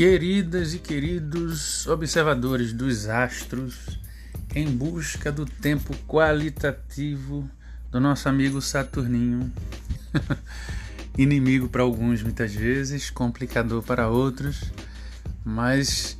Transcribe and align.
Queridas 0.00 0.72
e 0.72 0.78
queridos 0.78 1.86
observadores 1.86 2.72
dos 2.72 3.06
astros, 3.06 4.00
em 4.54 4.66
busca 4.66 5.30
do 5.30 5.44
tempo 5.44 5.94
qualitativo 6.08 7.46
do 7.90 8.00
nosso 8.00 8.26
amigo 8.26 8.62
Saturninho, 8.62 9.52
inimigo 11.18 11.68
para 11.68 11.82
alguns 11.82 12.22
muitas 12.22 12.54
vezes, 12.54 13.10
complicador 13.10 13.82
para 13.82 14.08
outros, 14.08 14.72
mas 15.44 16.18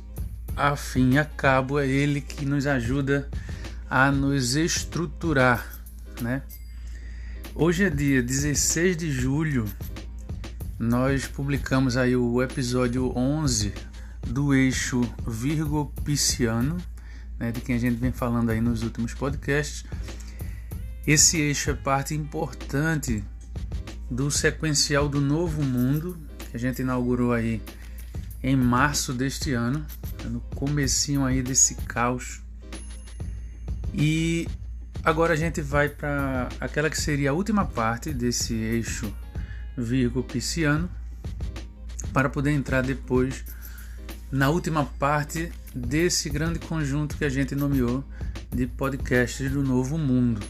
a 0.55 0.75
fim 0.75 1.13
e 1.13 1.17
a 1.17 1.25
cabo 1.25 1.79
é 1.79 1.87
ele 1.87 2.21
que 2.21 2.45
nos 2.45 2.67
ajuda 2.67 3.27
a 3.89 4.11
nos 4.11 4.55
estruturar, 4.55 5.67
né? 6.21 6.43
Hoje 7.55 7.85
é 7.85 7.89
dia 7.89 8.21
16 8.21 8.95
de 8.95 9.11
julho 9.11 9.65
nós 10.81 11.27
publicamos 11.27 11.95
aí 11.95 12.15
o 12.15 12.41
episódio 12.41 13.15
11 13.15 13.71
do 14.25 14.51
eixo 14.51 15.01
Virgo 15.27 15.93
Pisciano, 16.03 16.75
né, 17.37 17.51
de 17.51 17.61
quem 17.61 17.75
a 17.75 17.79
gente 17.79 17.97
vem 17.97 18.11
falando 18.11 18.49
aí 18.49 18.59
nos 18.59 18.81
últimos 18.81 19.13
podcasts. 19.13 19.85
Esse 21.05 21.39
eixo 21.39 21.69
é 21.69 21.75
parte 21.75 22.15
importante 22.15 23.23
do 24.09 24.31
sequencial 24.31 25.07
do 25.07 25.21
Novo 25.21 25.61
Mundo, 25.61 26.17
que 26.49 26.57
a 26.57 26.59
gente 26.59 26.81
inaugurou 26.81 27.31
aí 27.31 27.61
em 28.41 28.55
março 28.55 29.13
deste 29.13 29.53
ano, 29.53 29.85
no 30.25 30.41
comecinho 30.55 31.23
aí 31.23 31.43
desse 31.43 31.75
caos. 31.75 32.41
E 33.93 34.47
agora 35.03 35.33
a 35.33 35.37
gente 35.37 35.61
vai 35.61 35.89
para 35.89 36.49
aquela 36.59 36.89
que 36.89 36.99
seria 36.99 37.29
a 37.29 37.33
última 37.33 37.65
parte 37.65 38.11
desse 38.11 38.55
eixo 38.55 39.13
Virgo 39.77 40.23
Pisciano, 40.23 40.89
para 42.13 42.29
poder 42.29 42.51
entrar 42.51 42.81
depois 42.81 43.43
na 44.31 44.49
última 44.49 44.85
parte 44.85 45.51
desse 45.73 46.29
grande 46.29 46.59
conjunto 46.59 47.17
que 47.17 47.25
a 47.25 47.29
gente 47.29 47.55
nomeou 47.55 48.03
de 48.49 48.67
podcasts 48.67 49.49
do 49.51 49.63
Novo 49.63 49.97
Mundo, 49.97 50.41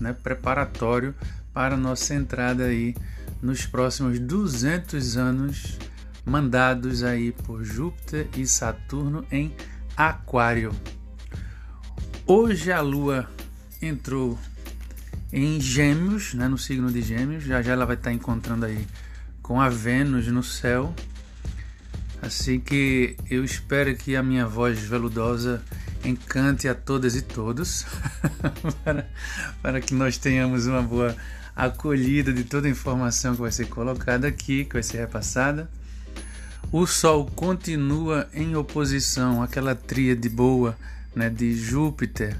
né? 0.00 0.12
preparatório 0.12 1.14
para 1.52 1.74
a 1.74 1.78
nossa 1.78 2.14
entrada 2.14 2.64
aí 2.64 2.94
nos 3.42 3.66
próximos 3.66 4.18
200 4.18 5.16
anos 5.16 5.78
mandados 6.24 7.02
aí 7.02 7.32
por 7.32 7.64
Júpiter 7.64 8.28
e 8.36 8.46
Saturno 8.46 9.24
em 9.30 9.54
Aquário. 9.96 10.72
Hoje 12.26 12.70
a 12.70 12.80
Lua 12.80 13.28
entrou 13.80 14.38
em 15.32 15.60
Gêmeos, 15.60 16.34
né, 16.34 16.48
no 16.48 16.58
signo 16.58 16.90
de 16.90 17.02
Gêmeos. 17.02 17.44
Já 17.44 17.62
já 17.62 17.72
ela 17.72 17.86
vai 17.86 17.96
estar 17.96 18.12
encontrando 18.12 18.66
aí 18.66 18.86
com 19.42 19.60
a 19.60 19.68
Vênus 19.68 20.26
no 20.28 20.42
céu. 20.42 20.94
Assim 22.20 22.58
que 22.58 23.16
eu 23.30 23.44
espero 23.44 23.94
que 23.96 24.16
a 24.16 24.22
minha 24.22 24.46
voz 24.46 24.78
veludosa 24.80 25.62
encante 26.04 26.66
a 26.68 26.74
todas 26.74 27.14
e 27.14 27.22
todos, 27.22 27.86
para, 28.82 29.08
para 29.62 29.80
que 29.80 29.94
nós 29.94 30.18
tenhamos 30.18 30.66
uma 30.66 30.82
boa 30.82 31.16
acolhida 31.54 32.32
de 32.32 32.44
toda 32.44 32.66
a 32.66 32.70
informação 32.70 33.34
que 33.34 33.40
vai 33.40 33.52
ser 33.52 33.66
colocada 33.66 34.26
aqui, 34.26 34.64
que 34.64 34.74
vai 34.74 34.82
ser 34.82 34.98
repassada. 34.98 35.70
O 36.70 36.86
Sol 36.86 37.26
continua 37.26 38.28
em 38.32 38.54
oposição 38.56 39.42
àquela 39.42 39.74
tríade 39.74 40.28
boa 40.28 40.76
né, 41.14 41.30
de 41.30 41.56
Júpiter, 41.56 42.36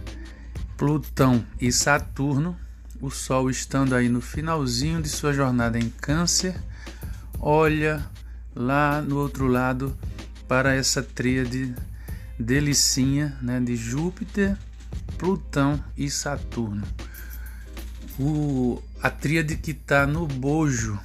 Plutão 0.76 1.44
e 1.60 1.72
Saturno 1.72 2.56
o 3.00 3.10
Sol 3.10 3.48
estando 3.48 3.94
aí 3.94 4.08
no 4.08 4.20
finalzinho 4.20 5.00
de 5.00 5.08
sua 5.08 5.32
jornada 5.32 5.78
em 5.78 5.88
Câncer, 5.88 6.60
olha 7.38 8.04
lá 8.54 9.00
no 9.00 9.18
outro 9.18 9.46
lado 9.46 9.96
para 10.48 10.74
essa 10.74 11.02
tríade 11.02 11.74
delicinha 12.38 13.36
né, 13.40 13.60
de 13.60 13.76
Júpiter, 13.76 14.56
Plutão 15.16 15.82
e 15.96 16.10
Saturno. 16.10 16.86
O, 18.18 18.82
a 19.00 19.10
tríade 19.10 19.56
que 19.56 19.70
está 19.70 20.06
no 20.06 20.26
bojo 20.26 20.98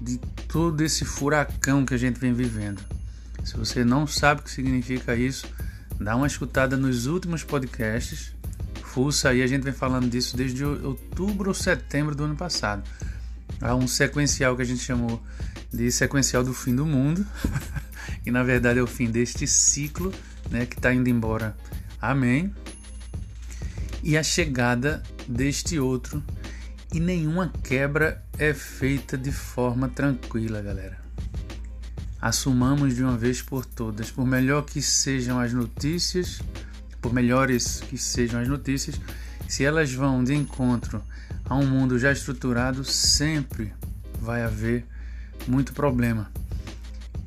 de 0.00 0.18
todo 0.48 0.82
esse 0.82 1.04
furacão 1.04 1.86
que 1.86 1.94
a 1.94 1.98
gente 1.98 2.18
vem 2.18 2.32
vivendo. 2.32 2.82
Se 3.44 3.56
você 3.56 3.84
não 3.84 4.06
sabe 4.06 4.40
o 4.40 4.44
que 4.44 4.50
significa 4.50 5.16
isso, 5.16 5.46
dá 5.98 6.14
uma 6.14 6.26
escutada 6.26 6.76
nos 6.76 7.06
últimos 7.06 7.42
podcasts 7.42 8.34
Fuça 8.92 9.30
aí, 9.30 9.40
a 9.40 9.46
gente 9.46 9.62
vem 9.62 9.72
falando 9.72 10.06
disso 10.06 10.36
desde 10.36 10.62
outubro 10.62 11.48
ou 11.48 11.54
setembro 11.54 12.14
do 12.14 12.24
ano 12.24 12.36
passado. 12.36 12.82
Há 13.58 13.74
um 13.74 13.88
sequencial 13.88 14.54
que 14.54 14.60
a 14.60 14.66
gente 14.66 14.82
chamou 14.82 15.18
de 15.72 15.90
sequencial 15.90 16.44
do 16.44 16.52
fim 16.52 16.76
do 16.76 16.84
mundo, 16.84 17.26
e 18.26 18.30
na 18.30 18.42
verdade 18.42 18.78
é 18.78 18.82
o 18.82 18.86
fim 18.86 19.10
deste 19.10 19.46
ciclo, 19.46 20.12
né, 20.50 20.66
que 20.66 20.76
está 20.76 20.92
indo 20.92 21.08
embora. 21.08 21.56
Amém. 22.02 22.54
E 24.02 24.14
a 24.18 24.22
chegada 24.22 25.02
deste 25.26 25.78
outro, 25.78 26.22
e 26.92 27.00
nenhuma 27.00 27.50
quebra 27.64 28.22
é 28.38 28.52
feita 28.52 29.16
de 29.16 29.32
forma 29.32 29.88
tranquila, 29.88 30.60
galera. 30.60 31.00
Assumamos 32.20 32.94
de 32.94 33.02
uma 33.02 33.16
vez 33.16 33.40
por 33.40 33.64
todas, 33.64 34.10
por 34.10 34.26
melhor 34.26 34.66
que 34.66 34.82
sejam 34.82 35.40
as 35.40 35.54
notícias, 35.54 36.42
por 37.02 37.12
melhores 37.12 37.80
que 37.80 37.98
sejam 37.98 38.40
as 38.40 38.48
notícias, 38.48 38.98
se 39.48 39.64
elas 39.64 39.92
vão 39.92 40.22
de 40.22 40.32
encontro 40.32 41.02
a 41.44 41.56
um 41.56 41.66
mundo 41.66 41.98
já 41.98 42.12
estruturado, 42.12 42.84
sempre 42.84 43.74
vai 44.20 44.42
haver 44.42 44.86
muito 45.46 45.74
problema. 45.74 46.30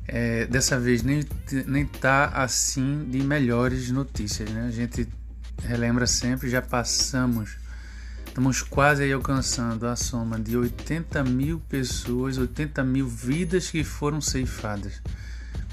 É, 0.08 0.46
dessa 0.46 0.78
vez 0.78 1.02
nem 1.02 1.24
nem 1.66 1.84
tá 1.84 2.26
assim 2.26 3.06
de 3.10 3.22
melhores 3.22 3.90
notícias, 3.90 4.48
né? 4.50 4.66
A 4.66 4.70
gente 4.70 5.06
relembra 5.62 6.06
sempre, 6.06 6.48
já 6.48 6.62
passamos, 6.62 7.56
estamos 8.26 8.62
quase 8.62 9.02
aí 9.02 9.12
alcançando 9.12 9.86
a 9.86 9.96
soma 9.96 10.38
de 10.38 10.56
80 10.56 11.22
mil 11.24 11.60
pessoas, 11.68 12.38
80 12.38 12.82
mil 12.84 13.08
vidas 13.08 13.70
que 13.70 13.84
foram 13.84 14.20
ceifadas 14.20 15.02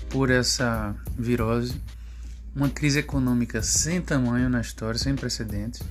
por 0.10 0.30
essa 0.30 0.96
virose 1.18 1.80
uma 2.56 2.70
crise 2.70 3.00
econômica 3.00 3.62
sem 3.64 4.02
tamanho 4.02 4.50
na 4.50 4.62
história, 4.62 5.00
sem 5.00 5.16
precedentes, 5.16 5.82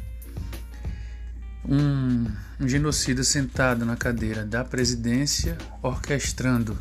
um, 1.65 2.27
um 2.61 2.69
genocida 2.69 3.23
sentado 3.25 3.85
na 3.85 3.97
cadeira 3.97 4.45
da 4.45 4.65
presidência, 4.65 5.57
orquestrando 5.83 6.79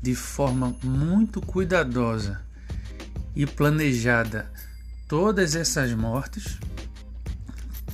de 0.00 0.14
forma 0.14 0.76
muito 0.82 1.40
cuidadosa 1.40 2.40
e 3.34 3.46
planejada 3.46 4.50
todas 5.08 5.54
essas 5.54 5.92
mortes, 5.92 6.58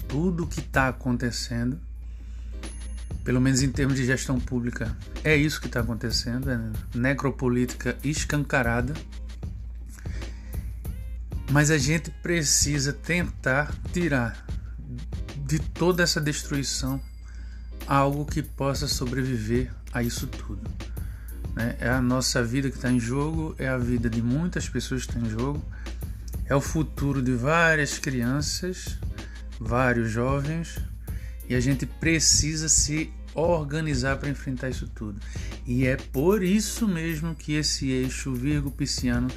tudo 0.09 0.45
o 0.45 0.47
que 0.47 0.61
está 0.61 0.89
acontecendo, 0.89 1.81
pelo 3.25 3.41
menos 3.41 3.63
em 3.63 3.71
termos 3.71 3.97
de 3.97 4.05
gestão 4.05 4.39
pública, 4.39 4.97
é 5.23 5.35
isso 5.35 5.61
que 5.61 5.67
está 5.67 5.81
acontecendo, 5.81 6.51
é 6.51 6.59
necropolítica 6.95 7.97
escancarada 8.03 8.95
mas 11.53 11.71
a 11.71 11.77
gente 11.77 12.11
precisa 12.11 12.95
tentar 12.95 13.75
tirar 13.93 14.43
de 15.45 15.59
toda 15.59 16.03
essa 16.03 16.19
destruição 16.19 16.99
algo 17.87 18.25
que 18.25 18.43
possa 18.43 18.89
sobreviver 18.89 19.71
a 19.93 20.03
isso 20.03 20.27
tudo. 20.27 20.63
Né? 21.55 21.77
É 21.79 21.91
a 21.91 22.01
nossa 22.01 22.43
vida 22.43 22.71
que 22.71 22.77
está 22.77 22.91
em 22.91 22.99
jogo, 22.99 23.55
é 23.59 23.69
a 23.69 23.77
vida 23.77 24.09
de 24.09 24.23
muitas 24.23 24.67
pessoas 24.67 25.05
que 25.05 25.11
está 25.11 25.21
em 25.21 25.29
jogo, 25.29 25.63
é 26.47 26.57
o 26.57 26.61
futuro 26.61 27.21
de 27.21 27.33
várias 27.33 27.99
crianças, 27.99 28.99
vários 29.61 30.11
jovens, 30.11 30.79
e 31.47 31.55
a 31.55 31.61
gente 31.61 31.85
precisa 31.85 32.67
se 32.67 33.13
organizar 33.35 34.17
para 34.17 34.31
enfrentar 34.31 34.71
isso 34.71 34.89
tudo. 34.89 35.21
E 35.67 35.87
é 35.87 35.97
por 35.97 36.43
isso 36.43 36.89
mesmo 36.89 37.35
que 37.35 37.53
esse 37.53 37.91
eixo 37.91 38.33
Virgo 38.33 38.71
Pisciano 38.71 39.29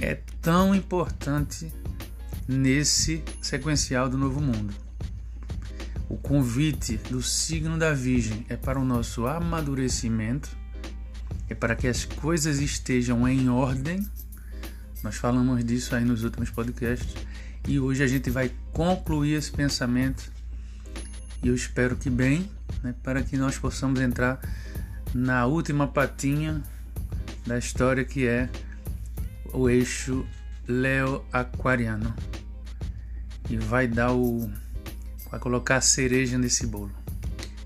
é 0.00 0.18
tão 0.42 0.74
importante 0.74 1.72
nesse 2.46 3.22
sequencial 3.40 4.08
do 4.08 4.18
Novo 4.18 4.40
Mundo. 4.40 4.74
O 6.08 6.16
convite 6.16 6.96
do 7.08 7.22
signo 7.22 7.78
da 7.78 7.92
Virgem 7.94 8.44
é 8.48 8.56
para 8.56 8.78
o 8.78 8.84
nosso 8.84 9.26
amadurecimento, 9.26 10.50
é 11.48 11.54
para 11.54 11.76
que 11.76 11.86
as 11.86 12.04
coisas 12.04 12.58
estejam 12.60 13.28
em 13.28 13.48
ordem. 13.48 14.06
Nós 15.02 15.16
falamos 15.16 15.64
disso 15.64 15.94
aí 15.94 16.04
nos 16.04 16.24
últimos 16.24 16.50
podcasts 16.50 17.14
e 17.66 17.78
hoje 17.78 18.02
a 18.02 18.06
gente 18.06 18.28
vai 18.30 18.50
concluir 18.72 19.34
esse 19.34 19.52
pensamento 19.52 20.30
e 21.42 21.48
eu 21.48 21.54
espero 21.54 21.96
que 21.96 22.10
bem, 22.10 22.50
né, 22.82 22.94
para 23.02 23.22
que 23.22 23.36
nós 23.36 23.56
possamos 23.56 24.00
entrar 24.00 24.40
na 25.14 25.46
última 25.46 25.88
patinha 25.88 26.62
da 27.46 27.56
história 27.56 28.04
que 28.04 28.26
é 28.26 28.48
o 29.52 29.68
eixo 29.68 30.26
Leo 30.66 31.24
Aquariano 31.32 32.14
e 33.48 33.56
vai 33.56 33.88
dar 33.88 34.12
o 34.12 34.50
vai 35.30 35.38
colocar 35.40 35.76
a 35.76 35.80
cereja 35.80 36.38
nesse 36.38 36.66
bolo. 36.66 36.92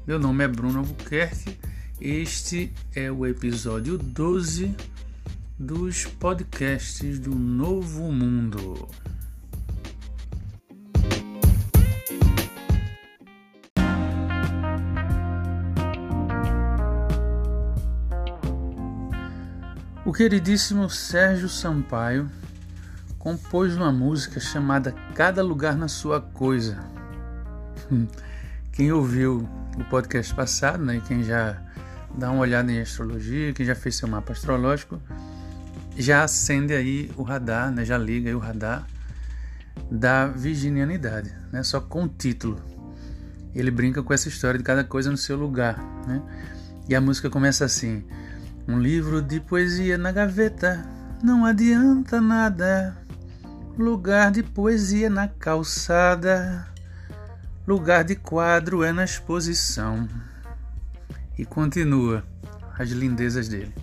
Meu 0.06 0.18
nome 0.18 0.44
é 0.44 0.48
Bruno 0.48 0.80
Albuquerque. 0.80 1.58
Este 2.00 2.72
é 2.94 3.10
o 3.10 3.26
episódio 3.26 3.96
12 3.96 4.74
dos 5.58 6.04
podcasts 6.04 7.18
do 7.18 7.34
Novo 7.34 8.12
Mundo. 8.12 8.88
Queridíssimo 20.14 20.88
Sérgio 20.88 21.48
Sampaio 21.48 22.30
compôs 23.18 23.74
uma 23.74 23.90
música 23.90 24.38
chamada 24.38 24.92
Cada 25.12 25.42
Lugar 25.42 25.76
na 25.76 25.88
Sua 25.88 26.20
Coisa. 26.20 26.78
Quem 28.70 28.92
ouviu 28.92 29.48
o 29.76 29.84
podcast 29.90 30.32
passado, 30.32 30.84
né, 30.84 31.02
quem 31.06 31.24
já 31.24 31.60
dá 32.16 32.30
uma 32.30 32.42
olhada 32.42 32.70
em 32.70 32.80
astrologia, 32.80 33.52
quem 33.52 33.66
já 33.66 33.74
fez 33.74 33.96
seu 33.96 34.06
mapa 34.06 34.32
astrológico, 34.32 35.00
já 35.96 36.22
acende 36.22 36.72
aí 36.72 37.10
o 37.16 37.24
radar, 37.24 37.72
né, 37.72 37.84
já 37.84 37.98
liga 37.98 38.28
aí 38.28 38.34
o 38.34 38.38
radar 38.38 38.86
da 39.90 40.28
virginianidade, 40.28 41.34
né, 41.52 41.62
só 41.64 41.80
com 41.80 42.04
o 42.04 42.08
título. 42.08 42.60
Ele 43.52 43.70
brinca 43.70 44.00
com 44.00 44.14
essa 44.14 44.28
história 44.28 44.58
de 44.58 44.64
cada 44.64 44.84
coisa 44.84 45.10
no 45.10 45.16
seu 45.16 45.36
lugar, 45.36 45.76
né? 46.06 46.22
E 46.88 46.94
a 46.94 47.00
música 47.00 47.30
começa 47.30 47.64
assim: 47.64 48.04
Um 48.66 48.78
livro 48.78 49.20
de 49.20 49.40
poesia 49.40 49.98
na 49.98 50.10
gaveta, 50.10 50.82
não 51.22 51.44
adianta 51.44 52.18
nada. 52.18 52.96
Lugar 53.76 54.30
de 54.30 54.42
poesia 54.42 55.10
na 55.10 55.28
calçada, 55.28 56.66
lugar 57.66 58.04
de 58.04 58.16
quadro 58.16 58.82
é 58.82 58.90
na 58.90 59.04
exposição 59.04 60.08
e 61.36 61.44
continua 61.44 62.24
as 62.78 62.88
lindezas 62.90 63.48
dele. 63.48 63.74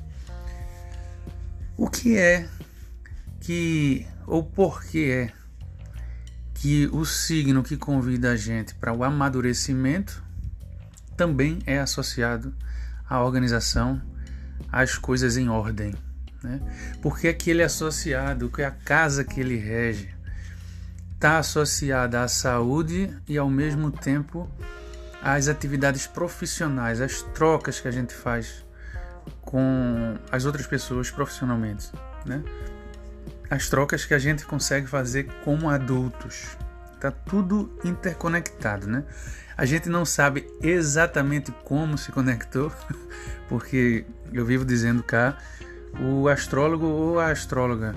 O 1.78 1.88
que 1.88 2.18
é 2.18 2.50
que, 3.40 4.08
ou 4.26 4.44
por 4.44 4.84
que 4.84 5.12
é 5.12 5.34
que 6.56 6.88
o 6.92 7.06
signo 7.06 7.62
que 7.62 7.78
convida 7.78 8.32
a 8.32 8.36
gente 8.36 8.74
para 8.76 8.94
o 8.94 9.04
amadurecimento 9.04 10.24
também 11.16 11.60
é 11.68 11.80
associado 11.80 12.56
à 13.08 13.24
organização, 13.24 14.02
às 14.72 14.98
coisas 14.98 15.38
em 15.38 15.50
ordem? 15.50 15.94
Né? 16.44 16.60
Por 17.02 17.20
que 17.20 17.28
é 17.28 17.62
é 17.62 17.64
associado, 17.64 18.50
que 18.50 18.62
é 18.62 18.66
a 18.66 18.72
casa 18.72 19.24
que 19.24 19.40
ele 19.40 19.58
rege 19.58 20.22
está 21.22 21.38
associada 21.38 22.24
à 22.24 22.28
saúde 22.28 23.16
e 23.28 23.38
ao 23.38 23.48
mesmo 23.48 23.92
tempo 23.92 24.50
as 25.22 25.48
atividades 25.48 26.08
profissionais, 26.08 27.00
as 27.00 27.22
trocas 27.22 27.80
que 27.80 27.88
a 27.88 27.92
gente 27.92 28.12
faz 28.12 28.66
com 29.40 30.18
as 30.32 30.46
outras 30.46 30.66
pessoas 30.66 31.12
profissionalmente, 31.12 31.92
né? 32.26 32.44
As 33.52 33.70
trocas 33.70 34.04
que 34.04 34.16
a 34.16 34.18
gente 34.18 34.48
consegue 34.48 34.88
fazer 34.88 35.26
como 35.44 35.70
adultos. 35.70 36.58
Tá 37.00 37.12
tudo 37.12 37.72
interconectado, 37.84 38.88
né? 38.88 39.04
A 39.56 39.64
gente 39.64 39.90
não 39.90 40.06
sabe 40.06 40.48
exatamente 40.60 41.52
como 41.64 42.00
se 42.00 42.12
conectou, 42.12 42.72
porque 43.48 44.08
eu 44.34 44.46
vivo 44.46 44.66
dizendo 44.66 45.04
cá, 45.04 45.38
o 46.00 46.28
astrólogo 46.28 46.86
ou 46.86 47.20
a 47.20 47.32
astróloga 47.32 47.96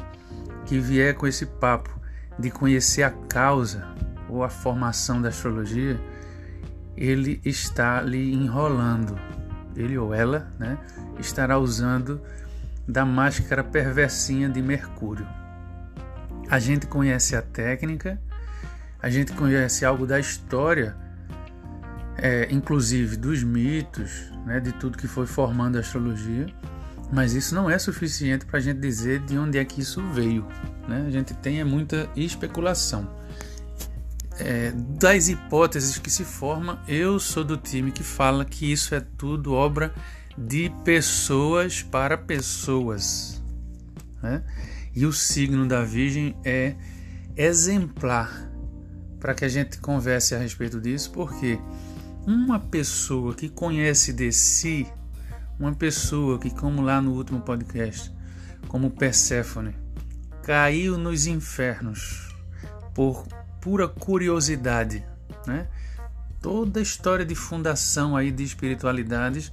que 0.67 0.79
vier 0.79 1.15
com 1.15 1.27
esse 1.27 1.47
papo 1.47 1.91
de 2.39 2.51
conhecer 2.51 3.03
a 3.03 3.11
causa 3.11 3.87
ou 4.29 4.43
a 4.43 4.49
formação 4.49 5.21
da 5.23 5.29
astrologia, 5.29 6.01
ele 6.97 7.41
está 7.45 8.01
lhe 8.01 8.33
enrolando. 8.33 9.19
Ele 9.77 9.99
ou 9.99 10.15
ela 10.15 10.53
né, 10.59 10.79
estará 11.19 11.59
usando 11.59 12.21
da 12.87 13.05
máscara 13.05 13.65
perversinha 13.65 14.49
de 14.49 14.63
Mercúrio. 14.63 15.27
A 16.49 16.59
gente 16.59 16.87
conhece 16.87 17.35
a 17.35 17.43
técnica, 17.43 18.21
a 19.01 19.09
gente 19.09 19.33
conhece 19.33 19.85
algo 19.85 20.07
da 20.07 20.21
história, 20.21 20.97
é, 22.16 22.49
inclusive 22.50 23.16
dos 23.16 23.43
mitos, 23.43 24.31
né, 24.46 24.61
de 24.61 24.72
tudo 24.72 24.99
que 24.99 25.06
foi 25.06 25.26
formando 25.26 25.76
a 25.76 25.81
astrologia, 25.81 26.46
mas 27.12 27.34
isso 27.34 27.55
não 27.55 27.69
é 27.69 27.78
suficiente 27.78 28.46
para 28.46 28.58
a 28.58 28.62
gente 28.62 28.81
dizer 28.81 29.20
de 29.20 29.38
onde 29.38 29.58
é 29.58 29.64
que 29.64 29.81
isso 29.81 30.02
veio. 30.12 30.46
Né? 30.88 31.05
A 31.06 31.11
gente 31.11 31.34
tem 31.34 31.61
é 31.61 31.64
muita 31.64 32.08
especulação 32.16 33.08
é, 34.38 34.72
das 34.72 35.28
hipóteses 35.28 35.99
que 35.99 36.11
se 36.11 36.25
formam, 36.25 36.78
eu 36.88 37.19
sou 37.20 37.44
do 37.44 37.56
time 37.56 37.93
que 37.93 38.02
fala 38.02 38.44
que 38.44 38.70
isso 38.70 38.94
é 38.94 39.00
tudo 39.00 39.52
obra 39.52 39.94
de 40.37 40.70
pessoas 40.84 41.82
para 41.82 42.19
pessoas. 42.19 43.43
Né? 44.22 44.43
E 44.94 45.06
o 45.06 45.12
signo 45.12 45.66
da 45.66 45.82
Virgem 45.82 46.37
é 46.44 46.75
exemplar 47.37 48.50
para 49.20 49.34
que 49.34 49.44
a 49.44 49.49
gente 49.49 49.78
converse 49.78 50.34
a 50.34 50.38
respeito 50.38 50.81
disso, 50.81 51.11
porque 51.12 51.58
uma 52.26 52.59
pessoa 52.59 53.35
que 53.35 53.49
conhece 53.49 54.12
de 54.12 54.32
si, 54.32 54.87
uma 55.59 55.75
pessoa 55.75 56.38
que, 56.38 56.50
como 56.50 56.82
lá 56.82 57.00
no 57.00 57.12
último 57.12 57.41
podcast, 57.41 58.12
como 58.69 58.91
Perséfone, 58.91 59.76
caiu 60.43 60.97
nos 60.97 61.26
infernos 61.26 62.35
por 62.94 63.26
pura 63.61 63.88
curiosidade, 63.88 65.05
né? 65.47 65.69
Toda 66.41 66.81
a 66.81 66.82
história 66.82 67.25
de 67.25 67.35
fundação 67.35 68.17
aí 68.17 68.31
de 68.31 68.43
espiritualidades, 68.43 69.53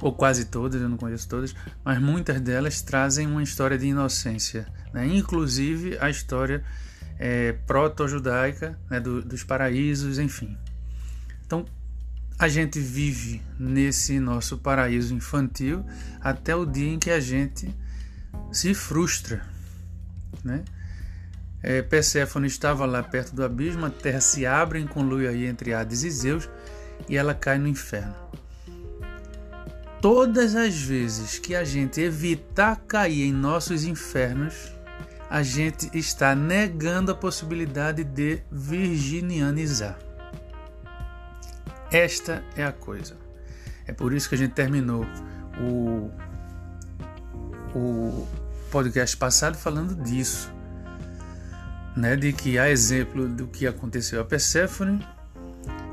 ou 0.00 0.12
quase 0.12 0.46
todas, 0.46 0.80
eu 0.80 0.88
não 0.88 0.96
conheço 0.96 1.28
todas, 1.28 1.54
mas 1.84 2.00
muitas 2.00 2.40
delas 2.40 2.82
trazem 2.82 3.26
uma 3.26 3.42
história 3.42 3.78
de 3.78 3.86
inocência, 3.86 4.66
né? 4.92 5.06
Inclusive 5.06 5.96
a 6.00 6.10
história 6.10 6.64
é, 7.18 7.52
proto-judaica 7.66 8.78
né? 8.90 9.00
Do, 9.00 9.22
dos 9.22 9.44
paraísos, 9.44 10.18
enfim. 10.18 10.56
Então 11.46 11.64
a 12.38 12.48
gente 12.48 12.80
vive 12.80 13.42
nesse 13.58 14.18
nosso 14.18 14.58
paraíso 14.58 15.14
infantil 15.14 15.84
até 16.20 16.54
o 16.54 16.66
dia 16.66 16.92
em 16.92 16.98
que 16.98 17.10
a 17.10 17.20
gente 17.20 17.74
se 18.50 18.74
frustra, 18.74 19.42
né? 20.44 20.64
é, 21.64 21.80
Perséfone 21.80 22.46
estava 22.46 22.84
lá 22.84 23.02
perto 23.02 23.34
do 23.34 23.42
abismo, 23.42 23.86
a 23.86 23.90
terra 23.90 24.20
se 24.20 24.44
abre 24.44 24.78
em 24.78 24.86
conluio 24.86 25.30
aí 25.30 25.46
entre 25.46 25.72
Hades 25.72 26.02
e 26.02 26.10
Zeus 26.10 26.48
e 27.08 27.16
ela 27.16 27.34
cai 27.34 27.58
no 27.58 27.66
inferno. 27.66 28.14
Todas 30.02 30.54
as 30.54 30.76
vezes 30.76 31.38
que 31.38 31.54
a 31.54 31.64
gente 31.64 32.02
evitar 32.02 32.76
cair 32.86 33.22
em 33.22 33.32
nossos 33.32 33.84
infernos, 33.84 34.54
a 35.30 35.42
gente 35.42 35.88
está 35.94 36.34
negando 36.34 37.10
a 37.10 37.14
possibilidade 37.14 38.04
de 38.04 38.42
virginianizar. 38.52 39.98
Esta 41.96 42.42
é 42.56 42.64
a 42.64 42.72
coisa. 42.72 43.16
É 43.86 43.92
por 43.92 44.12
isso 44.12 44.28
que 44.28 44.34
a 44.34 44.38
gente 44.38 44.52
terminou 44.52 45.06
o, 45.60 46.10
o 47.74 48.28
podcast 48.70 49.16
passado 49.16 49.56
falando 49.56 49.94
disso 50.02 50.52
né, 51.96 52.16
de 52.16 52.32
que 52.32 52.58
há 52.58 52.68
exemplo 52.68 53.28
do 53.28 53.46
que 53.46 53.66
aconteceu 53.66 54.20
a 54.20 54.24
Perséfone, 54.24 55.06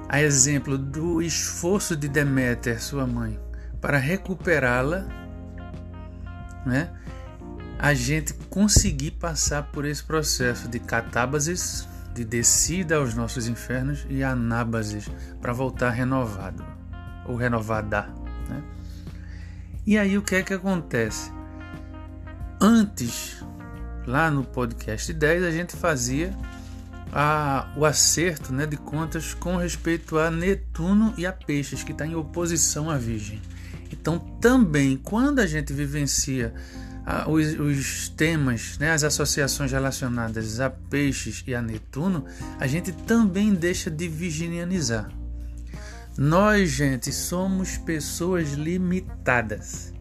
há 0.10 0.22
exemplo 0.22 0.78
do 0.78 1.22
esforço 1.22 1.96
de 1.96 2.08
Deméter, 2.08 2.82
sua 2.82 3.06
mãe, 3.06 3.40
para 3.80 3.98
recuperá-la, 3.98 5.06
né, 6.66 6.90
a 7.78 7.94
gente 7.94 8.34
conseguir 8.50 9.12
passar 9.12 9.72
por 9.72 9.86
esse 9.86 10.04
processo 10.04 10.68
de 10.68 10.80
catábases, 10.80 11.88
de 12.14 12.26
descida 12.26 12.98
aos 12.98 13.14
nossos 13.14 13.48
infernos 13.48 14.06
e 14.10 14.24
anábases 14.24 15.10
para 15.42 15.54
voltar 15.54 15.92
renovado 15.92 16.66
ou 17.26 17.36
renovada. 17.36 18.08
Né? 18.50 18.64
E 19.86 19.98
aí 19.98 20.18
o 20.18 20.22
que 20.22 20.36
é 20.36 20.44
que 20.44 20.54
acontece? 20.54 21.32
Antes 22.60 23.44
lá 24.06 24.30
no 24.30 24.44
podcast 24.44 25.12
10 25.12 25.44
a 25.44 25.52
gente 25.52 25.76
fazia 25.76 26.36
a, 27.12 27.72
o 27.76 27.86
acerto 27.86 28.54
né, 28.54 28.66
de 28.66 28.78
contas 28.78 29.34
com 29.34 29.58
respeito 29.58 30.18
a 30.18 30.32
Netuno 30.32 31.14
e 31.18 31.26
a 31.26 31.34
Peixes, 31.34 31.84
que 31.84 31.92
está 31.92 32.06
em 32.06 32.16
oposição 32.16 32.90
à 32.90 32.98
Virgem. 32.98 33.42
Então, 33.92 34.18
também, 34.40 34.98
quando 34.98 35.40
a 35.40 35.46
gente 35.46 35.74
vivencia 35.74 36.54
os, 37.28 37.60
os, 37.60 38.10
temas, 38.10 38.78
né, 38.78 38.92
as 38.92 39.04
associações 39.04 39.72
relacionadas 39.72 40.60
a 40.60 40.70
Peixes 40.70 41.44
e 41.48 41.56
a 41.56 41.62
Netuno, 41.62 42.26
a 42.60 42.68
gente 42.68 42.92
também 42.92 43.54
deixa 43.54 43.90
de 43.90 44.08
virginianizar. 44.08 45.12
Nós, 46.18 46.70
gente, 46.70 47.12
somos 47.12 47.78
pessoas 47.78 48.54
limitadas. 48.54 49.94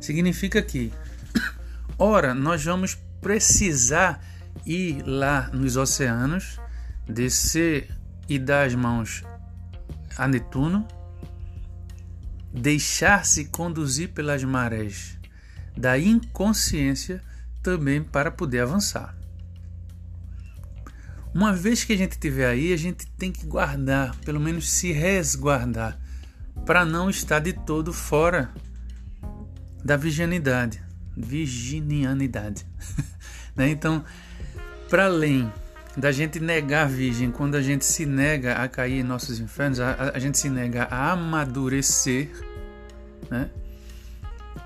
Significa 0.00 0.60
que, 0.60 0.92
ora, 1.98 2.34
nós 2.34 2.64
vamos 2.64 2.98
precisar 3.20 4.24
ir 4.66 5.02
lá 5.06 5.50
nos 5.52 5.76
oceanos, 5.76 6.58
descer 7.06 7.94
e 8.28 8.38
dar 8.38 8.66
as 8.66 8.74
mãos 8.74 9.22
a 10.16 10.26
Netuno, 10.26 10.86
deixar-se 12.52 13.44
conduzir 13.46 14.08
pelas 14.10 14.42
marés 14.42 15.19
da 15.76 15.98
inconsciência 15.98 17.22
também 17.62 18.02
para 18.02 18.30
poder 18.30 18.60
avançar. 18.60 19.16
Uma 21.32 21.52
vez 21.52 21.84
que 21.84 21.92
a 21.92 21.96
gente 21.96 22.12
estiver 22.12 22.46
aí, 22.46 22.72
a 22.72 22.76
gente 22.76 23.06
tem 23.06 23.30
que 23.30 23.46
guardar, 23.46 24.16
pelo 24.24 24.40
menos 24.40 24.68
se 24.68 24.90
resguardar, 24.90 25.98
para 26.66 26.84
não 26.84 27.08
estar 27.08 27.38
de 27.38 27.52
todo 27.52 27.92
fora 27.92 28.52
da 29.84 29.96
virginidade. 29.96 30.82
Virginianidade. 31.16 32.66
né? 33.54 33.68
Então, 33.68 34.04
para 34.88 35.04
além 35.04 35.52
da 35.96 36.10
gente 36.10 36.40
negar 36.40 36.86
a 36.86 36.88
virgem, 36.88 37.30
quando 37.30 37.54
a 37.54 37.62
gente 37.62 37.84
se 37.84 38.06
nega 38.06 38.54
a 38.54 38.68
cair 38.68 39.00
em 39.00 39.02
nossos 39.04 39.38
infernos, 39.38 39.78
a, 39.78 40.12
a 40.14 40.18
gente 40.18 40.36
se 40.36 40.50
nega 40.50 40.84
a 40.84 41.12
amadurecer, 41.12 42.28
né? 43.30 43.50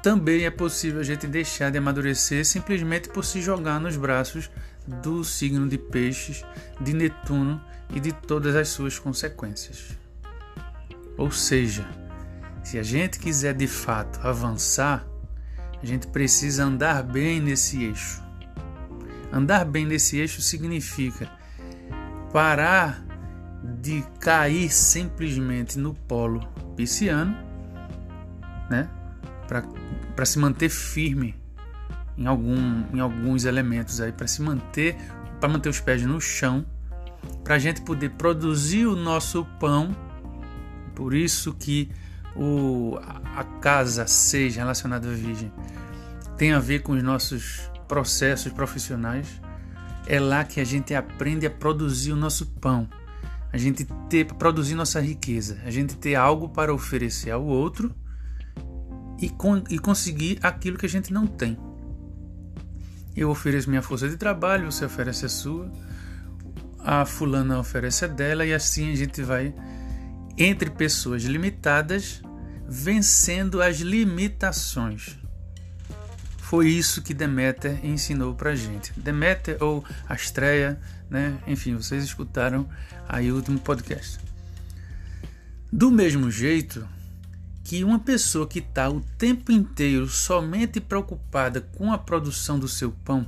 Também 0.02 0.44
é 0.44 0.50
possível 0.50 1.00
a 1.00 1.04
gente 1.04 1.26
deixar 1.26 1.70
de 1.70 1.78
amadurecer 1.78 2.44
simplesmente 2.44 3.08
por 3.08 3.24
se 3.24 3.40
jogar 3.40 3.80
nos 3.80 3.96
braços 3.96 4.50
do 4.86 5.24
signo 5.24 5.68
de 5.68 5.78
Peixes, 5.78 6.44
de 6.80 6.92
Netuno 6.92 7.60
e 7.94 8.00
de 8.00 8.12
todas 8.12 8.54
as 8.54 8.68
suas 8.68 8.98
consequências. 8.98 9.96
Ou 11.16 11.30
seja, 11.30 11.86
se 12.62 12.78
a 12.78 12.82
gente 12.82 13.18
quiser 13.18 13.54
de 13.54 13.66
fato 13.66 14.20
avançar, 14.26 15.06
a 15.82 15.86
gente 15.86 16.06
precisa 16.06 16.64
andar 16.64 17.02
bem 17.02 17.40
nesse 17.40 17.84
eixo. 17.84 18.22
Andar 19.32 19.64
bem 19.64 19.86
nesse 19.86 20.18
eixo 20.18 20.40
significa 20.40 21.30
parar 22.32 23.04
de 23.80 24.02
cair 24.20 24.70
simplesmente 24.70 25.78
no 25.78 25.94
polo 25.94 26.40
pisciano, 26.76 27.36
né? 28.70 28.88
Para 29.46 30.24
se 30.24 30.38
manter 30.38 30.68
firme 30.68 31.34
em, 32.16 32.26
algum, 32.26 32.84
em 32.92 33.00
alguns 33.00 33.44
elementos 33.44 34.00
aí 34.00 34.12
para 34.12 34.26
se 34.26 34.42
manter, 34.42 34.96
para 35.40 35.48
manter 35.48 35.68
os 35.68 35.80
pés 35.80 36.02
no 36.02 36.20
chão, 36.20 36.64
para 37.42 37.56
a 37.56 37.58
gente 37.58 37.82
poder 37.82 38.10
produzir 38.10 38.86
o 38.86 38.96
nosso 38.96 39.44
pão. 39.58 39.94
Por 40.94 41.12
isso 41.14 41.52
que 41.54 41.90
o, 42.36 42.98
a 43.36 43.44
casa 43.60 44.06
seja 44.06 44.60
relacionada 44.60 45.08
à 45.08 45.12
Virgem 45.12 45.52
tem 46.36 46.52
a 46.52 46.58
ver 46.58 46.80
com 46.80 46.92
os 46.92 47.02
nossos 47.02 47.70
processos 47.86 48.52
profissionais. 48.52 49.40
É 50.06 50.20
lá 50.20 50.44
que 50.44 50.60
a 50.60 50.64
gente 50.64 50.94
aprende 50.94 51.46
a 51.46 51.50
produzir 51.50 52.12
o 52.12 52.16
nosso 52.16 52.46
pão, 52.46 52.88
a 53.52 53.56
gente 53.56 53.86
ter 54.08 54.26
produzir 54.26 54.74
nossa 54.74 55.00
riqueza, 55.00 55.58
a 55.64 55.70
gente 55.70 55.96
ter 55.96 56.14
algo 56.14 56.48
para 56.48 56.74
oferecer 56.74 57.30
ao 57.30 57.42
outro 57.42 57.94
e, 59.20 59.28
con 59.28 59.62
e 59.70 59.78
conseguir 59.78 60.38
aquilo 60.42 60.78
que 60.78 60.86
a 60.86 60.88
gente 60.88 61.12
não 61.12 61.26
tem. 61.26 61.56
Eu 63.16 63.30
ofereço 63.30 63.70
minha 63.70 63.82
força 63.82 64.08
de 64.08 64.16
trabalho, 64.16 64.70
você 64.70 64.84
oferece 64.84 65.26
a 65.26 65.28
sua, 65.28 65.70
a 66.80 67.04
fulana 67.06 67.58
oferece 67.58 68.04
a 68.04 68.08
dela, 68.08 68.44
e 68.44 68.52
assim 68.52 68.90
a 68.90 68.96
gente 68.96 69.22
vai, 69.22 69.54
entre 70.36 70.68
pessoas 70.70 71.22
limitadas, 71.22 72.20
vencendo 72.68 73.62
as 73.62 73.78
limitações. 73.78 75.16
Foi 76.38 76.68
isso 76.68 77.02
que 77.02 77.14
Deméter 77.14 77.84
ensinou 77.84 78.34
pra 78.34 78.54
gente. 78.54 78.92
Deméter 78.98 79.56
ou 79.62 79.84
Astreia, 80.08 80.78
né? 81.08 81.38
Enfim, 81.46 81.74
vocês 81.74 82.04
escutaram 82.04 82.68
aí 83.08 83.32
o 83.32 83.36
último 83.36 83.58
podcast. 83.58 84.18
Do 85.72 85.90
mesmo 85.90 86.30
jeito, 86.30 86.86
que 87.64 87.82
uma 87.82 87.98
pessoa 87.98 88.46
que 88.46 88.58
está 88.58 88.90
o 88.90 89.00
tempo 89.00 89.50
inteiro 89.50 90.06
somente 90.06 90.80
preocupada 90.80 91.62
com 91.62 91.90
a 91.90 91.96
produção 91.96 92.58
do 92.58 92.68
seu 92.68 92.92
pão, 92.92 93.26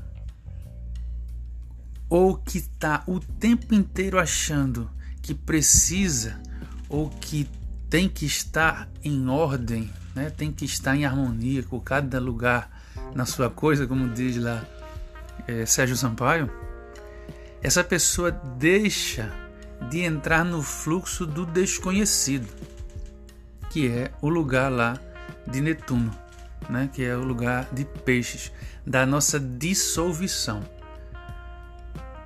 ou 2.08 2.36
que 2.36 2.58
está 2.58 3.02
o 3.06 3.18
tempo 3.18 3.74
inteiro 3.74 4.18
achando 4.18 4.90
que 5.22 5.34
precisa 5.34 6.38
ou 6.88 7.08
que 7.08 7.48
tem 7.88 8.08
que 8.08 8.26
estar 8.26 8.88
em 9.02 9.26
ordem, 9.26 9.90
né? 10.14 10.28
tem 10.28 10.52
que 10.52 10.66
estar 10.66 10.94
em 10.94 11.06
harmonia 11.06 11.62
com 11.62 11.80
cada 11.80 12.20
lugar 12.20 12.70
na 13.14 13.24
sua 13.24 13.48
coisa, 13.48 13.86
como 13.86 14.12
diz 14.12 14.36
lá 14.36 14.62
é, 15.48 15.64
Sérgio 15.64 15.96
Sampaio, 15.96 16.50
essa 17.62 17.82
pessoa 17.82 18.30
deixa 18.30 19.32
de 19.88 20.00
entrar 20.00 20.44
no 20.44 20.62
fluxo 20.62 21.26
do 21.26 21.46
desconhecido 21.46 22.75
que 23.76 23.88
é 23.88 24.11
o 24.23 24.30
lugar 24.30 24.73
lá 24.73 24.99
de 25.47 25.61
Netuno, 25.61 26.11
né? 26.71 26.88
que 26.90 27.04
é 27.04 27.14
o 27.14 27.23
lugar 27.23 27.68
de 27.71 27.85
peixes, 27.85 28.50
da 28.87 29.04
nossa 29.04 29.38
dissolução. 29.38 30.62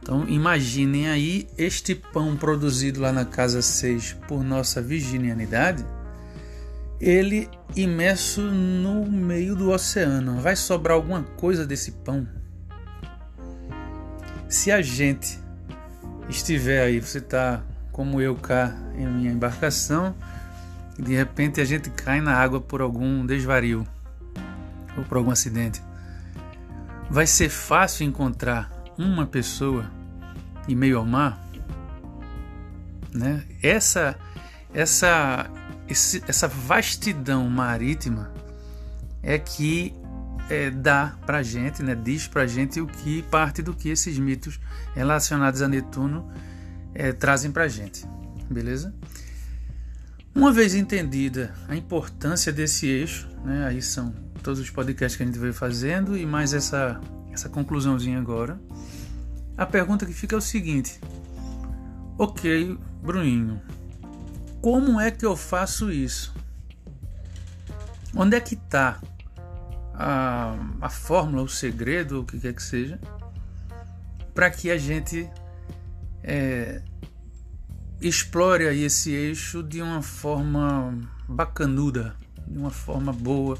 Então 0.00 0.28
imaginem 0.28 1.08
aí 1.08 1.48
este 1.58 1.92
pão 1.92 2.36
produzido 2.36 3.00
lá 3.00 3.10
na 3.10 3.24
casa 3.24 3.62
6 3.62 4.18
por 4.28 4.44
nossa 4.44 4.80
virginianidade, 4.80 5.84
ele 7.00 7.50
imerso 7.74 8.42
no 8.42 9.10
meio 9.10 9.56
do 9.56 9.72
oceano. 9.72 10.40
Vai 10.40 10.54
sobrar 10.54 10.94
alguma 10.96 11.24
coisa 11.24 11.66
desse 11.66 11.90
pão? 11.90 12.28
Se 14.48 14.70
a 14.70 14.80
gente 14.80 15.36
estiver 16.28 16.80
aí, 16.84 17.00
você 17.00 17.18
está 17.18 17.60
como 17.90 18.20
eu 18.20 18.36
cá 18.36 18.72
em 18.94 19.04
minha 19.04 19.32
embarcação, 19.32 20.14
de 21.00 21.14
repente 21.14 21.60
a 21.60 21.64
gente 21.64 21.90
cai 21.90 22.20
na 22.20 22.34
água 22.34 22.60
por 22.60 22.80
algum 22.80 23.24
desvario 23.24 23.86
ou 24.96 25.04
por 25.04 25.18
algum 25.18 25.30
acidente. 25.30 25.82
Vai 27.10 27.26
ser 27.26 27.48
fácil 27.48 28.04
encontrar 28.06 28.70
uma 28.98 29.26
pessoa 29.26 29.90
em 30.68 30.74
meio 30.74 30.98
ao 30.98 31.06
mar? 31.06 31.40
Né? 33.12 33.44
Essa 33.62 34.16
essa 34.72 35.50
esse, 35.88 36.22
essa 36.28 36.46
vastidão 36.46 37.48
marítima 37.50 38.32
é 39.22 39.38
que 39.38 39.92
é, 40.48 40.70
dá 40.70 41.16
pra 41.26 41.42
gente, 41.42 41.82
né, 41.82 41.94
diz 41.94 42.26
pra 42.26 42.46
gente 42.46 42.80
o 42.80 42.86
que 42.86 43.22
parte 43.24 43.62
do 43.62 43.74
que 43.74 43.88
esses 43.88 44.18
mitos 44.18 44.60
relacionados 44.94 45.62
a 45.62 45.68
Netuno 45.68 46.32
é, 46.94 47.12
trazem 47.12 47.52
pra 47.52 47.68
gente, 47.68 48.06
beleza? 48.48 48.94
Uma 50.34 50.52
vez 50.52 50.74
entendida 50.74 51.52
a 51.68 51.74
importância 51.74 52.52
desse 52.52 52.86
eixo, 52.86 53.28
né, 53.44 53.66
aí 53.66 53.82
são 53.82 54.12
todos 54.42 54.60
os 54.60 54.70
podcasts 54.70 55.16
que 55.16 55.22
a 55.22 55.26
gente 55.26 55.38
veio 55.38 55.52
fazendo 55.52 56.16
e 56.16 56.24
mais 56.24 56.54
essa, 56.54 57.00
essa 57.32 57.48
conclusãozinha 57.48 58.18
agora. 58.18 58.60
A 59.56 59.66
pergunta 59.66 60.06
que 60.06 60.12
fica 60.12 60.34
é 60.36 60.38
o 60.38 60.40
seguinte: 60.40 61.00
Ok, 62.16 62.78
Bruninho, 63.02 63.60
como 64.62 65.00
é 65.00 65.10
que 65.10 65.26
eu 65.26 65.36
faço 65.36 65.90
isso? 65.90 66.34
Onde 68.14 68.36
é 68.36 68.40
que 68.40 68.54
está 68.54 69.00
a, 69.94 70.56
a 70.80 70.88
fórmula, 70.88 71.42
o 71.42 71.48
segredo, 71.48 72.20
o 72.20 72.24
que 72.24 72.38
quer 72.38 72.54
que 72.54 72.62
seja, 72.62 72.98
para 74.34 74.50
que 74.50 74.70
a 74.70 74.78
gente 74.78 75.28
é, 76.22 76.82
explore 78.00 78.66
aí 78.66 78.84
esse 78.84 79.12
eixo 79.12 79.62
de 79.62 79.82
uma 79.82 80.02
forma 80.02 80.98
bacanuda, 81.28 82.16
de 82.46 82.58
uma 82.58 82.70
forma 82.70 83.12
boa, 83.12 83.58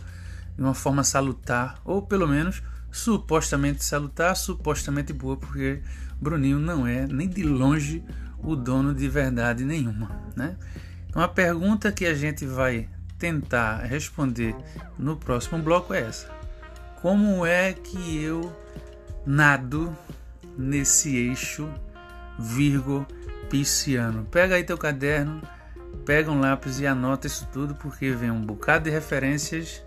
de 0.56 0.62
uma 0.62 0.74
forma 0.74 1.04
salutar, 1.04 1.78
ou 1.84 2.02
pelo 2.02 2.26
menos 2.26 2.62
supostamente 2.90 3.84
salutar, 3.84 4.34
supostamente 4.36 5.12
boa, 5.12 5.36
porque 5.36 5.82
Bruninho 6.20 6.58
não 6.58 6.86
é 6.86 7.06
nem 7.06 7.28
de 7.28 7.42
longe 7.42 8.02
o 8.38 8.56
dono 8.56 8.94
de 8.94 9.08
verdade 9.08 9.64
nenhuma, 9.64 10.10
né? 10.34 10.56
Então 11.08 11.22
a 11.22 11.28
pergunta 11.28 11.92
que 11.92 12.06
a 12.06 12.14
gente 12.14 12.46
vai 12.46 12.88
tentar 13.18 13.84
responder 13.84 14.56
no 14.98 15.16
próximo 15.16 15.62
bloco 15.62 15.92
é 15.92 16.00
essa: 16.00 16.28
Como 17.02 17.44
é 17.44 17.72
que 17.72 18.22
eu 18.22 18.54
nado 19.26 19.96
nesse 20.56 21.14
eixo 21.16 21.68
Virgo 22.38 23.06
pisciano. 23.50 24.24
Pega 24.30 24.54
aí 24.54 24.64
teu 24.64 24.78
caderno, 24.78 25.42
pega 26.06 26.30
um 26.30 26.40
lápis 26.40 26.80
e 26.80 26.86
anota 26.86 27.26
isso 27.26 27.46
tudo, 27.52 27.74
porque 27.74 28.12
vem 28.12 28.30
um 28.30 28.40
bocado 28.40 28.84
de 28.84 28.90
referências 28.90 29.82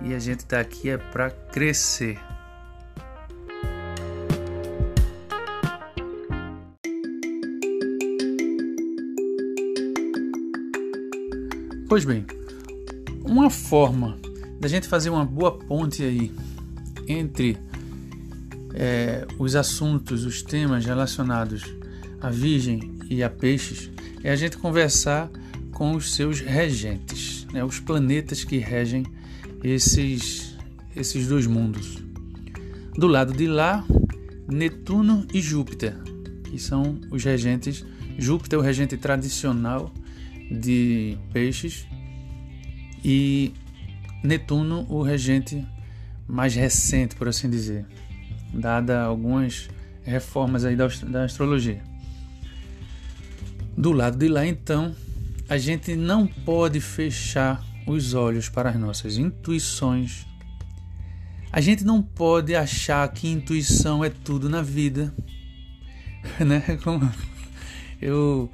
e 0.00 0.14
a 0.14 0.18
gente 0.18 0.40
está 0.40 0.58
aqui 0.58 0.88
é 0.88 0.96
para 0.96 1.30
crescer. 1.30 2.18
Pois 11.86 12.04
bem, 12.04 12.26
uma 13.24 13.50
forma 13.50 14.18
da 14.58 14.66
gente 14.66 14.88
fazer 14.88 15.10
uma 15.10 15.24
boa 15.24 15.56
ponte 15.56 16.02
aí 16.02 16.32
entre 17.06 17.56
é, 18.72 19.26
os 19.38 19.54
assuntos, 19.54 20.24
os 20.24 20.42
temas 20.42 20.84
relacionados 20.84 21.62
à 22.20 22.30
Virgem 22.30 22.93
e 23.10 23.22
a 23.22 23.30
peixes 23.30 23.90
é 24.22 24.30
a 24.30 24.36
gente 24.36 24.56
conversar 24.56 25.30
com 25.72 25.92
os 25.92 26.14
seus 26.14 26.40
regentes, 26.40 27.46
né, 27.52 27.64
os 27.64 27.80
planetas 27.80 28.44
que 28.44 28.58
regem 28.58 29.04
esses, 29.62 30.56
esses 30.94 31.26
dois 31.26 31.46
mundos. 31.46 31.98
Do 32.96 33.06
lado 33.06 33.32
de 33.32 33.46
lá, 33.46 33.84
Netuno 34.48 35.26
e 35.32 35.40
Júpiter, 35.40 35.96
que 36.44 36.58
são 36.58 37.00
os 37.10 37.24
regentes. 37.24 37.84
Júpiter 38.16 38.58
é 38.58 38.62
o 38.62 38.64
regente 38.64 38.96
tradicional 38.96 39.92
de 40.50 41.18
peixes 41.32 41.86
e 43.04 43.52
Netuno 44.22 44.86
o 44.88 45.02
regente 45.02 45.66
mais 46.28 46.54
recente, 46.54 47.16
por 47.16 47.28
assim 47.28 47.50
dizer, 47.50 47.84
dada 48.52 49.02
algumas 49.02 49.68
reformas 50.04 50.64
aí 50.64 50.76
da, 50.76 50.86
da 50.86 51.24
astrologia. 51.24 51.82
Do 53.76 53.92
lado 53.92 54.16
de 54.16 54.28
lá, 54.28 54.46
então, 54.46 54.94
a 55.48 55.58
gente 55.58 55.94
não 55.94 56.26
pode 56.26 56.80
fechar 56.80 57.64
os 57.86 58.14
olhos 58.14 58.48
para 58.48 58.70
as 58.70 58.76
nossas 58.76 59.18
intuições. 59.18 60.26
A 61.52 61.60
gente 61.60 61.84
não 61.84 62.02
pode 62.02 62.54
achar 62.54 63.06
que 63.12 63.28
intuição 63.28 64.04
é 64.04 64.10
tudo 64.10 64.48
na 64.48 64.62
vida, 64.62 65.14
né? 66.44 66.78
Como 66.82 67.10
eu 68.00 68.50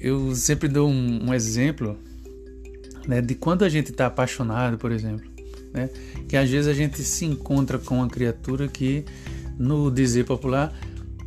eu 0.00 0.34
sempre 0.34 0.68
dou 0.68 0.88
um, 0.88 1.28
um 1.28 1.34
exemplo 1.34 1.98
né, 3.06 3.20
de 3.20 3.34
quando 3.34 3.64
a 3.64 3.68
gente 3.68 3.90
está 3.90 4.06
apaixonado, 4.06 4.78
por 4.78 4.92
exemplo, 4.92 5.28
né, 5.72 5.88
que 6.28 6.36
às 6.36 6.48
vezes 6.48 6.68
a 6.68 6.74
gente 6.74 7.02
se 7.02 7.24
encontra 7.24 7.78
com 7.78 7.96
uma 7.96 8.08
criatura 8.08 8.68
que, 8.68 9.04
no 9.58 9.90
dizer 9.90 10.24
popular, 10.24 10.72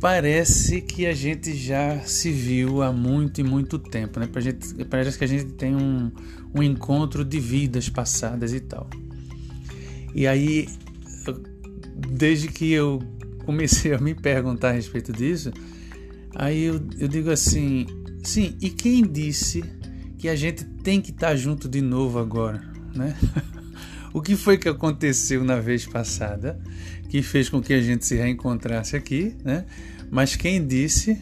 parece 0.02 0.80
que 0.80 1.06
a 1.06 1.14
gente 1.14 1.54
já 1.54 2.00
se 2.00 2.32
viu 2.32 2.82
há 2.82 2.92
muito 2.92 3.40
e 3.40 3.44
muito 3.44 3.78
tempo, 3.78 4.18
né? 4.18 4.28
Gente, 4.38 4.84
parece 4.86 5.16
que 5.16 5.22
a 5.22 5.28
gente 5.28 5.52
tem 5.52 5.76
um, 5.76 6.10
um 6.52 6.60
encontro 6.60 7.24
de 7.24 7.38
vidas 7.38 7.88
passadas 7.88 8.52
e 8.52 8.58
tal. 8.58 8.90
E 10.12 10.26
aí, 10.26 10.68
desde 11.94 12.48
que 12.48 12.72
eu 12.72 13.00
comecei 13.46 13.94
a 13.94 13.98
me 13.98 14.12
perguntar 14.12 14.70
a 14.70 14.72
respeito 14.72 15.12
disso, 15.12 15.52
aí 16.34 16.64
eu, 16.64 16.80
eu 16.98 17.06
digo 17.06 17.30
assim, 17.30 17.86
sim, 18.24 18.56
e 18.60 18.70
quem 18.70 19.04
disse 19.04 19.62
que 20.18 20.28
a 20.28 20.34
gente 20.34 20.64
tem 20.64 21.00
que 21.00 21.12
estar 21.12 21.36
junto 21.36 21.68
de 21.68 21.80
novo 21.80 22.18
agora, 22.18 22.60
né? 22.92 23.16
o 24.12 24.20
que 24.20 24.36
foi 24.36 24.58
que 24.58 24.68
aconteceu 24.68 25.42
na 25.44 25.58
vez 25.58 25.86
passada 25.86 26.60
que 27.12 27.20
fez 27.20 27.50
com 27.50 27.60
que 27.60 27.74
a 27.74 27.82
gente 27.82 28.06
se 28.06 28.16
reencontrasse 28.16 28.96
aqui, 28.96 29.34
né? 29.44 29.66
Mas 30.10 30.34
quem 30.34 30.66
disse, 30.66 31.20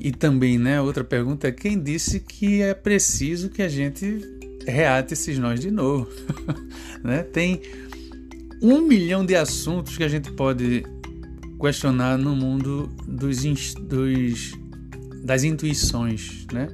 e 0.00 0.10
também, 0.10 0.58
né, 0.58 0.80
outra 0.80 1.04
pergunta 1.04 1.48
é 1.48 1.52
quem 1.52 1.78
disse 1.78 2.20
que 2.20 2.62
é 2.62 2.72
preciso 2.72 3.50
que 3.50 3.60
a 3.60 3.68
gente 3.68 4.20
reate 4.66 5.12
esses 5.12 5.38
nós 5.38 5.60
de 5.60 5.70
novo, 5.70 6.10
né? 7.04 7.22
Tem 7.22 7.60
um 8.62 8.80
milhão 8.80 9.24
de 9.24 9.36
assuntos 9.36 9.98
que 9.98 10.02
a 10.02 10.08
gente 10.08 10.32
pode 10.32 10.82
questionar 11.60 12.16
no 12.16 12.34
mundo 12.34 12.90
dos, 13.06 13.42
dos 13.74 14.54
das 15.22 15.44
intuições, 15.44 16.46
né? 16.50 16.68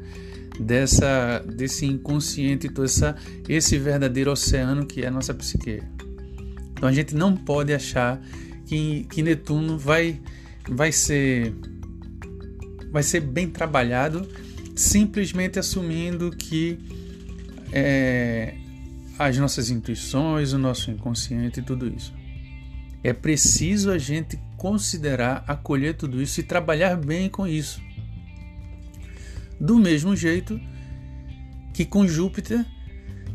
Dessa, 0.60 1.38
desse 1.40 1.86
inconsciente, 1.86 2.68
todo 2.68 2.84
essa, 2.84 3.16
esse 3.48 3.78
verdadeiro 3.78 4.30
oceano 4.30 4.84
que 4.84 5.02
é 5.02 5.06
a 5.06 5.10
nossa 5.10 5.32
psique. 5.32 5.82
Então 6.72 6.88
a 6.88 6.92
gente 6.92 7.14
não 7.14 7.34
pode 7.34 7.72
achar 7.72 8.20
que, 8.66 9.04
que 9.10 9.22
Netuno 9.22 9.78
vai, 9.78 10.20
vai 10.68 10.92
ser 10.92 11.54
vai 12.90 13.02
ser 13.02 13.20
bem 13.20 13.48
trabalhado 13.48 14.28
simplesmente 14.74 15.58
assumindo 15.58 16.30
que 16.30 16.78
é, 17.72 18.54
as 19.18 19.36
nossas 19.38 19.70
intuições, 19.70 20.52
o 20.52 20.58
nosso 20.58 20.90
inconsciente 20.90 21.60
e 21.60 21.62
tudo 21.62 21.88
isso. 21.88 22.12
É 23.02 23.12
preciso 23.12 23.90
a 23.90 23.98
gente 23.98 24.38
considerar, 24.56 25.44
acolher 25.46 25.94
tudo 25.94 26.22
isso 26.22 26.40
e 26.40 26.42
trabalhar 26.42 26.96
bem 26.96 27.28
com 27.28 27.46
isso. 27.46 27.80
Do 29.62 29.78
mesmo 29.78 30.16
jeito 30.16 30.60
que 31.72 31.84
com 31.84 32.04
Júpiter, 32.04 32.66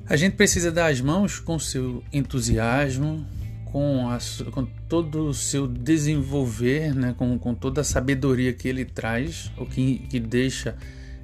a 0.06 0.18
gente 0.18 0.36
precisa 0.36 0.70
dar 0.70 0.88
as 0.88 1.00
mãos 1.00 1.40
com 1.40 1.58
seu 1.58 2.04
entusiasmo, 2.12 3.26
com, 3.64 4.10
a, 4.10 4.18
com 4.52 4.66
todo 4.90 5.30
o 5.30 5.34
seu 5.34 5.66
desenvolver, 5.66 6.94
né, 6.94 7.16
com, 7.18 7.40
com 7.40 7.56
toda 7.56 7.80
a 7.80 7.84
sabedoria 7.84 8.52
que 8.52 8.68
ele 8.68 8.84
traz, 8.84 9.50
ou 9.56 9.66
que, 9.66 10.00
que 10.10 10.20
deixa 10.20 10.76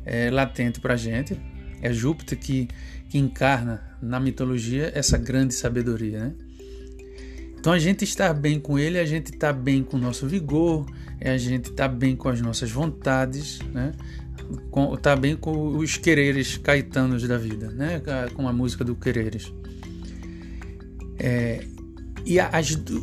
é, 0.05 0.31
latente 0.31 0.79
para 0.79 0.93
a 0.93 0.97
gente. 0.97 1.37
É 1.81 1.91
Júpiter 1.91 2.39
que, 2.39 2.69
que 3.09 3.17
encarna 3.17 3.83
na 4.01 4.21
mitologia 4.21 4.89
essa 4.95 5.17
grande 5.17 5.53
sabedoria. 5.53 6.19
Né? 6.19 6.33
Então 7.59 7.73
a 7.73 7.79
gente 7.79 8.05
estar 8.05 8.33
bem 8.33 8.57
com 8.57 8.79
ele, 8.79 8.97
a 8.97 9.05
gente 9.05 9.33
está 9.33 9.51
bem 9.51 9.83
com 9.83 9.97
o 9.97 9.99
nosso 9.99 10.27
vigor, 10.27 10.85
é 11.19 11.31
a 11.31 11.37
gente 11.37 11.71
está 11.71 11.89
bem 11.89 12.15
com 12.15 12.29
as 12.29 12.39
nossas 12.39 12.71
vontades, 12.71 13.59
né? 13.73 13.93
Com, 14.69 14.95
tá 14.97 15.15
bem 15.15 15.35
com 15.35 15.77
os 15.77 15.97
quereres 15.97 16.57
caetanos 16.57 17.27
da 17.27 17.37
vida, 17.37 17.69
né? 17.71 18.01
com 18.33 18.47
a 18.47 18.53
música 18.53 18.83
do 18.83 18.95
quereres. 18.95 19.53
É, 21.19 21.65
e 22.25 22.39
a, 22.39 22.49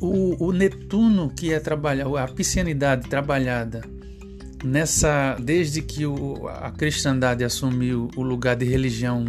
o, 0.01 0.47
o, 0.47 0.53
Netuno, 0.53 1.31
que 1.31 1.53
é 1.53 1.61
trabalhar, 1.61 2.07
a 2.07 2.29
piscianidade 2.29 3.09
trabalhada 3.09 3.83
nessa 4.65 5.37
desde 5.41 5.83
que 5.83 6.07
o, 6.07 6.49
a 6.49 6.71
cristandade 6.71 7.45
assumiu 7.45 8.11
o 8.17 8.23
lugar 8.23 8.57
de 8.57 8.65
religião 8.65 9.25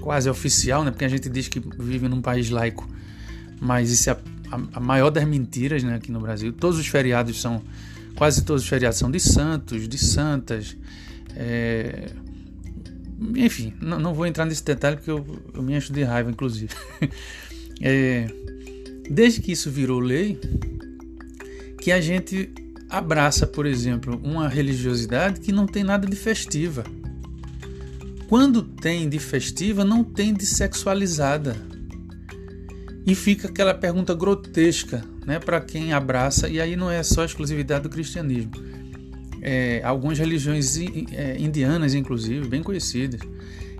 quase 0.00 0.28
oficial, 0.28 0.84
né? 0.84 0.90
Porque 0.90 1.04
a 1.04 1.08
gente 1.08 1.28
diz 1.28 1.48
que 1.48 1.60
vive 1.78 2.08
num 2.08 2.20
país 2.20 2.50
laico, 2.50 2.88
mas 3.60 3.90
isso 3.90 4.10
é 4.10 4.12
a, 4.12 4.56
a, 4.56 4.60
a 4.74 4.80
maior 4.80 5.10
das 5.10 5.24
mentiras, 5.24 5.82
né? 5.82 5.94
Aqui 5.94 6.10
no 6.10 6.20
Brasil, 6.20 6.52
todos 6.52 6.78
os 6.78 6.86
feriados 6.86 7.40
são 7.40 7.62
quase 8.16 8.44
todos 8.44 8.62
os 8.62 8.68
feriados 8.68 8.98
são 8.98 9.10
de 9.10 9.20
santos, 9.20 9.88
de 9.88 9.98
santas. 9.98 10.76
É... 11.36 12.10
Enfim, 13.36 13.72
não, 13.80 13.98
não, 13.98 14.14
vou 14.14 14.26
entrar 14.26 14.44
nesse 14.44 14.64
detalhe 14.64 14.96
porque 14.96 15.10
eu, 15.10 15.24
eu 15.54 15.62
me 15.62 15.76
encho 15.76 15.92
de 15.92 16.02
raiva, 16.02 16.30
inclusive. 16.30 16.74
é... 17.80 18.26
Desde 19.10 19.40
que 19.40 19.52
isso 19.52 19.70
virou 19.70 20.00
lei, 20.00 20.38
que 21.80 21.92
a 21.92 22.00
gente 22.00 22.52
abraça, 22.88 23.46
por 23.46 23.66
exemplo, 23.66 24.20
uma 24.22 24.48
religiosidade 24.48 25.40
que 25.40 25.52
não 25.52 25.66
tem 25.66 25.82
nada 25.82 26.06
de 26.06 26.16
festiva. 26.16 26.84
Quando 28.28 28.62
tem 28.62 29.08
de 29.08 29.18
festiva, 29.18 29.84
não 29.84 30.02
tem 30.02 30.32
de 30.32 30.46
sexualizada. 30.46 31.56
E 33.04 33.14
fica 33.14 33.48
aquela 33.48 33.74
pergunta 33.74 34.14
grotesca 34.14 35.11
né, 35.26 35.38
para 35.38 35.60
quem 35.60 35.92
abraça, 35.92 36.48
e 36.48 36.60
aí 36.60 36.76
não 36.76 36.90
é 36.90 37.02
só 37.02 37.24
exclusividade 37.24 37.84
do 37.84 37.88
cristianismo. 37.88 38.52
É, 39.40 39.80
algumas 39.84 40.18
religiões 40.18 40.76
é, 41.12 41.36
indianas, 41.38 41.94
inclusive, 41.94 42.46
bem 42.46 42.62
conhecidas, 42.62 43.20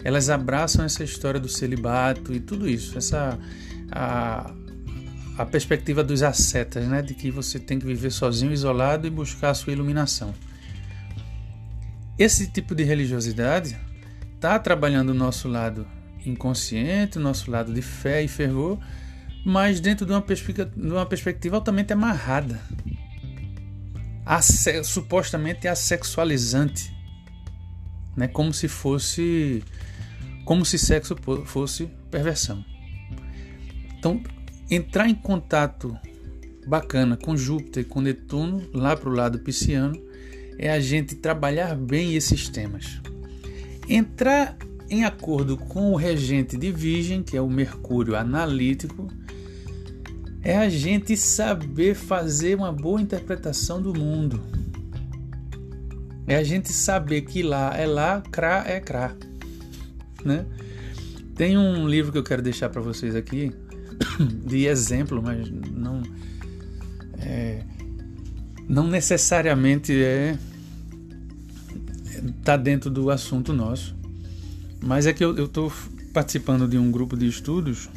elas 0.05 0.29
abraçam 0.29 0.85
essa 0.85 1.05
história 1.05 1.39
do 1.39 1.49
celibato 1.49 2.33
e 2.33 2.41
tudo 2.41 2.69
isso, 2.69 2.99
essa 2.99 3.39
a, 3.91 4.53
a 5.39 5.47
perspectiva 5.47 6.03
dos 6.03 6.23
ascetas, 6.23 6.87
né, 6.87 7.03
de 7.03 7.15
que 7.15 7.31
você 7.31 7.59
tem 7.59 7.79
que 7.79 7.87
viver 7.87 8.11
sozinho, 8.11 8.53
isolado 8.53 9.07
e 9.07 9.11
buscar 9.11 9.51
a 9.51 9.55
sua 9.55 9.73
iluminação. 9.73 10.35
Esse 12.19 12.47
tipo 12.47 12.75
de 12.75 12.83
religiosidade 12.83 13.77
está 14.35 14.59
trabalhando 14.59 15.11
o 15.11 15.15
nosso 15.15 15.49
lado 15.49 15.87
inconsciente, 16.25 17.19
o 17.19 17.21
nosso 17.21 17.51
lado 17.51 17.73
de 17.73 17.83
fé 17.83 18.23
e 18.23 18.29
fervor, 18.29 18.79
mas 19.45 19.81
dentro 19.81 20.07
de 20.07 20.13
uma 20.13 20.23
perspectiva, 20.23 20.71
de 20.75 20.93
uma 20.93 21.07
perspectiva 21.07 21.57
altamente 21.57 21.93
amarrada, 21.93 22.61
Asse, 24.25 24.85
supostamente 24.85 25.67
assexualizante, 25.67 26.95
né? 28.17 28.29
como 28.29 28.53
se 28.53 28.69
fosse 28.69 29.65
como 30.45 30.65
se 30.65 30.79
sexo 30.79 31.17
fosse 31.45 31.87
perversão. 32.11 32.65
Então, 33.99 34.23
entrar 34.71 35.09
em 35.09 35.15
contato 35.15 35.97
bacana 36.67 37.17
com 37.17 37.37
Júpiter 37.37 37.87
com 37.87 38.01
Netuno, 38.01 38.69
lá 38.73 38.97
para 38.97 39.09
o 39.09 39.13
lado 39.13 39.39
pisciano, 39.41 40.01
é 40.59 40.71
a 40.71 40.81
gente 40.81 41.17
trabalhar 41.17 41.75
bem 41.75 42.15
esses 42.15 42.49
temas. 42.49 43.01
Entrar 43.89 44.57
em 44.89 45.05
acordo 45.05 45.57
com 45.57 45.93
o 45.93 45.97
regente 45.97 46.57
de 46.57 46.71
Virgem, 46.71 47.23
que 47.23 47.37
é 47.37 47.41
o 47.41 47.49
Mercúrio 47.49 48.17
analítico, 48.17 49.09
é 50.43 50.57
a 50.57 50.69
gente 50.69 51.17
saber 51.17 51.95
fazer 51.95 52.57
uma 52.57 52.73
boa 52.73 53.01
interpretação 53.01 53.81
do 53.81 53.95
mundo. 53.95 54.41
É 56.27 56.37
a 56.37 56.43
gente 56.43 56.73
saber 56.73 57.23
que 57.23 57.43
lá 57.43 57.77
é 57.77 57.87
lá, 57.87 58.21
crá 58.21 58.65
é 58.67 58.81
crá. 58.81 59.15
Né? 60.25 60.45
Tem 61.37 61.57
um 61.57 61.89
livro 61.89 62.13
que 62.13 62.19
eu 62.19 62.23
quero 62.23 62.43
deixar 62.43 62.69
para 62.69 62.81
vocês 62.81 63.15
aqui, 63.15 63.53
de 64.45 64.67
exemplo, 64.67 65.23
mas 65.23 65.49
não 65.51 66.03
é, 67.19 67.63
não 68.69 68.87
necessariamente 68.89 69.93
é 69.93 70.37
tá 72.45 72.57
dentro 72.57 72.91
do 72.91 73.11
assunto 73.11 73.53
nosso. 73.53 73.95
Mas 74.81 75.07
é 75.07 75.13
que 75.13 75.25
eu 75.25 75.45
estou 75.45 75.73
participando 76.13 76.69
de 76.69 76.77
um 76.77 76.91
grupo 76.91 77.17
de 77.17 77.27
estudos 77.27 77.89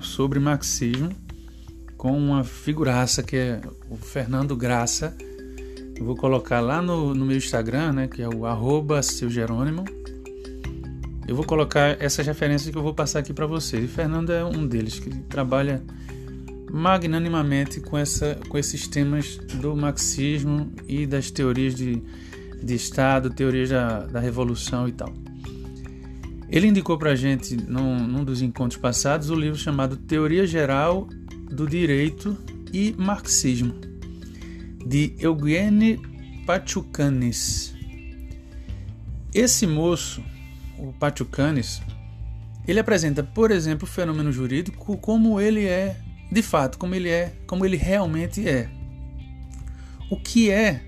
sobre 0.00 0.38
marxismo 0.38 1.23
com 2.04 2.18
uma 2.18 2.44
figuraça 2.44 3.22
que 3.22 3.34
é 3.34 3.60
o 3.88 3.96
Fernando 3.96 4.54
Graça. 4.54 5.16
Eu 5.96 6.04
vou 6.04 6.14
colocar 6.14 6.60
lá 6.60 6.82
no, 6.82 7.14
no 7.14 7.24
meu 7.24 7.38
Instagram, 7.38 7.94
né, 7.94 8.08
que 8.08 8.20
é 8.20 8.28
o 8.28 8.44
arroba 8.44 9.00
Jerônimo. 9.02 9.86
Eu 11.26 11.34
vou 11.34 11.46
colocar 11.46 11.96
essas 11.98 12.26
referências 12.26 12.70
que 12.70 12.76
eu 12.76 12.82
vou 12.82 12.92
passar 12.92 13.20
aqui 13.20 13.32
para 13.32 13.46
vocês. 13.46 13.82
E 13.82 13.88
Fernando 13.88 14.34
é 14.34 14.44
um 14.44 14.66
deles 14.66 14.98
que 14.98 15.08
trabalha 15.08 15.82
magnanimamente 16.70 17.80
com, 17.80 17.96
essa, 17.96 18.38
com 18.50 18.58
esses 18.58 18.86
temas 18.86 19.38
do 19.38 19.74
marxismo 19.74 20.70
e 20.86 21.06
das 21.06 21.30
teorias 21.30 21.74
de, 21.74 22.02
de 22.62 22.74
Estado, 22.74 23.30
teorias 23.30 23.70
da, 23.70 24.00
da 24.00 24.20
Revolução 24.20 24.86
e 24.86 24.92
tal. 24.92 25.10
Ele 26.50 26.66
indicou 26.66 26.98
para 26.98 27.12
a 27.12 27.16
gente, 27.16 27.56
num, 27.56 28.06
num 28.06 28.22
dos 28.22 28.42
encontros 28.42 28.78
passados, 28.78 29.30
o 29.30 29.34
livro 29.34 29.58
chamado 29.58 29.96
Teoria 29.96 30.46
Geral 30.46 31.08
do 31.50 31.66
Direito 31.66 32.36
e 32.72 32.94
Marxismo, 32.98 33.74
de 34.84 35.14
Eugene 35.18 36.00
Pachucanes. 36.46 37.74
Esse 39.32 39.66
moço, 39.66 40.22
o 40.78 40.92
Pachucanes, 40.92 41.82
ele 42.66 42.80
apresenta, 42.80 43.22
por 43.22 43.50
exemplo, 43.50 43.86
o 43.86 43.90
fenômeno 43.90 44.32
jurídico 44.32 44.96
como 44.98 45.40
ele 45.40 45.64
é, 45.64 46.00
de 46.30 46.42
fato, 46.42 46.78
como 46.78 46.94
ele 46.94 47.08
é, 47.08 47.34
como 47.46 47.64
ele 47.64 47.76
realmente 47.76 48.48
é. 48.48 48.68
O 50.10 50.16
que 50.16 50.50
é 50.50 50.82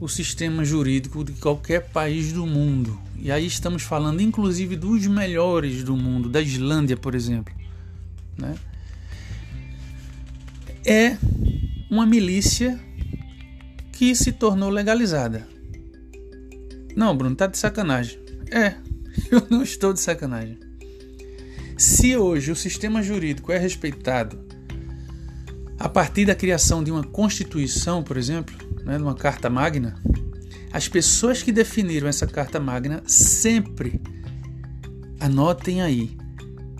o 0.00 0.08
sistema 0.08 0.64
jurídico 0.64 1.24
de 1.24 1.32
qualquer 1.32 1.88
país 1.90 2.32
do 2.32 2.46
mundo? 2.46 2.98
E 3.16 3.30
aí 3.30 3.46
estamos 3.46 3.82
falando 3.82 4.20
inclusive 4.20 4.76
dos 4.76 5.06
melhores 5.06 5.82
do 5.82 5.96
mundo, 5.96 6.28
da 6.28 6.40
Islândia, 6.40 6.96
por 6.96 7.14
exemplo. 7.14 7.54
Né? 8.36 8.54
É 10.86 11.16
uma 11.90 12.04
milícia 12.04 12.78
que 13.92 14.14
se 14.14 14.32
tornou 14.32 14.68
legalizada. 14.68 15.46
Não, 16.94 17.16
Bruno, 17.16 17.34
tá 17.34 17.46
de 17.46 17.56
sacanagem. 17.56 18.18
É, 18.50 18.74
eu 19.30 19.46
não 19.50 19.62
estou 19.62 19.92
de 19.92 20.00
sacanagem. 20.00 20.58
Se 21.78 22.16
hoje 22.16 22.52
o 22.52 22.56
sistema 22.56 23.02
jurídico 23.02 23.50
é 23.50 23.58
respeitado 23.58 24.38
a 25.78 25.88
partir 25.88 26.24
da 26.26 26.34
criação 26.34 26.84
de 26.84 26.90
uma 26.90 27.02
constituição, 27.02 28.02
por 28.02 28.16
exemplo, 28.16 28.54
né, 28.84 28.96
de 28.96 29.02
uma 29.02 29.14
carta 29.14 29.48
magna, 29.48 29.94
as 30.72 30.86
pessoas 30.86 31.42
que 31.42 31.50
definiram 31.50 32.08
essa 32.08 32.26
carta 32.26 32.60
magna 32.60 33.02
sempre, 33.06 34.00
anotem 35.18 35.82
aí, 35.82 36.16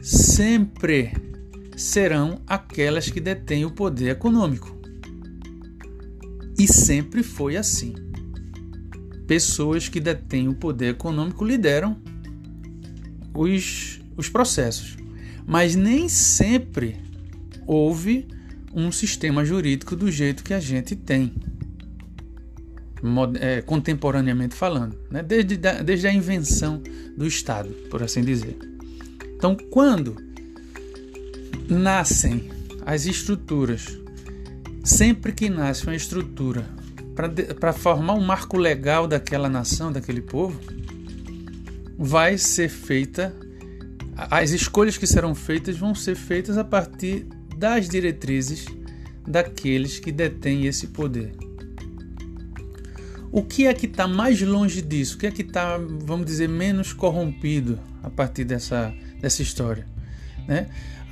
sempre 0.03 1.34
serão 1.77 2.41
aquelas 2.47 3.11
que 3.11 3.21
detêm 3.21 3.65
o 3.65 3.71
poder 3.71 4.11
econômico. 4.11 4.77
E 6.59 6.67
sempre 6.67 7.23
foi 7.23 7.57
assim. 7.57 7.95
Pessoas 9.27 9.89
que 9.89 10.01
detêm 10.01 10.49
o 10.49 10.55
poder 10.55 10.91
econômico 10.91 11.45
lideram 11.45 11.97
os, 13.35 14.01
os 14.17 14.29
processos. 14.29 14.97
Mas 15.47 15.75
nem 15.75 16.09
sempre 16.09 16.97
houve 17.67 18.29
um 18.73 18.91
sistema 18.93 19.45
jurídico 19.45 19.97
do 19.97 20.11
jeito 20.11 20.45
que 20.45 20.55
a 20.55 20.61
gente 20.61 20.95
tem 20.97 21.33
é, 23.39 23.61
contemporaneamente 23.61 24.55
falando, 24.55 24.99
né? 25.11 25.23
desde, 25.23 25.57
desde 25.57 26.07
a 26.07 26.13
invenção 26.13 26.83
do 27.17 27.27
Estado, 27.27 27.69
por 27.91 28.03
assim 28.03 28.23
dizer. 28.23 28.57
Então, 29.37 29.57
quando 29.71 30.17
nascem 31.69 32.51
as 32.85 33.07
estruturas, 33.07 33.99
sempre 34.85 35.33
que 35.33 35.49
nasce 35.49 35.85
uma 35.85 35.97
estrutura 35.97 36.67
para 37.61 37.73
formar 37.73 38.15
um 38.15 38.25
marco 38.25 38.57
legal 38.59 39.07
daquela 39.07 39.49
nação, 39.49 39.93
daquele 39.93 40.21
povo, 40.21 40.61
vai 41.97 42.37
ser 42.37 42.69
feita, 42.69 43.35
as 44.17 44.51
escolhas 44.51 44.99
que 44.99 45.07
serão 45.07 45.35
feitas 45.35 45.77
vão 45.77 45.95
ser 45.95 46.17
feitas 46.17 46.59
a 46.59 46.65
partir 46.65 47.27
das 47.57 47.89
diretrizes 47.89 48.67
daqueles 49.27 49.99
que 49.99 50.13
detêm 50.13 50.67
esse 50.67 50.89
poder. 50.89 51.33
O 53.31 53.43
que 53.43 53.67
é 53.67 53.75
que 53.75 53.87
está 53.87 54.07
mais 54.07 54.41
longe 54.43 54.81
disso? 54.81 55.17
O 55.17 55.19
que 55.19 55.27
é 55.27 55.31
que 55.31 55.43
está, 55.43 55.77
vamos 55.79 56.27
dizer, 56.27 56.49
menos 56.49 56.93
corrompido 56.93 57.81
a 58.03 58.11
partir 58.11 58.45
dessa, 58.45 58.95
dessa 59.21 59.43
história? 59.43 59.87
Né? 60.47 60.69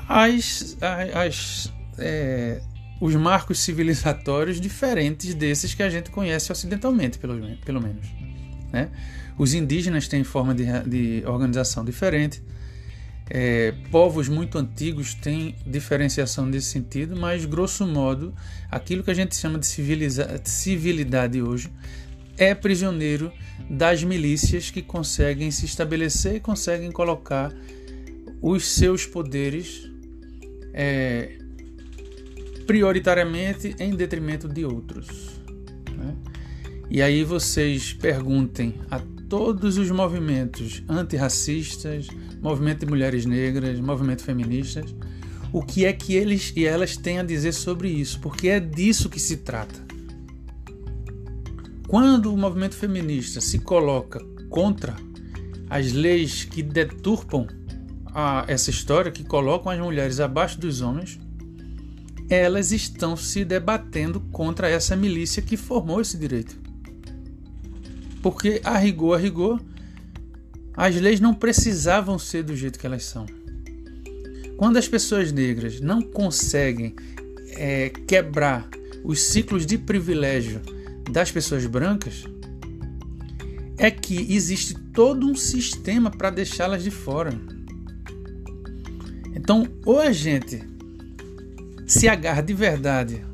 As, 0.08 0.76
as, 1.14 1.72
é, 1.98 2.60
os 3.00 3.14
marcos 3.14 3.58
civilizatórios 3.58 4.60
diferentes 4.60 5.34
desses 5.34 5.74
que 5.74 5.82
a 5.82 5.90
gente 5.90 6.10
conhece 6.10 6.52
ocidentalmente, 6.52 7.18
pelo, 7.18 7.56
pelo 7.64 7.80
menos. 7.80 8.06
Né? 8.72 8.90
Os 9.36 9.54
indígenas 9.54 10.08
têm 10.08 10.22
forma 10.24 10.54
de, 10.54 10.64
de 10.86 11.22
organização 11.26 11.84
diferente. 11.84 12.42
É, 13.28 13.72
povos 13.90 14.28
muito 14.28 14.58
antigos 14.58 15.14
têm 15.14 15.54
diferenciação 15.66 16.44
nesse 16.44 16.68
sentido, 16.68 17.16
mas 17.16 17.44
grosso 17.44 17.86
modo, 17.86 18.34
aquilo 18.70 19.02
que 19.02 19.10
a 19.10 19.14
gente 19.14 19.34
chama 19.36 19.58
de 19.58 19.66
civilidade 20.44 21.40
hoje 21.40 21.70
é 22.36 22.54
prisioneiro 22.54 23.32
das 23.70 24.02
milícias 24.02 24.70
que 24.70 24.82
conseguem 24.82 25.50
se 25.50 25.64
estabelecer 25.64 26.36
e 26.36 26.40
conseguem 26.40 26.90
colocar 26.90 27.52
os 28.40 28.66
seus 28.66 29.06
poderes 29.06 29.91
é, 30.72 31.38
prioritariamente 32.66 33.74
em 33.78 33.94
detrimento 33.94 34.48
de 34.48 34.64
outros. 34.64 35.40
Né? 35.96 36.16
E 36.90 37.02
aí 37.02 37.24
vocês 37.24 37.92
perguntem 37.92 38.74
a 38.90 39.00
todos 39.28 39.78
os 39.78 39.90
movimentos 39.90 40.82
antirracistas, 40.88 42.08
movimento 42.40 42.80
de 42.80 42.86
mulheres 42.86 43.24
negras, 43.24 43.80
movimento 43.80 44.22
feministas, 44.22 44.94
o 45.52 45.62
que 45.62 45.84
é 45.84 45.92
que 45.92 46.14
eles 46.14 46.52
e 46.56 46.64
elas 46.64 46.96
têm 46.96 47.18
a 47.18 47.22
dizer 47.22 47.52
sobre 47.52 47.88
isso, 47.88 48.20
porque 48.20 48.48
é 48.48 48.60
disso 48.60 49.08
que 49.08 49.20
se 49.20 49.38
trata. 49.38 49.80
Quando 51.86 52.32
o 52.32 52.36
movimento 52.36 52.74
feminista 52.74 53.40
se 53.40 53.58
coloca 53.58 54.18
contra 54.48 54.96
as 55.68 55.92
leis 55.92 56.44
que 56.44 56.62
deturpam 56.62 57.46
a, 58.14 58.44
essa 58.48 58.70
história, 58.70 59.10
que 59.10 59.24
colocam 59.24 59.72
as 59.72 59.78
mulheres 59.78 60.20
abaixo 60.20 60.58
dos 60.58 60.80
homens, 60.80 61.18
elas 62.28 62.72
estão 62.72 63.16
se 63.16 63.44
debatendo 63.44 64.20
contra 64.32 64.68
essa 64.68 64.96
milícia 64.96 65.42
que 65.42 65.56
formou 65.56 66.00
esse 66.00 66.16
direito. 66.16 66.58
Porque, 68.22 68.60
a 68.64 68.78
rigor, 68.78 69.16
a 69.16 69.18
rigor, 69.18 69.60
as 70.74 70.94
leis 70.96 71.20
não 71.20 71.34
precisavam 71.34 72.18
ser 72.18 72.42
do 72.42 72.56
jeito 72.56 72.78
que 72.78 72.86
elas 72.86 73.04
são. 73.04 73.26
Quando 74.56 74.76
as 74.76 74.88
pessoas 74.88 75.32
negras 75.32 75.80
não 75.80 76.00
conseguem 76.00 76.94
é, 77.50 77.90
quebrar 77.90 78.68
os 79.04 79.20
ciclos 79.20 79.66
de 79.66 79.76
privilégio 79.76 80.62
das 81.10 81.30
pessoas 81.30 81.66
brancas 81.66 82.24
é 83.76 83.90
que 83.90 84.32
existe 84.32 84.74
todo 84.92 85.26
um 85.26 85.34
sistema 85.34 86.10
para 86.10 86.30
deixá-las 86.30 86.84
de 86.84 86.90
fora. 86.90 87.32
Então, 89.42 89.66
ou 89.84 89.98
a 89.98 90.12
gente 90.12 90.62
se 91.84 92.06
agarra 92.06 92.40
de 92.40 92.54
verdade 92.54 93.26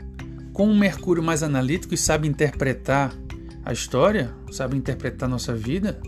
com 0.54 0.66
um 0.66 0.76
Mercúrio 0.76 1.22
mais 1.22 1.42
analítico 1.42 1.92
e 1.92 1.98
sabe 1.98 2.26
interpretar 2.26 3.14
a 3.62 3.74
história, 3.74 4.34
sabe 4.50 4.74
interpretar 4.74 5.28
nossa 5.28 5.54
vida, 5.54 6.00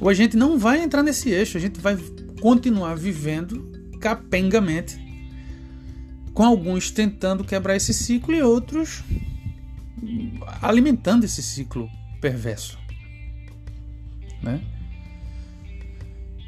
ou 0.00 0.08
a 0.08 0.14
gente 0.14 0.36
não 0.36 0.58
vai 0.58 0.82
entrar 0.82 1.04
nesse 1.04 1.30
eixo, 1.30 1.56
a 1.56 1.60
gente 1.60 1.80
vai 1.80 1.96
continuar 2.40 2.96
vivendo 2.96 3.70
capengamente, 4.00 4.98
com 6.34 6.42
alguns 6.42 6.90
tentando 6.90 7.44
quebrar 7.44 7.76
esse 7.76 7.94
ciclo 7.94 8.34
e 8.34 8.42
outros 8.42 9.04
alimentando 10.60 11.22
esse 11.22 11.40
ciclo 11.40 11.88
perverso. 12.20 12.76
Né? 14.42 14.60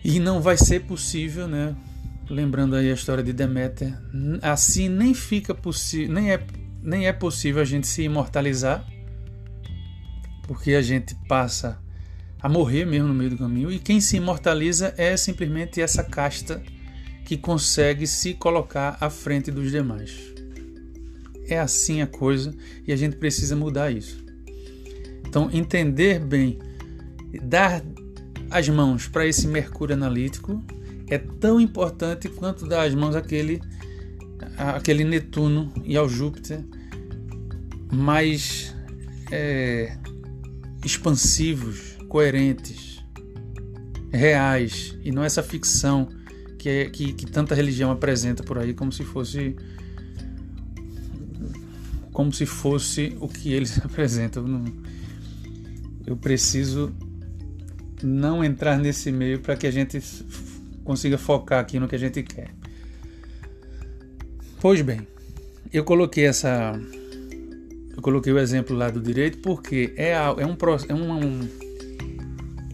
E 0.03 0.19
não 0.19 0.43
vai 0.43 0.57
ser 0.57 0.81
possível, 0.81 1.47
né? 1.47 1.77
Lembrando 2.31 2.77
aí 2.77 2.91
a 2.91 2.95
história 2.95 3.23
de 3.23 3.33
Deméter, 3.33 3.93
assim 4.41 4.89
nem 4.89 5.13
fica 5.13 5.55
possível, 5.55 6.15
nem 6.15 6.33
é, 6.33 6.47
nem 6.83 7.07
é 7.07 7.13
possível 7.13 7.61
a 7.61 7.65
gente 7.65 7.87
se 7.87 8.03
imortalizar, 8.03 8.87
porque 10.47 10.75
a 10.75 10.83
gente 10.83 11.15
passa 11.29 11.79
a 12.41 12.49
morrer 12.49 12.85
mesmo 12.85 13.09
no 13.09 13.15
meio 13.15 13.31
do 13.31 13.39
caminho, 13.39 13.71
e 13.71 13.79
quem 13.79 14.01
se 14.01 14.17
imortaliza 14.17 14.95
é 14.97 15.17
simplesmente 15.17 15.81
essa 15.81 16.03
casta 16.03 16.63
que 17.25 17.37
consegue 17.37 18.07
se 18.07 18.35
colocar 18.35 18.97
à 19.01 19.09
frente 19.09 19.51
dos 19.51 19.71
demais. 19.71 20.33
É 21.47 21.59
assim 21.59 22.03
a 22.03 22.07
coisa 22.07 22.55
e 22.87 22.93
a 22.93 22.97
gente 22.97 23.17
precisa 23.17 23.55
mudar 23.55 23.91
isso. 23.91 24.25
Então, 25.27 25.51
entender 25.53 26.19
bem, 26.19 26.59
dar 27.43 27.83
as 28.51 28.69
mãos 28.69 29.09
para 29.09 29.27
esse 29.27 29.47
Mercúrio 29.47 29.95
analítico 29.95 30.63
é 31.09 31.19
tão 31.19 31.61
importante 31.61 32.29
quanto 32.29 32.67
dar 32.67 32.83
as 32.83 32.95
mãos 32.95 33.15
àquele 33.15 33.61
aquele 34.57 35.05
Netuno 35.05 35.73
e 35.85 35.97
ao 35.97 36.09
Júpiter 36.09 36.65
mais 37.93 38.75
é, 39.31 39.97
expansivos, 40.85 41.97
coerentes, 42.09 43.03
reais 44.13 44.97
e 45.03 45.11
não 45.11 45.25
essa 45.25 45.43
ficção 45.43 46.09
que, 46.59 46.69
é, 46.69 46.91
que, 46.91 47.13
que 47.13 47.27
tanta 47.27 47.55
religião 47.55 47.91
apresenta 47.91 48.43
por 48.43 48.59
aí 48.59 48.75
como 48.75 48.93
se 48.93 49.05
fosse 49.05 49.57
como 52.13 52.33
se 52.33 52.45
fosse 52.45 53.17
o 53.21 53.29
que 53.29 53.53
eles 53.53 53.79
apresentam. 53.85 54.65
Eu 56.07 56.17
preciso 56.17 56.93
não 58.03 58.45
entrar 58.45 58.77
nesse 58.79 59.11
meio 59.11 59.41
para 59.41 59.57
que 59.57 59.67
a 59.67 59.71
gente 59.71 59.99
consiga 60.85 61.19
focar 61.19 61.61
aqui 61.61 61.79
no 61.79 61.89
que 61.89 61.95
a 61.95 61.99
gente 61.99 62.23
quer. 62.23 62.51
Pois 64.61 64.81
bem, 64.83 65.07
eu 65.73 65.85
coloquei 65.85 66.27
essa. 66.27 66.73
Eu 67.95 68.03
coloquei 68.03 68.33
o 68.33 68.39
exemplo 68.39 68.77
lá 68.77 68.89
do 68.89 69.01
direito 69.01 69.39
porque 69.39 69.93
é, 69.97 70.13
é, 70.13 70.47
um, 70.47 70.57
é, 70.89 70.95
um, 70.95 71.49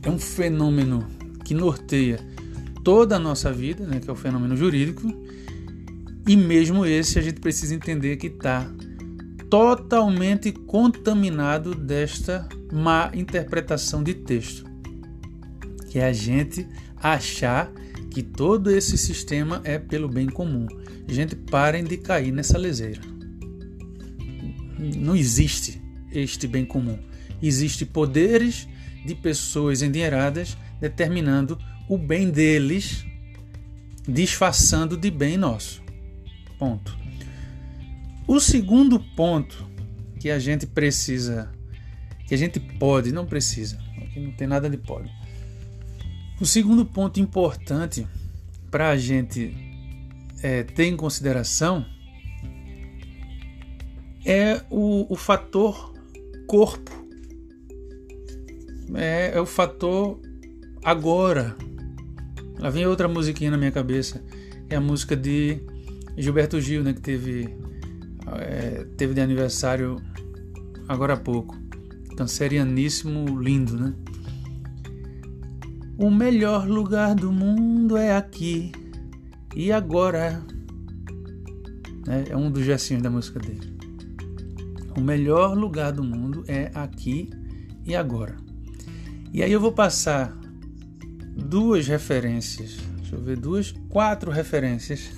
é 0.02 0.10
um 0.10 0.18
fenômeno 0.18 1.06
que 1.44 1.54
norteia 1.54 2.18
toda 2.84 3.16
a 3.16 3.18
nossa 3.18 3.52
vida, 3.52 3.86
né, 3.86 4.00
que 4.00 4.08
é 4.08 4.12
o 4.12 4.16
fenômeno 4.16 4.56
jurídico, 4.56 5.12
e 6.26 6.36
mesmo 6.36 6.86
esse 6.86 7.18
a 7.18 7.22
gente 7.22 7.40
precisa 7.40 7.74
entender 7.74 8.16
que 8.16 8.28
está 8.28 8.70
totalmente 9.48 10.52
contaminado 10.52 11.74
desta 11.74 12.48
má 12.72 13.10
interpretação 13.14 14.02
de 14.02 14.14
texto, 14.14 14.64
que 15.90 15.98
é 15.98 16.06
a 16.06 16.12
gente 16.12 16.66
achar 16.96 17.70
que 18.18 18.22
todo 18.24 18.68
esse 18.68 18.98
sistema 18.98 19.60
é 19.62 19.78
pelo 19.78 20.08
bem 20.08 20.26
comum. 20.26 20.66
Gente, 21.06 21.36
parem 21.36 21.84
de 21.84 21.96
cair 21.96 22.32
nessa 22.32 22.58
leseira. 22.58 23.00
Não 24.96 25.14
existe 25.14 25.80
este 26.10 26.48
bem 26.48 26.64
comum. 26.64 26.98
Existem 27.40 27.86
poderes 27.86 28.66
de 29.06 29.14
pessoas 29.14 29.82
endinheiradas 29.82 30.58
determinando 30.80 31.56
o 31.88 31.96
bem 31.96 32.28
deles, 32.28 33.04
disfarçando 34.08 34.96
de 34.96 35.12
bem 35.12 35.36
nosso. 35.36 35.80
Ponto. 36.58 36.98
O 38.26 38.40
segundo 38.40 38.98
ponto 39.14 39.64
que 40.18 40.28
a 40.28 40.40
gente 40.40 40.66
precisa, 40.66 41.52
que 42.26 42.34
a 42.34 42.36
gente 42.36 42.58
pode, 42.58 43.12
não 43.12 43.24
precisa, 43.24 43.78
não 44.16 44.32
tem 44.32 44.48
nada 44.48 44.68
de 44.68 44.76
pode. 44.76 45.08
O 46.40 46.46
segundo 46.46 46.86
ponto 46.86 47.18
importante 47.18 48.06
para 48.70 48.90
a 48.90 48.96
gente 48.96 49.52
é, 50.42 50.62
ter 50.62 50.84
em 50.84 50.96
consideração 50.96 51.84
é 54.24 54.62
o, 54.70 55.12
o 55.12 55.16
fator 55.16 55.94
corpo, 56.46 56.90
é, 58.94 59.32
é 59.34 59.40
o 59.40 59.46
fator 59.46 60.20
agora. 60.84 61.56
Lá 62.58 62.70
vem 62.70 62.86
outra 62.86 63.08
musiquinha 63.08 63.50
na 63.50 63.58
minha 63.58 63.72
cabeça, 63.72 64.22
é 64.68 64.76
a 64.76 64.80
música 64.80 65.16
de 65.16 65.60
Gilberto 66.16 66.60
Gil, 66.60 66.84
né, 66.84 66.92
que 66.92 67.00
teve 67.00 67.56
é, 68.36 68.84
teve 68.96 69.14
de 69.14 69.20
aniversário 69.20 69.96
agora 70.88 71.14
há 71.14 71.16
pouco. 71.16 71.56
Cancerianíssimo, 72.16 73.40
lindo, 73.40 73.76
né? 73.76 73.94
O 75.98 76.12
melhor 76.12 76.68
lugar 76.68 77.12
do 77.16 77.32
mundo 77.32 77.96
é 77.96 78.16
aqui 78.16 78.70
e 79.52 79.72
agora. 79.72 80.40
É, 82.06 82.30
é 82.30 82.36
um 82.36 82.48
dos 82.48 82.64
gestinhos 82.64 83.02
da 83.02 83.10
música 83.10 83.40
dele. 83.40 83.76
O 84.96 85.00
melhor 85.00 85.58
lugar 85.58 85.90
do 85.90 86.04
mundo 86.04 86.44
é 86.46 86.70
aqui 86.72 87.28
e 87.84 87.96
agora. 87.96 88.36
E 89.32 89.42
aí 89.42 89.50
eu 89.50 89.60
vou 89.60 89.72
passar 89.72 90.38
duas 91.36 91.88
referências, 91.88 92.76
deixa 92.98 93.16
eu 93.16 93.20
ver, 93.20 93.36
duas, 93.36 93.74
quatro 93.88 94.30
referências 94.30 95.10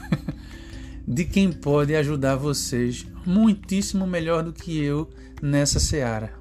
de 1.07 1.27
quem 1.27 1.53
pode 1.53 1.95
ajudar 1.95 2.37
vocês 2.37 3.07
muitíssimo 3.27 4.07
melhor 4.07 4.43
do 4.43 4.53
que 4.55 4.83
eu 4.83 5.11
nessa 5.43 5.79
seara. 5.79 6.40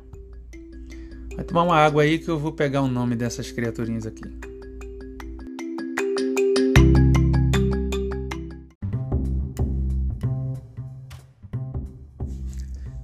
Vai 1.39 1.45
tomar 1.45 1.63
uma 1.63 1.77
água 1.77 2.03
aí 2.03 2.19
que 2.19 2.27
eu 2.27 2.37
vou 2.37 2.51
pegar 2.51 2.81
o 2.81 2.87
nome 2.89 3.15
dessas 3.15 3.49
criaturinhas 3.49 4.05
aqui. 4.05 4.23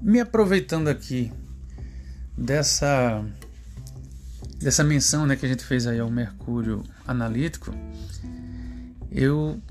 Me 0.01 0.19
aproveitando 0.19 0.89
aqui 0.89 1.31
dessa 2.37 3.23
dessa 4.59 4.83
menção 4.83 5.25
né, 5.25 5.37
que 5.37 5.45
a 5.45 5.49
gente 5.49 5.63
fez 5.63 5.87
aí 5.87 6.01
ao 6.01 6.11
Mercúrio 6.11 6.83
analítico, 7.07 7.73
eu 9.13 9.61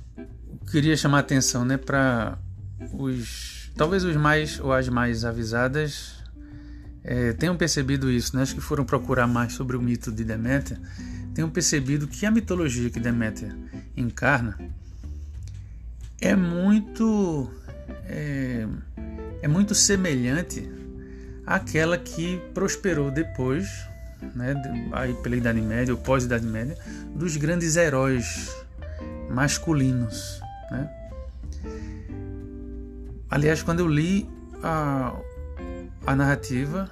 queria 0.71 0.97
chamar 0.97 1.19
a 1.19 1.21
atenção 1.21 1.67
né, 1.67 1.77
para 1.77 2.39
os 2.95 3.71
talvez 3.77 4.05
os 4.05 4.17
mais 4.17 4.59
ou 4.59 4.73
as 4.73 4.89
mais 4.89 5.23
avisadas 5.23 6.14
é, 7.05 7.35
tenham 7.35 7.57
percebido 7.57 8.11
isso, 8.11 8.35
né? 8.35 8.43
acho 8.43 8.55
que 8.55 8.61
foram 8.61 8.85
procurar 8.85 9.27
mais 9.27 9.53
sobre 9.53 9.77
o 9.77 9.83
mito 9.83 10.11
de 10.11 10.25
Deméter, 10.25 10.79
tenham 11.35 11.51
percebido 11.51 12.07
que 12.07 12.25
a 12.25 12.31
mitologia 12.31 12.89
que 12.89 12.99
Deméter 12.99 13.55
encarna 13.97 14.59
é 16.21 16.35
muito 16.35 17.51
é, 18.07 18.67
é 19.43 19.49
muito 19.49 19.75
semelhante 19.75 20.67
àquela 21.47 21.99
que 21.99 22.41
prosperou 22.55 23.11
depois, 23.11 23.69
né, 24.35 24.55
aí 24.93 25.13
pela 25.15 25.37
Idade 25.37 25.61
Média 25.61 25.93
ou 25.93 26.01
pós-Idade 26.01 26.47
Média, 26.47 26.77
dos 27.15 27.37
grandes 27.37 27.77
heróis 27.77 28.51
masculinos. 29.31 30.41
Né? 30.71 30.89
Aliás, 33.29 33.63
quando 33.63 33.81
eu 33.81 33.89
li 33.89 34.27
a, 34.63 35.15
a 36.07 36.15
narrativa, 36.15 36.91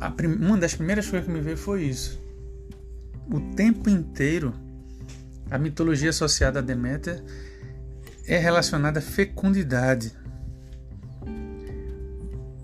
a 0.00 0.10
prim, 0.10 0.34
uma 0.34 0.58
das 0.58 0.74
primeiras 0.74 1.08
coisas 1.08 1.26
que 1.26 1.32
me 1.32 1.40
veio 1.40 1.56
foi 1.56 1.84
isso. 1.84 2.20
O 3.30 3.40
tempo 3.54 3.88
inteiro, 3.88 4.52
a 5.50 5.58
mitologia 5.58 6.10
associada 6.10 6.58
a 6.58 6.62
Deméter 6.62 7.22
é 8.26 8.38
relacionada 8.38 8.98
à 8.98 9.02
fecundidade. 9.02 10.12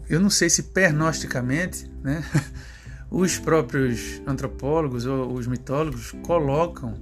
Eu 0.08 0.20
não 0.20 0.30
sei 0.30 0.50
se 0.50 0.64
pernosticamente, 0.64 1.90
né, 2.02 2.24
os 3.10 3.38
próprios 3.38 4.20
antropólogos 4.26 5.06
ou 5.06 5.32
os 5.32 5.46
mitólogos 5.46 6.12
colocam 6.26 6.94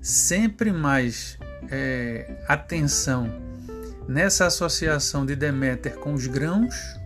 sempre 0.00 0.72
mais 0.72 1.38
é, 1.70 2.44
atenção 2.46 3.30
nessa 4.08 4.46
associação 4.46 5.24
de 5.24 5.36
Deméter 5.36 5.94
com 5.94 6.14
os 6.14 6.26
grãos, 6.26 6.99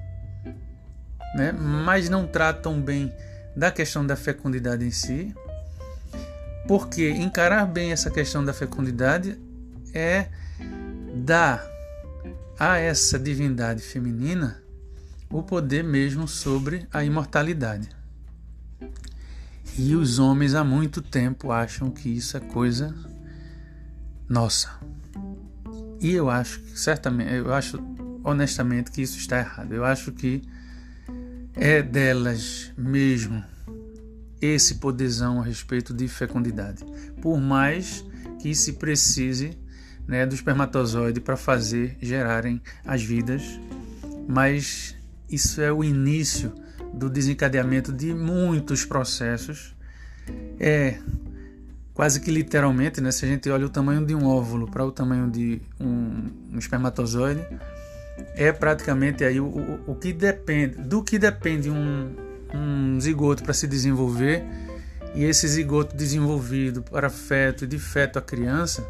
né, 1.35 1.53
mas 1.53 2.09
não 2.09 2.27
tratam 2.27 2.81
bem 2.81 3.13
da 3.57 3.71
questão 3.71 4.07
da 4.07 4.17
fecundidade 4.17 4.85
em 4.85 4.91
si, 4.91 5.35
porque 6.67 7.11
encarar 7.11 7.67
bem 7.67 7.93
essa 7.93 8.11
questão 8.11 8.45
da 8.45 8.53
fecundidade 8.53 9.39
é 9.93 10.29
dar 11.15 11.65
a 12.59 12.79
essa 12.79 13.19
divindade 13.19 13.83
feminina 13.83 14.63
o 15.31 15.43
poder 15.43 15.83
mesmo 15.83 16.29
sobre 16.29 16.87
a 16.93 17.05
imortalidade. 17.05 17.89
E 19.77 19.97
os 19.97 20.21
homens 20.21 20.55
há 20.55 20.63
muito 20.63 21.03
tempo 21.03 21.51
acham 21.51 21.91
que 21.91 22.09
isso 22.09 22.37
é 22.37 22.41
coisa 22.41 22.95
nossa. 24.29 24.71
E 26.01 26.13
eu 26.13 26.31
acho 26.31 26.61
certamente, 26.77 27.33
eu 27.33 27.53
acho 27.53 27.83
honestamente 28.23 28.91
que 28.91 29.03
isso 29.03 29.19
está 29.19 29.39
errado. 29.39 29.73
Eu 29.73 29.85
acho 29.85 30.13
que 30.13 30.43
é 31.57 31.83
delas 31.83 32.73
mesmo 32.77 33.43
esse 34.41 34.77
poderzão 34.77 35.41
a 35.41 35.45
respeito 35.45 35.95
de 35.95 36.07
fecundidade. 36.09 36.85
Por 37.23 37.41
mais 37.41 38.05
que 38.41 38.55
se 38.55 38.75
precise 38.75 39.57
né, 40.07 40.27
do 40.27 40.35
espermatozoide 40.35 41.21
para 41.21 41.37
fazer 41.37 41.97
gerarem 42.01 42.61
as 42.85 43.03
vidas, 43.03 43.43
mas 44.29 44.95
isso 45.31 45.61
é 45.61 45.73
o 45.73 45.83
início 45.83 46.53
do 46.93 47.09
desencadeamento 47.09 47.93
de 47.93 48.15
muitos 48.15 48.85
processos. 48.85 49.75
É 50.59 50.99
quase 51.95 52.21
que 52.21 52.31
literalmente, 52.31 53.01
né? 53.01 53.11
Se 53.11 53.25
a 53.25 53.29
gente 53.29 53.49
olha 53.49 53.67
o 53.67 53.71
tamanho 53.71 54.05
de 54.05 54.15
um 54.15 54.27
óvulo 54.27 54.71
para 54.71 54.85
o 54.85 54.93
tamanho 54.93 55.31
de 55.31 55.61
um, 55.81 56.31
um, 56.53 56.59
espermatozoide, 56.59 57.41
é 58.37 58.53
praticamente 58.53 59.25
aí 59.25 59.41
o, 59.41 59.47
o, 59.47 59.93
o, 59.93 59.95
que 59.95 60.13
depende, 60.13 60.77
do 60.77 61.03
que 61.03 61.19
depende 61.19 61.71
um, 61.71 62.15
um 62.53 63.01
zigoto 63.01 63.43
para 63.43 63.53
se 63.53 63.67
desenvolver 63.67 64.45
e 65.15 65.25
esse 65.25 65.47
zigoto 65.47 65.97
desenvolvido 65.97 66.83
para 66.83 67.09
feto 67.09 67.65
e 67.65 67.67
de 67.67 67.79
feto 67.79 68.19
a 68.19 68.23
criança, 68.23 68.87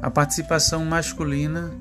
a 0.00 0.10
participação 0.10 0.84
masculina 0.84 1.72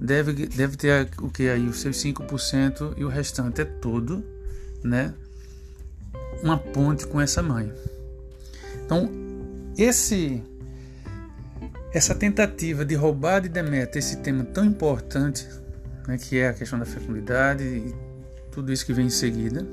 deve, 0.00 0.46
deve 0.46 0.76
ter 0.76 1.08
o 1.20 1.28
que 1.28 1.48
aí 1.48 1.66
os 1.66 1.80
seus 1.80 1.96
5% 1.96 2.94
e 2.96 3.04
o 3.04 3.08
restante 3.08 3.60
é 3.60 3.64
todo, 3.64 4.24
né? 4.82 5.14
Uma 6.42 6.58
ponte 6.58 7.06
com 7.06 7.20
essa 7.20 7.42
mãe. 7.42 7.72
Então, 8.84 9.10
esse 9.76 10.42
essa 11.92 12.14
tentativa 12.14 12.84
de 12.84 12.94
roubar 12.94 13.40
de 13.40 13.48
Deméter 13.48 13.98
esse 13.98 14.16
tema 14.18 14.44
tão 14.44 14.64
importante, 14.64 15.46
né, 16.06 16.18
que 16.18 16.38
é 16.38 16.48
a 16.48 16.52
questão 16.52 16.78
da 16.78 16.84
fecundidade 16.84 17.62
e 17.62 17.94
tudo 18.50 18.72
isso 18.72 18.84
que 18.84 18.92
vem 18.92 19.06
em 19.06 19.10
seguida, 19.10 19.66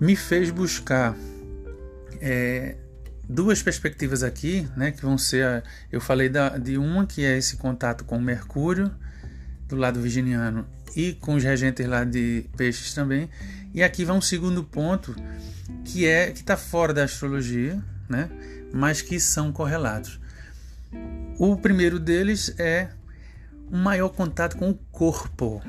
me 0.00 0.16
fez 0.16 0.50
buscar 0.50 1.16
é, 2.20 2.76
duas 3.28 3.62
perspectivas 3.62 4.22
aqui, 4.22 4.68
né, 4.76 4.90
que 4.90 5.02
vão 5.02 5.16
ser, 5.18 5.44
a, 5.44 5.62
eu 5.90 6.00
falei 6.00 6.28
da, 6.28 6.56
de 6.56 6.76
uma 6.76 7.06
que 7.06 7.24
é 7.24 7.36
esse 7.36 7.56
contato 7.56 8.04
com 8.04 8.18
Mercúrio 8.20 8.90
do 9.68 9.76
lado 9.76 10.00
virginiano 10.00 10.66
e 10.94 11.14
com 11.14 11.34
os 11.34 11.42
regentes 11.42 11.86
lá 11.86 12.04
de 12.04 12.44
peixes 12.56 12.94
também, 12.94 13.28
e 13.74 13.82
aqui 13.82 14.04
vai 14.04 14.16
um 14.16 14.20
segundo 14.20 14.62
ponto 14.62 15.14
que 15.84 16.06
é 16.06 16.30
que 16.30 16.40
está 16.40 16.56
fora 16.56 16.92
da 16.92 17.04
astrologia, 17.04 17.82
né, 18.08 18.28
mas 18.72 19.00
que 19.00 19.18
são 19.18 19.52
correlatos. 19.52 20.20
O 21.38 21.56
primeiro 21.56 21.98
deles 21.98 22.54
é 22.58 22.88
um 23.72 23.78
maior 23.78 24.10
contato 24.10 24.58
com 24.58 24.68
o 24.68 24.74
corpo. 24.92 25.62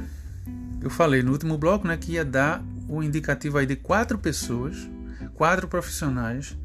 Eu 0.81 0.89
falei 0.89 1.23
no 1.23 1.31
último 1.31 1.57
bloco, 1.57 1.87
né, 1.87 1.95
que 1.95 2.11
ia 2.11 2.25
dar 2.25 2.61
o 2.89 3.01
indicativo 3.01 3.57
aí 3.57 3.65
de 3.65 3.77
quatro 3.77 4.19
pessoas, 4.19 4.75
quatro 5.33 5.67
profissionais 5.69 6.57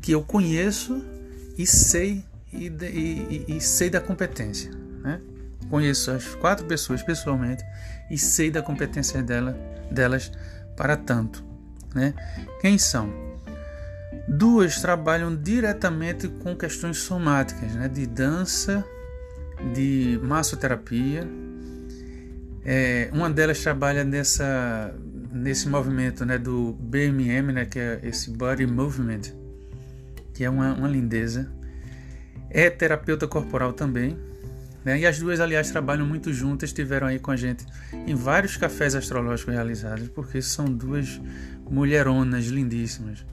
que 0.00 0.12
eu 0.12 0.22
conheço 0.22 1.04
e 1.58 1.66
sei 1.66 2.24
e, 2.52 2.68
e, 2.68 3.56
e, 3.56 3.60
sei 3.60 3.90
da 3.90 4.00
competência, 4.00 4.70
né? 5.02 5.20
Conheço 5.68 6.10
as 6.10 6.34
quatro 6.36 6.64
pessoas 6.64 7.02
pessoalmente 7.02 7.62
e 8.10 8.16
sei 8.16 8.50
da 8.50 8.62
competência 8.62 9.22
dela, 9.22 9.52
delas 9.90 10.30
para 10.76 10.96
tanto, 10.96 11.44
né? 11.94 12.14
Quem 12.60 12.78
são? 12.78 13.12
Duas 14.28 14.80
trabalham 14.80 15.34
diretamente 15.36 16.28
com 16.28 16.56
questões 16.56 16.98
somáticas, 16.98 17.72
né? 17.74 17.88
De 17.88 18.06
dança, 18.06 18.84
de 19.74 20.18
massoterapia. 20.22 21.26
É, 22.64 23.10
uma 23.12 23.30
delas 23.30 23.60
trabalha 23.62 24.04
nessa 24.04 24.94
nesse 25.32 25.68
movimento, 25.68 26.24
né? 26.24 26.38
Do 26.38 26.72
BMM, 26.80 27.52
né? 27.52 27.64
Que 27.64 27.78
é 27.78 28.00
esse 28.02 28.30
Body 28.30 28.66
Movement 28.66 29.46
que 30.36 30.44
é 30.44 30.50
uma, 30.50 30.74
uma 30.74 30.86
lindeza. 30.86 31.50
É 32.50 32.68
terapeuta 32.68 33.26
corporal 33.26 33.72
também. 33.72 34.18
Né? 34.84 35.00
E 35.00 35.06
as 35.06 35.18
duas, 35.18 35.40
aliás, 35.40 35.70
trabalham 35.70 36.06
muito 36.06 36.32
juntas, 36.32 36.68
estiveram 36.68 37.06
aí 37.06 37.18
com 37.18 37.30
a 37.30 37.36
gente 37.36 37.64
em 38.06 38.14
vários 38.14 38.56
cafés 38.56 38.94
astrológicos 38.94 39.54
realizados, 39.54 40.08
porque 40.08 40.42
são 40.42 40.66
duas 40.66 41.20
mulheronas 41.68 42.44
lindíssimas. 42.44 43.24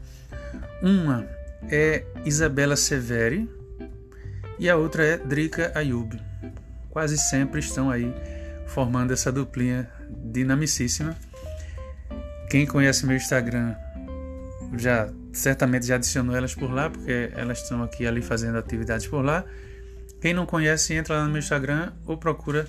Uma 0.82 1.28
é 1.70 2.06
Isabela 2.26 2.76
Severi 2.76 3.50
e 4.60 4.70
a 4.70 4.76
outra 4.76 5.04
é 5.04 5.18
Drica 5.18 5.72
Ayub. 5.76 6.20
Quase 6.90 7.18
sempre 7.18 7.60
estão 7.60 7.90
aí 7.90 8.14
formando 8.68 9.12
essa 9.12 9.32
duplinha 9.32 9.90
dinamicíssima. 10.10 11.16
Quem 12.50 12.66
conhece 12.66 13.06
meu 13.06 13.16
Instagram 13.16 13.76
já 14.78 15.10
certamente 15.32 15.88
já 15.88 15.96
adicionou 15.96 16.36
elas 16.36 16.54
por 16.54 16.72
lá, 16.72 16.90
porque 16.90 17.32
elas 17.34 17.62
estão 17.62 17.84
aqui 17.84 18.06
ali 18.06 18.22
fazendo 18.22 18.58
atividades 18.58 19.08
por 19.08 19.24
lá. 19.24 19.44
Quem 20.22 20.34
não 20.34 20.46
conhece, 20.46 20.94
entra 20.94 21.18
lá 21.18 21.26
no 21.26 21.32
meu 21.32 21.40
Instagram 21.40 21.92
ou 22.06 22.16
procura 22.16 22.66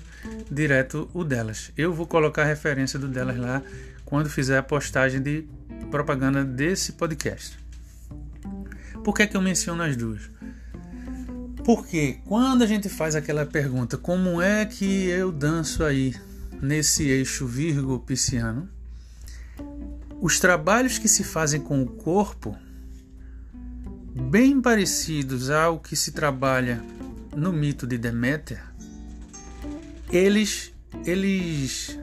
direto 0.51 1.09
o 1.13 1.23
delas. 1.23 1.71
Eu 1.77 1.93
vou 1.93 2.05
colocar 2.05 2.41
a 2.41 2.45
referência 2.45 2.99
do 2.99 3.07
delas 3.07 3.37
lá 3.37 3.61
quando 4.03 4.29
fizer 4.29 4.57
a 4.57 4.63
postagem 4.63 5.21
de 5.21 5.47
propaganda 5.89 6.43
desse 6.43 6.93
podcast. 6.93 7.57
Por 9.03 9.13
que, 9.13 9.23
é 9.23 9.27
que 9.27 9.37
eu 9.37 9.41
menciono 9.41 9.83
as 9.83 9.95
duas? 9.95 10.34
Porque 11.65 12.19
quando 12.25 12.61
a 12.61 12.67
gente 12.67 12.87
faz 12.87 13.15
aquela 13.15 13.43
pergunta, 13.43 13.97
como 13.97 14.39
é 14.39 14.63
que 14.67 15.07
eu 15.07 15.31
danço 15.31 15.83
aí 15.83 16.15
nesse 16.61 17.07
eixo 17.07 17.47
Virgo 17.47 17.97
Pisciano? 17.97 18.69
Os 20.21 20.39
trabalhos 20.39 20.99
que 20.99 21.07
se 21.07 21.23
fazem 21.23 21.59
com 21.59 21.81
o 21.81 21.87
corpo, 21.87 22.55
bem 24.29 24.61
parecidos 24.61 25.49
ao 25.49 25.79
que 25.79 25.95
se 25.95 26.11
trabalha 26.11 26.83
no 27.35 27.51
mito 27.51 27.87
de 27.87 27.97
Deméter, 27.97 28.63
eles, 30.11 30.71
eles 31.03 31.97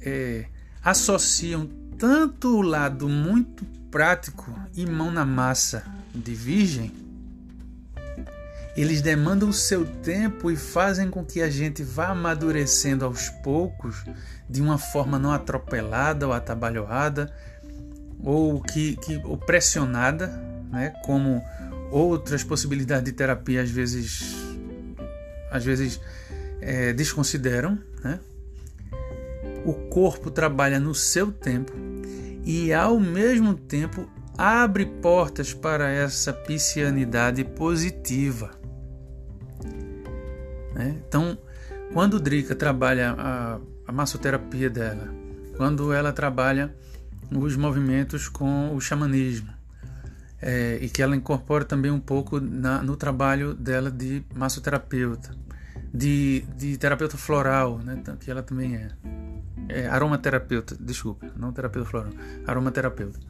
é, 0.00 0.46
associam 0.80 1.68
tanto 1.98 2.56
o 2.56 2.62
lado 2.62 3.08
muito 3.08 3.64
prático 3.90 4.56
e 4.76 4.86
mão 4.86 5.10
na 5.10 5.26
massa 5.26 5.84
de 6.14 6.34
Virgem, 6.36 7.01
eles 8.76 9.02
demandam 9.02 9.50
o 9.50 9.52
seu 9.52 9.84
tempo 9.84 10.50
e 10.50 10.56
fazem 10.56 11.10
com 11.10 11.24
que 11.24 11.42
a 11.42 11.50
gente 11.50 11.82
vá 11.82 12.08
amadurecendo 12.08 13.04
aos 13.04 13.28
poucos, 13.28 14.02
de 14.48 14.62
uma 14.62 14.78
forma 14.78 15.18
não 15.18 15.30
atropelada 15.30 16.26
ou 16.26 16.32
atabalhoada, 16.32 17.32
ou 18.22 18.62
que, 18.62 18.96
que 18.96 19.20
ou 19.24 19.36
pressionada, 19.36 20.28
né? 20.70 20.94
como 21.04 21.42
outras 21.90 22.42
possibilidades 22.42 23.04
de 23.04 23.12
terapia 23.12 23.62
às 23.62 23.70
vezes, 23.70 24.34
às 25.50 25.64
vezes 25.64 26.00
é, 26.60 26.94
desconsideram. 26.94 27.78
Né? 28.02 28.18
O 29.66 29.74
corpo 29.74 30.30
trabalha 30.30 30.80
no 30.80 30.94
seu 30.94 31.30
tempo 31.30 31.72
e, 32.44 32.72
ao 32.72 32.98
mesmo 32.98 33.54
tempo, 33.54 34.08
abre 34.36 34.86
portas 34.86 35.52
para 35.52 35.90
essa 35.90 36.32
piscianidade 36.32 37.44
positiva. 37.44 38.61
Né? 40.74 41.00
Então, 41.06 41.38
quando 41.92 42.18
Drica 42.18 42.54
trabalha 42.54 43.14
a, 43.18 43.58
a 43.86 43.92
massoterapia 43.92 44.70
dela, 44.70 45.08
quando 45.56 45.92
ela 45.92 46.12
trabalha 46.12 46.74
os 47.30 47.56
movimentos 47.56 48.28
com 48.28 48.74
o 48.74 48.80
xamanismo, 48.80 49.52
é, 50.40 50.78
e 50.82 50.88
que 50.88 51.00
ela 51.00 51.14
incorpora 51.14 51.64
também 51.64 51.90
um 51.90 52.00
pouco 52.00 52.40
na, 52.40 52.82
no 52.82 52.96
trabalho 52.96 53.54
dela 53.54 53.90
de 53.90 54.24
massoterapeuta, 54.34 55.30
de, 55.94 56.44
de 56.56 56.76
terapeuta 56.76 57.16
floral, 57.16 57.78
né, 57.78 58.02
que 58.18 58.30
ela 58.30 58.42
também 58.42 58.74
é. 58.74 58.88
é 59.68 59.86
aromaterapeuta, 59.86 60.76
desculpa, 60.78 61.26
não 61.36 61.52
terapeuta 61.52 61.88
floral, 61.88 62.12
aromaterapeuta. 62.46 63.20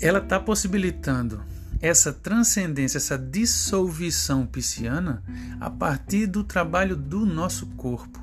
Ela 0.00 0.18
está 0.18 0.38
possibilitando 0.38 1.42
essa 1.80 2.12
transcendência, 2.12 2.98
essa 2.98 3.18
dissolução 3.18 4.46
pisciana 4.46 5.22
a 5.60 5.70
partir 5.70 6.26
do 6.26 6.42
trabalho 6.42 6.96
do 6.96 7.26
nosso 7.26 7.66
corpo. 7.68 8.20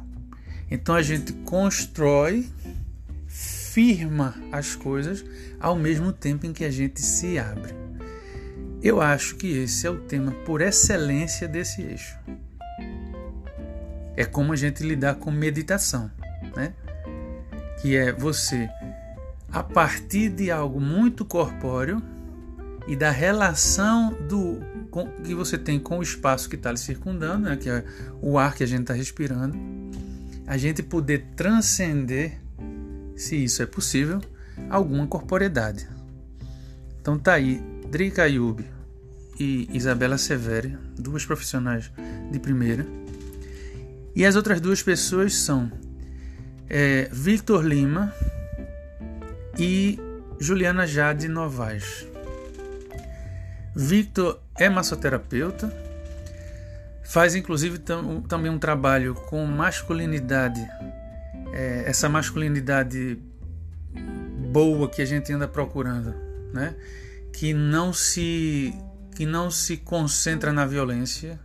Então 0.70 0.96
a 0.96 1.02
gente 1.02 1.34
constrói, 1.34 2.50
firma 3.28 4.36
as 4.52 4.76
coisas 4.76 5.24
ao 5.60 5.76
mesmo 5.76 6.12
tempo 6.12 6.46
em 6.46 6.54
que 6.54 6.66
a 6.66 6.72
gente 6.72 7.02
se 7.02 7.38
abre. 7.38 7.74
Eu 8.82 9.00
acho 9.00 9.36
que 9.36 9.48
esse 9.48 9.88
é 9.88 9.90
o 9.90 10.02
tema 10.02 10.32
por 10.46 10.62
excelência 10.62 11.48
desse 11.48 11.82
eixo. 11.82 12.18
É 14.16 14.26
como 14.26 14.54
a 14.54 14.56
gente 14.56 14.84
lidar 14.84 15.16
com 15.16 15.32
meditação, 15.32 16.12
né? 16.56 16.74
Que 17.82 17.96
é 17.96 18.12
você 18.12 18.70
a 19.52 19.64
partir 19.64 20.30
de 20.30 20.52
algo 20.52 20.82
muito 20.82 21.24
corpóreo 21.24 22.02
e 22.88 22.96
da 22.96 23.10
relação 23.10 24.14
do 24.28 24.60
com, 24.90 25.08
que 25.24 25.34
você 25.34 25.58
tem 25.58 25.80
com 25.80 26.00
o 26.00 26.04
espaço 26.04 26.50
que 26.50 26.56
está 26.56 26.72
lhe 26.72 26.78
circundando, 26.78 27.50
né, 27.50 27.56
que 27.56 27.70
é 27.70 27.84
o 28.22 28.38
ar 28.38 28.54
que 28.54 28.64
a 28.64 28.68
gente 28.68 28.82
está 28.82 28.94
respirando, 28.94 29.58
a 30.46 30.58
gente 30.58 30.84
poder 30.84 31.26
transcender, 31.36 32.40
se 33.16 33.44
isso 33.44 33.64
é 33.64 33.66
possível, 33.66 34.22
alguma 34.70 35.08
corporeidade. 35.08 35.88
Então 37.02 37.18
tá 37.18 37.34
aí, 37.34 37.62
Drica 37.90 38.24
Ayub 38.24 38.64
e 39.40 39.68
Isabela 39.74 40.18
Severi, 40.18 40.78
duas 40.98 41.26
profissionais 41.26 41.92
de 42.32 42.40
primeira. 42.40 42.86
E 44.16 44.26
as 44.26 44.36
outras 44.36 44.62
duas 44.62 44.84
pessoas 44.84 45.34
são 45.36 45.72
é, 46.70 47.10
Victor 47.12 47.66
Lima 47.66 48.14
e 49.58 50.00
Juliana 50.40 50.86
Jade 50.86 51.28
Novaes. 51.28 52.13
Victor 53.76 54.40
é 54.56 54.70
massoterapeuta, 54.70 55.72
faz 57.04 57.36
inclusive 57.36 57.80
tam, 57.80 58.22
também 58.22 58.52
um 58.52 58.60
trabalho 58.60 59.16
com 59.16 59.46
masculinidade, 59.46 60.62
é, 61.52 61.84
essa 61.88 62.08
masculinidade 62.08 63.20
boa 64.52 64.88
que 64.88 65.02
a 65.02 65.06
gente 65.06 65.34
anda 65.34 65.48
procurando, 65.48 66.14
né? 66.54 66.76
Que 67.32 67.54
não 67.54 67.92
se 67.92 68.74
que 69.16 69.26
não 69.28 69.52
se 69.52 69.78
concentra 69.78 70.52
na 70.52 70.66
violência, 70.66 71.40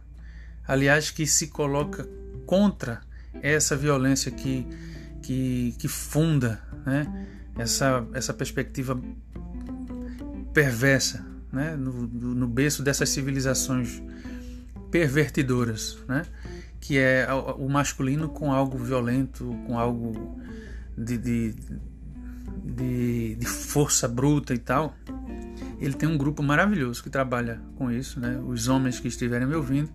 aliás 0.66 1.11
que 1.11 1.26
se 1.26 1.49
coloca 1.49 2.09
contra 2.47 3.03
essa 3.43 3.76
violência 3.76 4.33
que, 4.33 4.66
que, 5.22 5.74
que 5.79 5.87
funda 5.87 6.62
né? 6.87 7.26
essa, 7.59 8.07
essa 8.14 8.33
perspectiva 8.33 8.99
perversa 10.55 11.24
né? 11.53 11.76
no, 11.76 11.92
no 12.07 12.46
berço 12.46 12.82
dessas 12.82 13.09
civilizações 13.09 14.03
pervertidoras, 14.90 15.99
né? 16.09 16.24
que 16.80 16.99
é 16.99 17.26
o 17.59 17.68
masculino 17.68 18.28
com 18.28 18.53
algo 18.53 18.78
violento, 18.78 19.55
com 19.66 19.78
algo 19.78 20.40
de, 20.96 21.18
de, 21.18 21.55
de, 22.64 23.34
de 23.34 23.46
força 23.46 24.07
bruta 24.09 24.55
e 24.55 24.59
tal. 24.59 24.94
Ele 25.80 25.94
tem 25.94 26.09
um 26.09 26.16
grupo 26.16 26.42
maravilhoso 26.42 27.03
que 27.03 27.11
trabalha 27.11 27.61
com 27.76 27.90
isso, 27.90 28.18
né? 28.18 28.40
Os 28.44 28.66
homens 28.66 28.99
que 28.99 29.07
estiverem 29.07 29.46
me 29.46 29.55
ouvindo, 29.55 29.90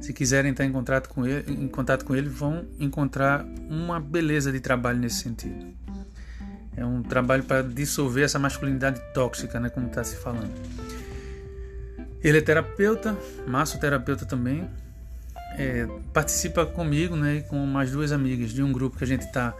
se 0.00 0.12
quiserem 0.12 0.50
estar 0.50 0.64
em 0.64 0.72
contato 0.72 1.08
com 1.08 1.26
ele, 1.26 1.50
em 1.50 1.68
contato 1.68 2.04
com 2.04 2.14
ele, 2.14 2.28
vão 2.28 2.66
encontrar 2.78 3.44
uma 3.70 3.98
beleza 3.98 4.52
de 4.52 4.60
trabalho 4.60 4.98
nesse 4.98 5.22
sentido. 5.22 5.77
É 6.78 6.84
um 6.84 7.02
trabalho 7.02 7.42
para 7.42 7.62
dissolver 7.62 8.24
essa 8.24 8.38
masculinidade 8.38 9.00
tóxica, 9.12 9.58
né, 9.58 9.68
como 9.68 9.88
está 9.88 10.04
se 10.04 10.16
falando. 10.16 10.52
Ele 12.22 12.38
é 12.38 12.40
terapeuta, 12.40 13.16
massoterapeuta 13.46 14.24
também. 14.24 14.68
É, 15.56 15.88
participa 16.12 16.64
comigo 16.64 17.16
né, 17.16 17.36
e 17.36 17.42
com 17.42 17.66
mais 17.66 17.90
duas 17.90 18.12
amigas 18.12 18.50
de 18.50 18.62
um 18.62 18.72
grupo 18.72 18.96
que 18.96 19.02
a 19.02 19.06
gente 19.06 19.22
está 19.22 19.56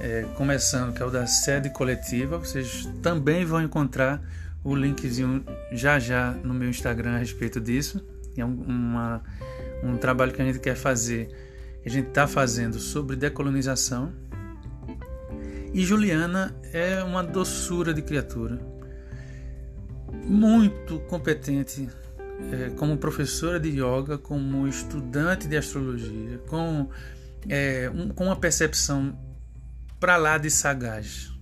é, 0.00 0.24
começando, 0.34 0.94
que 0.94 1.02
é 1.02 1.04
o 1.04 1.10
da 1.10 1.26
sede 1.26 1.68
coletiva. 1.68 2.38
Vocês 2.38 2.88
também 3.02 3.44
vão 3.44 3.62
encontrar 3.62 4.22
o 4.64 4.74
linkzinho 4.74 5.44
já 5.72 5.98
já 5.98 6.30
no 6.30 6.54
meu 6.54 6.70
Instagram 6.70 7.16
a 7.16 7.18
respeito 7.18 7.60
disso. 7.60 8.02
É 8.36 8.44
um, 8.44 8.62
uma, 8.62 9.22
um 9.82 9.98
trabalho 9.98 10.32
que 10.32 10.40
a 10.40 10.44
gente 10.44 10.58
quer 10.58 10.74
fazer, 10.74 11.28
que 11.82 11.88
a 11.88 11.92
gente 11.92 12.08
está 12.08 12.26
fazendo 12.26 12.78
sobre 12.78 13.14
decolonização. 13.14 14.10
E 15.74 15.84
Juliana 15.84 16.54
é 16.70 17.02
uma 17.02 17.22
doçura 17.22 17.94
de 17.94 18.02
criatura, 18.02 18.58
muito 20.24 21.00
competente 21.00 21.88
é, 22.52 22.70
como 22.70 22.98
professora 22.98 23.58
de 23.58 23.70
yoga, 23.70 24.18
como 24.18 24.68
estudante 24.68 25.48
de 25.48 25.56
astrologia, 25.56 26.38
com, 26.46 26.90
é, 27.48 27.90
um, 27.94 28.10
com 28.10 28.26
uma 28.26 28.36
percepção 28.36 29.18
para 29.98 30.18
lá 30.18 30.36
de 30.36 30.50
sagaz. 30.50 31.32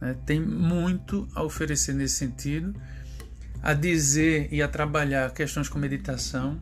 Né? 0.00 0.16
Tem 0.24 0.40
muito 0.40 1.28
a 1.34 1.42
oferecer 1.42 1.94
nesse 1.94 2.14
sentido, 2.14 2.74
a 3.62 3.74
dizer 3.74 4.48
e 4.50 4.62
a 4.62 4.68
trabalhar 4.68 5.30
questões 5.32 5.68
com 5.68 5.78
meditação. 5.78 6.58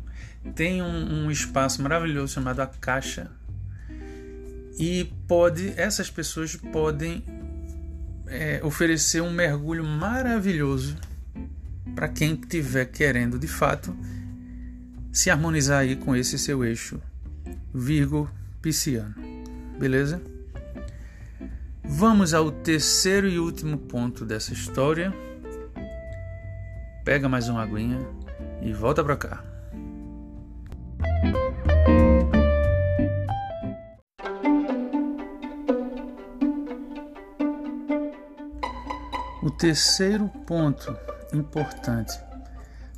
Tem 0.57 0.83
um, 0.83 1.27
um 1.27 1.31
espaço 1.31 1.81
maravilhoso 1.83 2.35
chamado 2.35 2.61
a 2.61 2.67
Caixa 2.67 3.31
e 4.79 5.11
pode 5.27 5.73
essas 5.77 6.11
pessoas 6.11 6.55
podem 6.57 7.23
é, 8.27 8.61
oferecer 8.63 9.23
um 9.23 9.31
mergulho 9.31 9.85
maravilhoso 9.85 10.97
para 11.95 12.09
quem 12.09 12.35
estiver 12.35 12.85
querendo 12.87 13.39
de 13.39 13.49
fato 13.49 13.97
se 15.13 15.31
harmonizar 15.31 15.81
aí 15.81 15.97
com 15.97 16.15
esse 16.15 16.39
seu 16.39 16.63
eixo 16.65 17.01
Virgo 17.73 18.31
Pisciano. 18.61 19.15
Beleza? 19.79 20.21
Vamos 21.83 22.35
ao 22.35 22.51
terceiro 22.51 23.29
e 23.29 23.39
último 23.39 23.79
ponto 23.79 24.25
dessa 24.25 24.53
história. 24.53 25.15
Pega 27.05 27.29
mais 27.29 27.49
uma 27.49 27.63
aguinha 27.63 27.99
e 28.61 28.73
volta 28.73 29.05
para 29.05 29.17
cá. 29.17 29.56
Terceiro 39.59 40.29
ponto 40.47 40.97
importante 41.33 42.19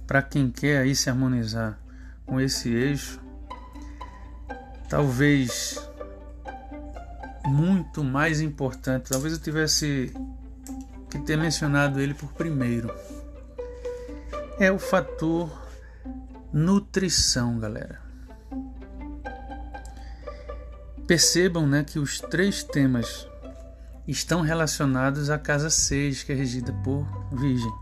para 0.07 0.23
quem 0.23 0.51
quer 0.51 0.79
aí 0.79 0.97
se 0.97 1.11
harmonizar 1.11 1.79
com 2.25 2.41
esse 2.41 2.73
eixo, 2.73 3.21
talvez 4.89 5.87
muito 7.47 8.03
mais 8.03 8.41
importante, 8.41 9.11
talvez 9.11 9.35
eu 9.35 9.39
tivesse 9.39 10.13
que 11.11 11.19
ter 11.21 11.37
mencionado 11.37 12.01
ele 12.01 12.15
por 12.15 12.33
primeiro, 12.33 12.93
é 14.59 14.73
o 14.73 14.79
fator 14.79 15.51
nutrição, 16.53 17.59
galera. 17.59 18.01
Percebam 21.07 21.67
né, 21.67 21.85
que 21.85 21.99
os 21.99 22.19
três 22.21 22.63
temas 22.63 23.27
estão 24.09 24.41
relacionados 24.41 25.29
à 25.29 25.39
casa 25.39 25.69
6, 25.69 26.23
que 26.23 26.33
é 26.33 26.35
regida 26.35 26.73
por 26.73 27.07
Virgem. 27.31 27.73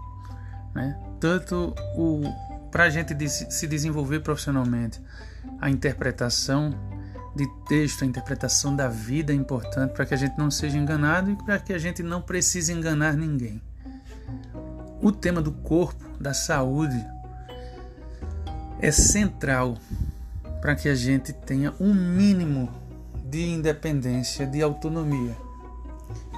Né? 0.75 0.99
Tanto 1.21 1.75
para 2.71 2.85
a 2.85 2.91
gente 2.91 3.17
se 3.29 3.67
desenvolver 3.67 4.21
profissionalmente, 4.21 5.01
a 5.61 5.71
interpretação 5.71 6.75
de 7.35 7.47
texto, 7.69 8.03
a 8.03 8.07
interpretação 8.07 8.75
da 8.75 8.89
vida 8.89 9.33
é 9.33 9.37
importante 9.37 9.93
para 9.93 10.05
que 10.05 10.15
a 10.15 10.17
gente 10.17 10.37
não 10.37 10.51
seja 10.51 10.77
enganado 10.77 11.31
e 11.31 11.37
para 11.37 11.59
que 11.59 11.73
a 11.73 11.79
gente 11.79 12.03
não 12.03 12.21
precise 12.21 12.73
enganar 12.73 13.15
ninguém. 13.15 13.63
O 15.01 15.13
tema 15.13 15.41
do 15.41 15.53
corpo, 15.53 16.05
da 16.19 16.35
saúde, 16.35 17.07
é 18.81 18.91
central 18.91 19.77
para 20.61 20.75
que 20.75 20.89
a 20.89 20.95
gente 20.95 21.33
tenha 21.33 21.73
um 21.79 21.95
mínimo 21.95 22.69
de 23.25 23.47
independência, 23.47 24.47
de 24.47 24.63
autonomia. 24.63 25.46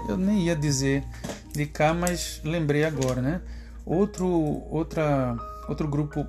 Eu 0.07 0.17
nem 0.17 0.41
ia 0.41 0.57
dizer 0.57 1.05
de 1.53 1.67
cá, 1.67 1.95
mas 1.95 2.41
lembrei 2.45 2.85
agora, 2.85 3.21
né? 3.21 3.41
Outro, 3.85 4.29
outra, 4.71 5.37
outro 5.69 5.89
grupo 5.89 6.27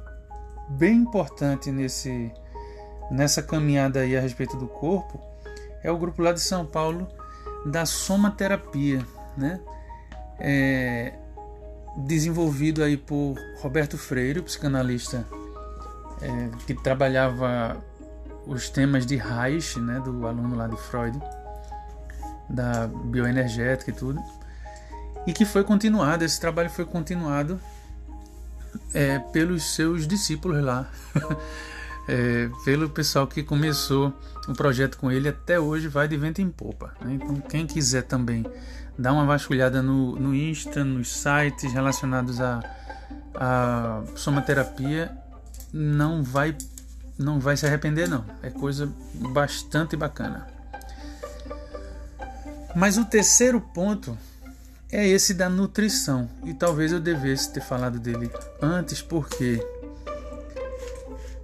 bem 0.70 0.98
importante 0.98 1.72
nesse 1.72 2.32
nessa 3.12 3.42
caminhada 3.42 4.02
aí 4.02 4.16
a 4.16 4.22
respeito 4.22 4.56
do 4.56 4.68
corpo 4.68 5.20
é 5.84 5.92
o 5.92 5.98
grupo 5.98 6.22
lá 6.22 6.32
de 6.32 6.42
São 6.42 6.66
Paulo 6.66 7.08
da 7.66 7.86
somaterapia, 7.86 9.06
né? 9.36 9.60
É, 10.40 11.14
desenvolvido 11.98 12.84
aí 12.84 12.96
por 12.96 13.36
Roberto 13.62 13.98
Freire, 13.98 14.42
psicanalista 14.42 15.26
é, 16.22 16.50
que 16.66 16.74
trabalhava 16.74 17.84
os 18.46 18.70
temas 18.70 19.06
de 19.06 19.16
Reich, 19.16 19.80
né, 19.80 20.00
do 20.00 20.26
aluno 20.26 20.56
lá 20.56 20.68
de 20.68 20.78
Freud, 20.78 21.20
da 22.50 22.88
bioenergética 22.88 23.92
e 23.92 23.94
tudo, 23.94 24.22
e 25.28 25.34
que 25.34 25.46
foi 25.46 25.64
continuado, 25.64 26.24
esse 26.24 26.40
trabalho 26.40 26.70
foi 26.70 26.86
continuado 26.86 27.60
é, 28.94 29.20
pelos 29.20 29.76
seus 29.76 30.08
discípulos 30.08 30.64
lá. 30.64 30.90
é, 32.08 32.50
pelo 32.66 32.90
pessoal 32.90 33.28
que 33.28 33.44
começou 33.44 34.12
o 34.48 34.54
projeto 34.54 34.98
com 34.98 35.12
ele 35.12 35.30
até 35.30 35.60
hoje 35.60 35.88
vai 35.88 36.08
de 36.08 36.18
vento 36.18 36.42
em 36.42 36.50
popa. 36.50 36.94
Né? 37.02 37.14
Então, 37.14 37.36
quem 37.42 37.68
quiser 37.68 38.04
também 38.04 38.44
dar 38.98 39.14
uma 39.14 39.26
vasculhada 39.26 39.82
no, 39.82 40.16
no 40.16 40.34
Insta, 40.34 40.84
nos 40.84 41.10
sites 41.10 41.72
relacionados 41.72 42.42
à, 42.42 42.60
à 43.36 44.02
somaterapia, 44.16 45.16
não 45.72 46.24
vai, 46.24 46.56
não 47.18 47.40
vai 47.40 47.56
se 47.56 47.66
arrepender, 47.66 48.10
não. 48.10 48.26
É 48.42 48.50
coisa 48.50 48.92
bastante 49.14 49.96
bacana. 49.96 50.48
Mas 52.76 52.98
o 52.98 53.06
terceiro 53.06 53.60
ponto 53.60 54.18
é 54.92 55.08
esse 55.08 55.34
da 55.34 55.50
nutrição. 55.50 56.30
E 56.44 56.54
talvez 56.54 56.92
eu 56.92 57.00
devesse 57.00 57.52
ter 57.52 57.62
falado 57.62 58.00
dele 58.00 58.32
antes, 58.62 59.02
porque 59.02 59.66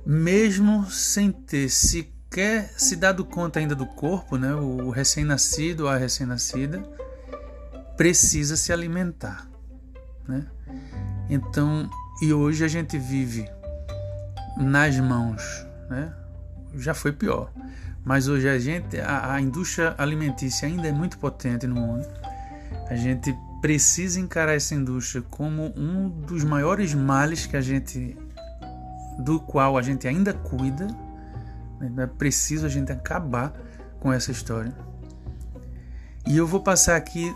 mesmo 0.05 0.89
sem 0.89 1.31
ter 1.31 1.69
sequer 1.69 2.71
se 2.77 2.95
dado 2.95 3.25
conta 3.25 3.59
ainda 3.59 3.75
do 3.75 3.85
corpo, 3.85 4.37
né, 4.37 4.53
o 4.53 4.89
recém-nascido 4.89 5.83
ou 5.83 5.89
a 5.89 5.97
recém-nascida 5.97 6.83
precisa 7.95 8.57
se 8.57 8.73
alimentar, 8.73 9.47
né? 10.27 10.45
Então, 11.29 11.89
e 12.21 12.33
hoje 12.33 12.63
a 12.63 12.67
gente 12.67 12.97
vive 12.97 13.49
nas 14.57 14.99
mãos, 14.99 15.65
né? 15.89 16.13
Já 16.75 16.93
foi 16.93 17.13
pior, 17.13 17.51
mas 18.05 18.27
hoje 18.27 18.47
a 18.47 18.59
gente, 18.59 18.99
a, 18.99 19.33
a 19.33 19.41
indústria 19.41 19.95
alimentícia 19.97 20.67
ainda 20.67 20.87
é 20.87 20.91
muito 20.91 21.17
potente 21.17 21.65
no 21.65 21.75
mundo. 21.75 22.07
A 22.87 22.95
gente 22.95 23.35
precisa 23.61 24.19
encarar 24.19 24.53
essa 24.53 24.75
indústria 24.75 25.23
como 25.27 25.73
um 25.75 26.07
dos 26.07 26.43
maiores 26.43 26.93
males 26.93 27.47
que 27.47 27.57
a 27.57 27.61
gente 27.61 28.15
do 29.17 29.39
qual 29.39 29.75
a 29.75 29.81
gente 29.81 30.07
ainda 30.07 30.33
cuida. 30.33 30.85
Né? 31.79 32.03
É 32.03 32.07
preciso 32.07 32.67
a 32.67 32.69
gente 32.69 32.91
acabar 32.91 33.51
com 33.99 34.13
essa 34.13 34.31
história. 34.31 34.71
E 36.27 36.37
eu 36.37 36.45
vou 36.45 36.59
passar 36.59 36.95
aqui 36.95 37.35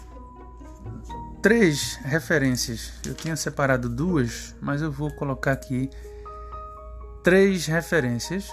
três 1.42 1.96
referências. 2.04 2.94
Eu 3.04 3.16
tinha 3.16 3.36
separado 3.36 3.90
duas, 3.90 4.56
mas 4.62 4.84
eu 4.84 4.92
vou 4.92 5.10
colocar 5.16 5.54
aqui 5.54 5.90
três 7.24 7.66
referências 7.66 8.52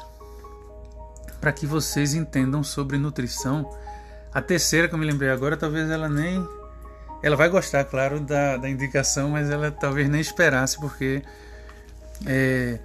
para 1.41 1.53
que 1.53 1.67
vocês 1.67 2.15
entendam 2.15 2.63
sobre 2.63 2.99
nutrição. 2.99 3.71
A 4.33 4.41
terceira 4.43 4.89
que 4.89 4.95
eu 4.95 4.99
me 4.99 5.07
lembrei 5.07 5.31
agora, 5.31 5.57
talvez 5.57 5.91
ela 5.91 6.09
nem. 6.09 6.47
Ela 7.23 7.37
vai 7.37 7.49
gostar, 7.49 7.85
claro, 7.85 8.21
da, 8.21 8.57
da 8.57 8.69
indicação, 8.69 9.31
mas 9.31 9.51
ela 9.51 9.71
talvez 9.71 10.09
nem 10.09 10.21
esperasse, 10.21 10.79
porque 10.79 11.23
é, 12.27 12.79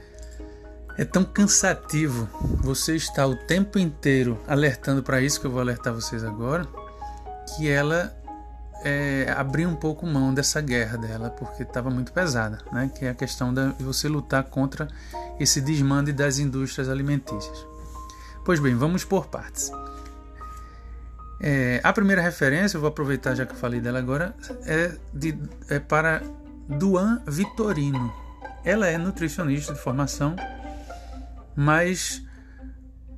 é 0.98 1.06
tão 1.06 1.24
cansativo 1.24 2.30
você 2.62 2.96
estar 2.96 3.28
o 3.28 3.36
tempo 3.36 3.78
inteiro 3.78 4.40
alertando 4.48 5.04
para 5.04 5.22
isso 5.22 5.40
que 5.40 5.48
eu 5.48 5.52
vou 5.52 5.62
alertar 5.62 5.94
vocês 5.94 6.24
agora, 6.24 6.66
que 7.56 7.70
ela 7.70 8.16
é, 8.84 9.32
abrir 9.36 9.66
um 9.66 9.76
pouco 9.76 10.06
mão 10.06 10.34
dessa 10.34 10.60
guerra 10.62 10.98
dela, 10.98 11.30
porque 11.30 11.64
estava 11.64 11.90
muito 11.90 12.12
pesada, 12.12 12.60
né? 12.72 12.92
que 12.94 13.06
é 13.06 13.10
a 13.10 13.16
questão 13.16 13.54
de 13.54 13.84
você 13.84 14.08
lutar 14.08 14.44
contra 14.44 14.88
esse 15.40 15.62
desmande 15.62 16.12
das 16.12 16.40
indústrias 16.40 16.90
alimentícias. 16.90 17.71
Pois 18.44 18.60
bem, 18.60 18.76
vamos 18.76 19.04
por 19.04 19.28
partes. 19.28 19.72
É, 21.40 21.80
a 21.84 21.92
primeira 21.92 22.22
referência, 22.22 22.78
eu 22.78 22.82
vou 22.82 22.90
aproveitar 22.90 23.36
já 23.36 23.46
que 23.46 23.54
eu 23.54 23.58
falei 23.58 23.80
dela 23.80 24.00
agora, 24.00 24.36
é, 24.66 24.96
de, 25.14 25.38
é 25.70 25.80
para 25.80 26.22
Duan 26.68 27.22
Vitorino. 27.28 28.14
Ela 28.64 28.88
é 28.88 28.98
nutricionista 28.98 29.74
de 29.74 29.80
formação, 29.80 30.36
mas 31.56 32.22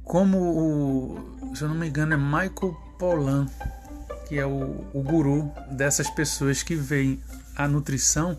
como 0.04 0.38
o, 0.38 1.54
se 1.56 1.64
eu 1.64 1.68
não 1.68 1.76
me 1.76 1.88
engano, 1.88 2.14
é 2.14 2.18
Michael 2.18 2.78
Pollan 2.98 3.48
que 4.34 4.40
é 4.40 4.46
o, 4.46 4.86
o 4.94 5.04
guru 5.04 5.52
dessas 5.72 6.10
pessoas 6.10 6.64
que 6.64 6.76
veem 6.76 7.22
a 7.56 7.68
nutrição 7.68 8.38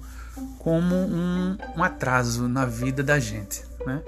como 0.58 0.94
um, 0.96 1.56
um 1.76 1.84
atraso 1.84 2.48
na 2.48 2.66
vida 2.66 3.02
da 3.02 3.20
gente, 3.20 3.62
né? 3.86 4.02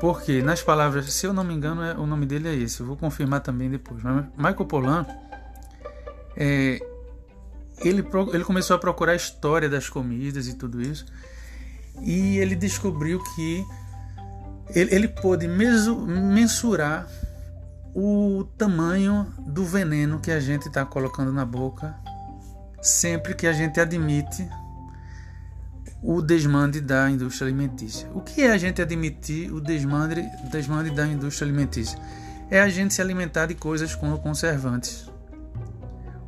Porque 0.00 0.42
nas 0.42 0.62
palavras, 0.62 1.12
se 1.12 1.26
eu 1.26 1.32
não 1.32 1.44
me 1.44 1.54
engano, 1.54 1.82
é, 1.82 1.94
o 1.94 2.06
nome 2.06 2.24
dele 2.24 2.48
é 2.48 2.54
esse. 2.54 2.80
Eu 2.80 2.86
vou 2.86 2.96
confirmar 2.96 3.40
também 3.40 3.70
depois. 3.70 4.02
Mas 4.02 4.24
Michael 4.36 4.64
Pollan, 4.64 5.06
é, 6.36 6.80
ele, 7.84 8.04
ele 8.32 8.44
começou 8.44 8.74
a 8.76 8.78
procurar 8.78 9.12
a 9.12 9.16
história 9.16 9.68
das 9.68 9.88
comidas 9.88 10.48
e 10.48 10.54
tudo 10.54 10.80
isso, 10.80 11.04
e 12.02 12.38
ele 12.38 12.54
descobriu 12.54 13.22
que 13.34 13.64
ele, 14.74 14.94
ele 14.94 15.08
pôde 15.08 15.46
mensurar 15.46 17.06
o 17.94 18.44
tamanho 18.56 19.26
do 19.38 19.64
veneno 19.64 20.20
que 20.20 20.30
a 20.30 20.40
gente 20.40 20.68
está 20.68 20.84
colocando 20.86 21.32
na 21.32 21.44
boca 21.44 21.94
sempre 22.80 23.34
que 23.34 23.46
a 23.46 23.52
gente 23.52 23.80
admite 23.80 24.48
o 26.02 26.22
desmande 26.22 26.80
da 26.80 27.10
indústria 27.10 27.46
alimentícia. 27.48 28.08
O 28.14 28.20
que 28.20 28.42
é 28.42 28.50
a 28.50 28.58
gente 28.58 28.80
admitir 28.80 29.52
o 29.52 29.60
desmande, 29.60 30.22
desmande 30.50 30.90
da 30.90 31.06
indústria 31.06 31.46
alimentícia? 31.46 31.98
É 32.50 32.60
a 32.60 32.68
gente 32.68 32.94
se 32.94 33.02
alimentar 33.02 33.46
de 33.46 33.54
coisas 33.54 33.94
com 33.94 34.16
conservantes. 34.18 35.08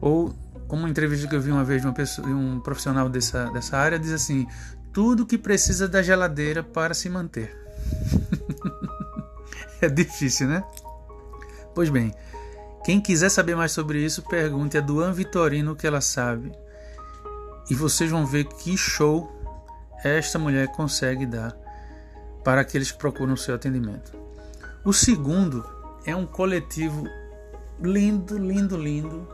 Ou, 0.01 0.35
como 0.69 0.83
uma 0.83 0.91
entrevista 0.91 1.27
que 1.27 1.35
eu 1.35 1.41
vi 1.41 1.51
uma 1.51 1.65
vez 1.65 1.81
de 1.81 1.87
uma 1.87 1.95
pessoa, 1.95 2.27
um 2.29 2.61
profissional 2.61 3.09
dessa, 3.09 3.51
dessa 3.51 3.77
área, 3.77 3.99
diz 3.99 4.13
assim: 4.13 4.47
tudo 4.93 5.27
que 5.27 5.39
precisa 5.39 5.89
da 5.89 6.03
geladeira 6.03 6.63
para 6.63 6.93
se 6.93 7.09
manter. 7.09 7.57
é 9.81 9.89
difícil, 9.89 10.49
né? 10.49 10.63
Pois 11.75 11.89
bem, 11.89 12.15
quem 12.85 13.01
quiser 13.01 13.31
saber 13.31 13.57
mais 13.57 13.73
sobre 13.73 14.05
isso, 14.05 14.23
pergunte 14.23 14.77
a 14.77 14.81
Duan 14.81 15.13
Vitorino 15.13 15.75
que 15.75 15.87
ela 15.87 16.01
sabe. 16.01 16.53
E 17.71 17.75
vocês 17.75 18.11
vão 18.11 18.27
ver 18.27 18.45
que 18.45 18.77
show 18.77 19.42
esta 20.03 20.39
mulher 20.39 20.69
consegue 20.69 21.27
dar 21.27 21.57
para 22.45 22.61
aqueles 22.61 22.91
que 22.91 22.99
procuram 22.99 23.35
o 23.35 23.37
seu 23.37 23.55
atendimento. 23.55 24.13
O 24.85 24.93
segundo 24.93 25.65
é 26.05 26.15
um 26.15 26.27
coletivo 26.27 27.07
lindo, 27.81 28.37
lindo, 28.37 28.77
lindo, 28.77 29.29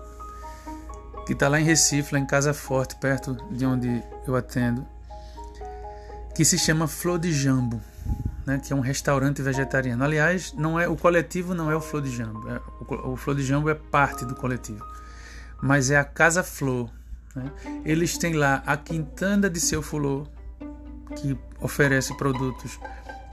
que 1.27 1.33
está 1.33 1.49
lá 1.49 1.61
em 1.61 1.65
Recife, 1.65 2.15
lá 2.15 2.21
em 2.21 2.27
Casa 2.27 2.53
Forte, 2.53 2.97
perto 2.97 3.37
de 3.51 3.65
onde 3.65 4.03
eu 4.27 4.37
atendo, 4.37 4.87
que 6.35 6.45
se 6.45 6.59
chama 6.59 6.87
Flor 6.87 7.19
de 7.19 7.33
Jambo 7.33 7.81
né, 8.49 8.59
que 8.59 8.73
é 8.73 8.77
um 8.77 8.81
restaurante 8.81 9.43
vegetariano. 9.43 10.03
Aliás, 10.03 10.55
não 10.55 10.81
é 10.81 10.89
o 10.89 10.97
coletivo 10.97 11.55
não 11.55 11.71
é 11.71 11.77
o 11.77 11.83
Flor 11.83 12.03
de 12.03 12.17
Jambo, 12.17 12.49
é, 12.49 12.59
o, 12.81 13.13
o 13.13 13.17
Flor 13.17 13.37
de 13.37 13.43
Jambo 13.43 13.69
é 13.69 13.75
parte 13.75 14.25
do 14.25 14.35
coletivo, 14.35 14.83
mas 15.61 15.91
é 15.91 15.99
a 15.99 16.05
Casa 16.05 16.43
Flor. 16.43 16.91
Né? 17.37 17.53
Eles 17.85 18.17
têm 18.17 18.33
lá 18.33 18.63
a 18.65 18.75
Quintanda 18.75 19.51
de 19.51 19.61
Seu 19.61 19.83
Fulô, 19.83 20.27
que 21.17 21.39
oferece 21.61 22.17
produtos 22.17 22.79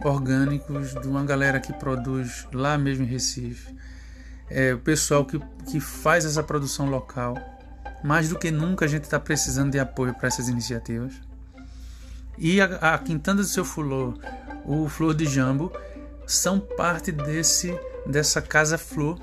orgânicos 0.04 0.94
de 0.94 1.08
uma 1.08 1.24
galera 1.24 1.60
que 1.60 1.74
produz 1.74 2.48
lá 2.54 2.78
mesmo 2.78 3.06
em 3.06 3.08
Recife. 3.08 3.76
É, 4.50 4.74
o 4.74 4.80
pessoal 4.80 5.26
que, 5.26 5.40
que 5.70 5.80
faz 5.80 6.26
essa 6.26 6.44
produção 6.44 6.90
local. 6.90 7.36
Mais 8.04 8.30
do 8.30 8.38
que 8.38 8.52
nunca 8.52 8.86
a 8.86 8.88
gente 8.88 9.06
está 9.06 9.20
precisando 9.20 9.72
de 9.72 9.80
apoio 9.80 10.14
para 10.14 10.28
essas 10.28 10.48
iniciativas. 10.48 11.14
E 12.38 12.62
a, 12.62 12.94
a 12.94 12.98
Quintanda 13.00 13.42
do 13.42 13.48
Seu 13.48 13.66
Fulô, 13.66 14.14
o 14.66 14.88
Flor 14.88 15.16
de 15.16 15.26
Jambo 15.26 15.72
são 16.28 16.60
parte 16.60 17.12
desse 17.12 17.76
dessa 18.06 18.42
casa 18.42 18.78
flor 18.78 19.20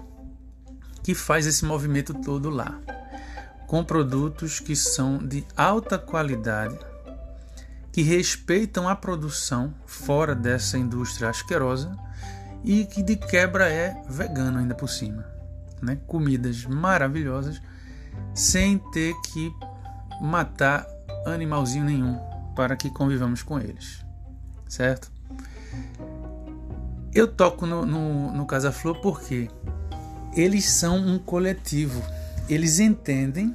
que 1.02 1.14
faz 1.14 1.46
esse 1.46 1.64
movimento 1.64 2.14
todo 2.14 2.50
lá, 2.50 2.78
com 3.66 3.84
produtos 3.84 4.60
que 4.60 4.76
são 4.76 5.18
de 5.18 5.44
alta 5.56 5.98
qualidade, 5.98 6.78
que 7.92 8.02
respeitam 8.02 8.88
a 8.88 8.96
produção 8.96 9.74
fora 9.86 10.34
dessa 10.34 10.78
indústria 10.78 11.28
asquerosa 11.28 11.94
e 12.64 12.86
que 12.86 13.02
de 13.02 13.16
quebra 13.16 13.68
é 13.68 14.02
vegano 14.08 14.58
ainda 14.58 14.74
por 14.74 14.88
cima, 14.88 15.26
né? 15.80 15.98
Comidas 16.06 16.64
maravilhosas 16.64 17.60
sem 18.34 18.78
ter 18.92 19.14
que 19.22 19.52
matar 20.20 20.86
animalzinho 21.26 21.84
nenhum 21.84 22.18
para 22.56 22.76
que 22.76 22.90
convivamos 22.90 23.42
com 23.42 23.58
eles, 23.58 24.04
certo? 24.68 25.12
Eu 27.14 27.28
toco 27.28 27.66
no, 27.66 27.84
no, 27.84 28.32
no 28.32 28.46
Casa 28.46 28.72
Flor 28.72 29.00
porque 29.02 29.50
eles 30.34 30.64
são 30.64 30.96
um 30.96 31.18
coletivo. 31.18 32.02
Eles 32.48 32.78
entendem 32.78 33.54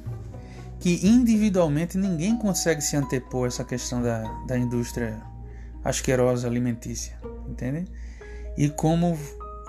que 0.80 1.06
individualmente 1.06 1.98
ninguém 1.98 2.36
consegue 2.36 2.80
se 2.80 2.96
antepor 2.96 3.44
a 3.44 3.48
essa 3.48 3.64
questão 3.64 4.00
da, 4.02 4.22
da 4.46 4.56
indústria 4.56 5.20
asquerosa 5.84 6.46
alimentícia, 6.46 7.18
entendem? 7.48 7.86
E 8.56 8.68
como 8.68 9.18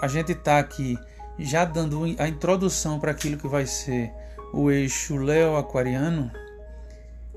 a 0.02 0.08
gente 0.08 0.32
está 0.32 0.60
aqui 0.60 0.98
já 1.38 1.64
dando 1.66 2.04
a 2.18 2.28
introdução 2.28 3.00
para 3.00 3.12
aquilo 3.12 3.38
que 3.38 3.48
vai 3.48 3.66
ser 3.66 4.12
o 4.54 4.70
eixo 4.70 5.16
leo-aquariano, 5.16 6.32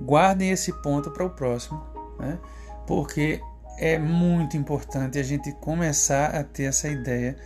guardem 0.01 0.51
esse 0.51 0.73
ponto 0.83 1.11
para 1.11 1.25
o 1.25 1.31
próximo, 1.31 1.83
né? 2.18 2.39
porque 2.87 3.41
é 3.79 3.99
muito 3.99 4.57
importante 4.57 5.18
a 5.18 5.23
gente 5.23 5.53
começar 5.53 6.35
a 6.35 6.43
ter 6.43 6.64
essa 6.64 6.89
ideia 6.89 7.37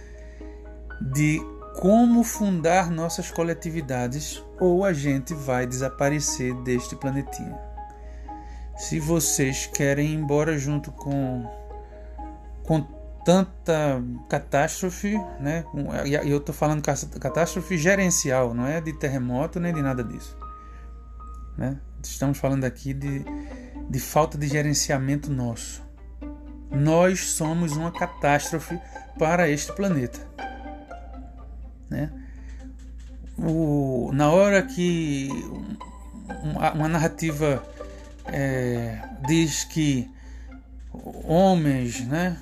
de 1.13 1.41
como 1.81 2.25
fundar 2.25 2.91
nossas 2.91 3.31
coletividades 3.31 4.43
ou 4.59 4.85
a 4.85 4.93
gente 4.93 5.35
vai 5.35 5.67
desaparecer 5.67 6.55
deste 6.63 6.97
planetinha. 6.97 7.59
Se 8.77 9.01
vocês 9.01 9.67
querem 9.67 10.09
ir 10.09 10.15
embora 10.15 10.59
junto 10.59 10.93
com 10.93 11.45
com 12.63 12.83
tanta 13.25 14.03
catástrofe, 14.29 15.17
né? 15.41 15.65
E 16.05 16.15
eu 16.31 16.39
estou 16.39 16.55
falando 16.55 16.83
catástrofe 16.83 17.79
gerencial, 17.79 18.55
não 18.55 18.67
é 18.67 18.81
de 18.81 18.93
terremoto 18.93 19.59
nem 19.59 19.73
de 19.73 19.83
nada 19.83 20.03
disso, 20.03 20.37
né? 21.57 21.79
Estamos 22.03 22.39
falando 22.39 22.65
aqui 22.65 22.95
de, 22.95 23.25
de 23.91 23.99
falta 23.99 24.39
de 24.39 24.47
gerenciamento 24.47 25.31
nosso. 25.31 25.83
Nós 26.71 27.31
somos 27.31 27.73
uma 27.73 27.91
catástrofe 27.91 28.79
para 29.19 29.49
este 29.49 29.73
planeta. 29.73 30.21
Né? 31.89 32.13
O, 33.39 34.11
na 34.13 34.31
hora 34.31 34.63
que 34.63 35.29
uma, 36.75 36.89
narrativa 36.89 37.63
é, 38.27 38.99
diz 39.27 39.65
que 39.65 40.11
homens, 41.25 42.01
né? 42.07 42.39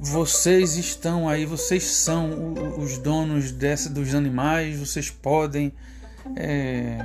Vocês 0.00 0.76
estão 0.76 1.28
aí, 1.28 1.44
vocês 1.44 1.84
são 1.84 2.54
os 2.78 2.96
donos 2.98 3.52
dessa, 3.52 3.90
dos 3.90 4.14
animais, 4.14 4.78
vocês 4.78 5.10
podem, 5.10 5.72
é, 6.36 6.98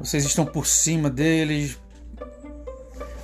vocês 0.00 0.24
estão 0.24 0.46
por 0.46 0.66
cima 0.66 1.10
deles, 1.10 1.78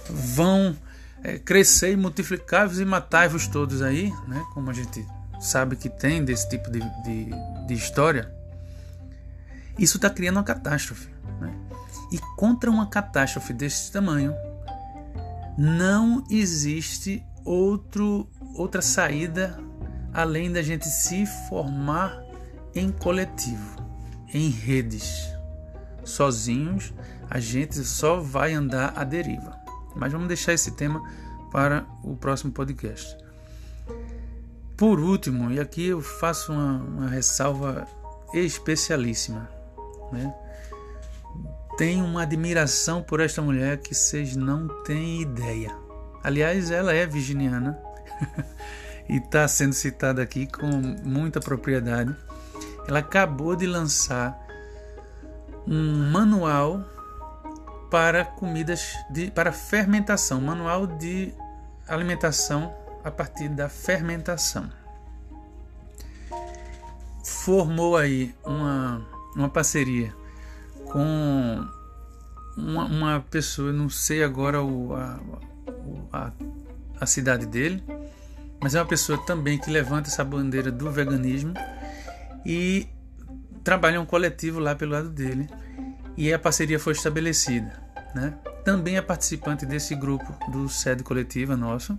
vão 0.09 0.76
é, 1.24 1.39
crescer 1.39 1.93
e 1.93 1.97
multiplicar-vos 1.97 2.78
e 2.78 2.85
matai-vos 2.85 3.47
todos 3.47 3.81
aí, 3.81 4.12
né? 4.28 4.45
como 4.53 4.70
a 4.70 4.74
gente 4.74 5.07
sabe 5.41 5.74
que 5.74 5.88
tem 5.88 6.24
desse 6.24 6.49
tipo 6.49 6.70
de, 6.70 6.80
de, 7.03 7.30
de 7.66 7.74
história, 7.74 8.32
isso 9.78 9.97
está 9.97 10.11
criando 10.11 10.36
uma 10.36 10.45
catástrofe. 10.45 11.09
Né? 11.41 11.53
E 12.12 12.18
contra 12.36 12.70
uma 12.70 12.86
catástrofe 12.86 13.53
desse 13.53 13.91
tamanho, 13.91 14.34
não 15.57 16.24
existe 16.30 17.24
outro, 17.45 18.28
outra 18.55 18.82
saída 18.82 19.59
além 20.12 20.53
da 20.53 20.62
gente 20.62 20.88
se 20.88 21.24
formar 21.49 22.20
em 22.74 22.91
coletivo, 22.91 23.76
em 24.32 24.51
redes. 24.51 25.28
Sozinhos, 26.05 26.93
a 27.28 27.38
gente 27.38 27.84
só 27.84 28.20
vai 28.20 28.55
andar 28.55 28.93
à 28.97 29.05
deriva. 29.05 29.57
Mas 29.95 30.12
vamos 30.12 30.28
deixar 30.28 30.53
esse 30.53 30.72
tema 30.72 31.01
para 31.53 31.86
o 32.03 32.16
próximo 32.16 32.53
podcast. 32.53 33.16
Por 34.81 34.99
último, 34.99 35.51
e 35.51 35.61
aqui 35.61 35.89
eu 35.89 36.01
faço 36.01 36.55
uma, 36.55 36.78
uma 36.78 37.07
ressalva 37.07 37.87
especialíssima, 38.33 39.47
né? 40.11 40.35
Tenho 41.76 42.03
uma 42.03 42.22
admiração 42.22 43.03
por 43.03 43.20
esta 43.20 43.43
mulher 43.43 43.76
que 43.76 43.95
vocês 43.95 44.35
não 44.35 44.68
têm 44.85 45.20
ideia. 45.20 45.76
Aliás, 46.24 46.70
ela 46.70 46.95
é 46.95 47.05
virginiana 47.05 47.78
e 49.07 49.18
está 49.18 49.47
sendo 49.47 49.74
citada 49.74 50.22
aqui 50.22 50.47
com 50.47 50.70
muita 51.05 51.41
propriedade. 51.41 52.16
Ela 52.89 53.01
acabou 53.01 53.55
de 53.55 53.66
lançar 53.66 54.35
um 55.68 56.11
manual 56.11 56.83
para 57.91 58.24
comidas 58.24 58.95
de, 59.11 59.31
para 59.31 59.53
fermentação, 59.53 60.41
manual 60.41 60.87
de 60.87 61.35
alimentação 61.87 62.80
a 63.05 63.11
partir 63.11 63.49
da 63.49 63.69
fermentação. 63.69 64.71
Formou 67.25 67.97
aí 67.97 68.35
uma, 68.45 69.07
uma 69.35 69.49
parceria 69.49 70.15
com 70.87 71.67
uma, 72.57 72.85
uma 72.85 73.21
pessoa, 73.31 73.73
não 73.73 73.89
sei 73.89 74.23
agora 74.23 74.63
o, 74.63 74.95
a, 74.95 75.21
a, 76.13 76.33
a 77.01 77.07
cidade 77.07 77.47
dele, 77.47 77.83
mas 78.61 78.75
é 78.75 78.81
uma 78.81 78.87
pessoa 78.87 79.19
também 79.25 79.59
que 79.59 79.71
levanta 79.71 80.09
essa 80.09 80.25
bandeira 80.25 80.71
do 80.71 80.91
veganismo 80.91 81.55
e 82.45 82.87
trabalha 83.65 84.01
um 84.01 84.07
coletivo 84.07 84.59
lá 84.59 84.75
pelo 84.75 84.93
lado 84.93 85.09
dele 85.09 85.49
e 86.17 86.33
a 86.33 86.39
parceria 86.39 86.79
foi 86.79 86.93
estabelecida. 86.93 87.73
Né? 88.15 88.35
Também 88.65 88.97
é 88.97 89.03
participante 89.03 89.65
desse 89.65 89.95
grupo 89.95 90.35
do 90.51 90.69
sede 90.69 91.03
coletiva 91.03 91.57
nosso, 91.57 91.99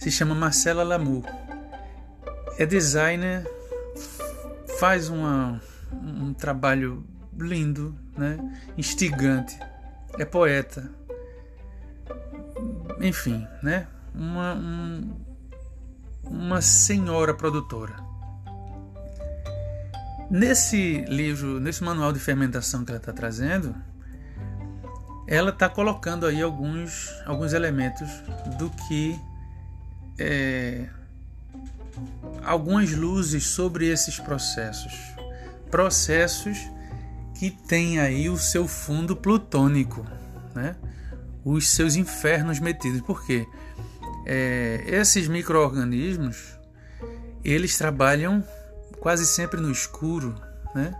se 0.00 0.10
chama 0.10 0.34
Marcela 0.34 0.82
Lamour. 0.82 1.24
É 2.58 2.64
designer, 2.64 3.46
faz 4.78 5.10
uma, 5.10 5.60
um 5.92 6.32
trabalho 6.32 7.04
lindo, 7.38 7.94
né? 8.16 8.38
instigante, 8.76 9.58
é 10.18 10.24
poeta, 10.24 10.90
enfim, 13.00 13.46
né? 13.62 13.86
uma, 14.14 14.54
um, 14.54 15.16
uma 16.24 16.62
senhora 16.62 17.34
produtora. 17.34 17.96
Nesse 20.30 21.04
livro, 21.08 21.60
nesse 21.60 21.84
manual 21.84 22.12
de 22.12 22.20
fermentação 22.20 22.84
que 22.84 22.90
ela 22.90 23.00
está 23.00 23.12
trazendo, 23.12 23.74
ela 25.26 25.50
está 25.50 25.68
colocando 25.68 26.24
aí 26.26 26.40
alguns, 26.40 27.10
alguns 27.26 27.52
elementos 27.52 28.08
do 28.58 28.70
que 28.70 29.18
é, 30.20 30.86
algumas 32.44 32.92
luzes 32.92 33.46
sobre 33.46 33.88
esses 33.88 34.20
processos, 34.20 34.92
processos 35.70 36.58
que 37.38 37.50
têm 37.50 37.98
aí 37.98 38.28
o 38.28 38.36
seu 38.36 38.68
fundo 38.68 39.16
plutônico, 39.16 40.06
né? 40.54 40.76
os 41.42 41.70
seus 41.70 41.96
infernos 41.96 42.60
metidos. 42.60 43.00
Por 43.00 43.24
quê? 43.24 43.46
É, 44.26 44.84
esses 44.86 45.26
micro-organismos 45.26 46.58
eles 47.42 47.78
trabalham 47.78 48.44
quase 49.00 49.26
sempre 49.26 49.58
no 49.58 49.72
escuro, 49.72 50.34
né? 50.74 50.94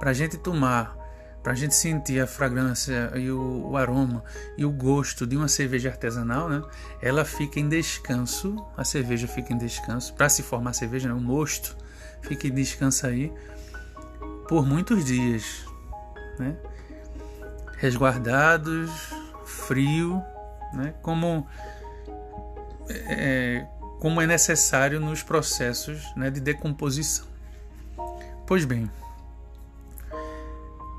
Para 0.00 0.10
a 0.10 0.12
gente 0.12 0.36
tomar, 0.36 0.96
para 1.44 1.52
a 1.52 1.56
gente 1.56 1.74
sentir 1.74 2.18
a 2.20 2.26
fragrância 2.26 3.12
e 3.16 3.30
o, 3.30 3.68
o, 3.68 3.76
aroma 3.76 4.24
e 4.56 4.64
o 4.64 4.70
gosto 4.70 5.26
de 5.26 5.36
uma 5.36 5.46
cerveja 5.46 5.90
artesanal, 5.90 6.48
né? 6.48 6.62
Ela 7.02 7.22
fica 7.22 7.60
em 7.60 7.68
descanso, 7.68 8.56
a 8.74 8.82
cerveja 8.82 9.28
fica 9.28 9.52
em 9.52 9.58
descanso 9.58 10.14
para 10.14 10.26
se 10.30 10.42
formar 10.42 10.70
a 10.70 10.72
cerveja, 10.72 11.06
né? 11.06 11.14
o 11.14 11.20
mosto 11.20 11.76
fica 12.22 12.48
em 12.48 12.50
descanso 12.50 13.06
aí 13.06 13.30
por 14.48 14.64
muitos 14.64 15.04
dias, 15.04 15.66
né? 16.38 16.56
Resguardados, 17.76 18.90
frio, 19.44 20.22
né? 20.72 20.94
Como 21.02 21.46
é, 22.88 23.66
como 24.00 24.18
é 24.22 24.26
necessário 24.26 24.98
nos 24.98 25.22
processos 25.22 26.10
né, 26.16 26.30
de 26.30 26.40
decomposição. 26.40 27.26
Pois 28.46 28.64
bem, 28.64 28.90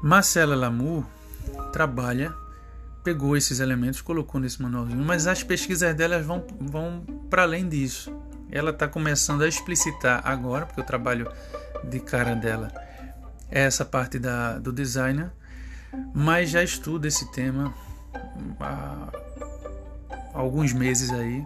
Marcela 0.02 0.56
Lamour 0.56 1.04
trabalha, 1.72 2.34
pegou 3.04 3.36
esses 3.36 3.60
elementos, 3.60 4.02
colocou 4.02 4.40
nesse 4.40 4.62
manualzinho, 4.62 5.04
mas 5.04 5.28
as 5.28 5.44
pesquisas 5.44 5.94
delas 5.96 6.26
vão, 6.26 6.46
vão 6.60 7.02
para 7.30 7.44
além 7.44 7.68
disso. 7.68 8.12
Ela 8.52 8.72
está 8.72 8.88
começando 8.88 9.44
a 9.44 9.48
explicitar 9.48 10.22
agora, 10.26 10.66
porque 10.66 10.82
o 10.82 10.84
trabalho 10.84 11.30
de 11.84 12.00
cara 12.00 12.36
dela 12.36 12.72
é 13.50 13.62
essa 13.62 13.86
parte 13.86 14.18
da, 14.18 14.58
do 14.58 14.72
designer, 14.72 15.32
mas 16.14 16.50
já 16.50 16.64
estuda 16.64 17.08
esse 17.08 17.32
tema 17.32 17.74
há 18.60 19.10
alguns 20.34 20.74
meses 20.74 21.12
aí 21.12 21.46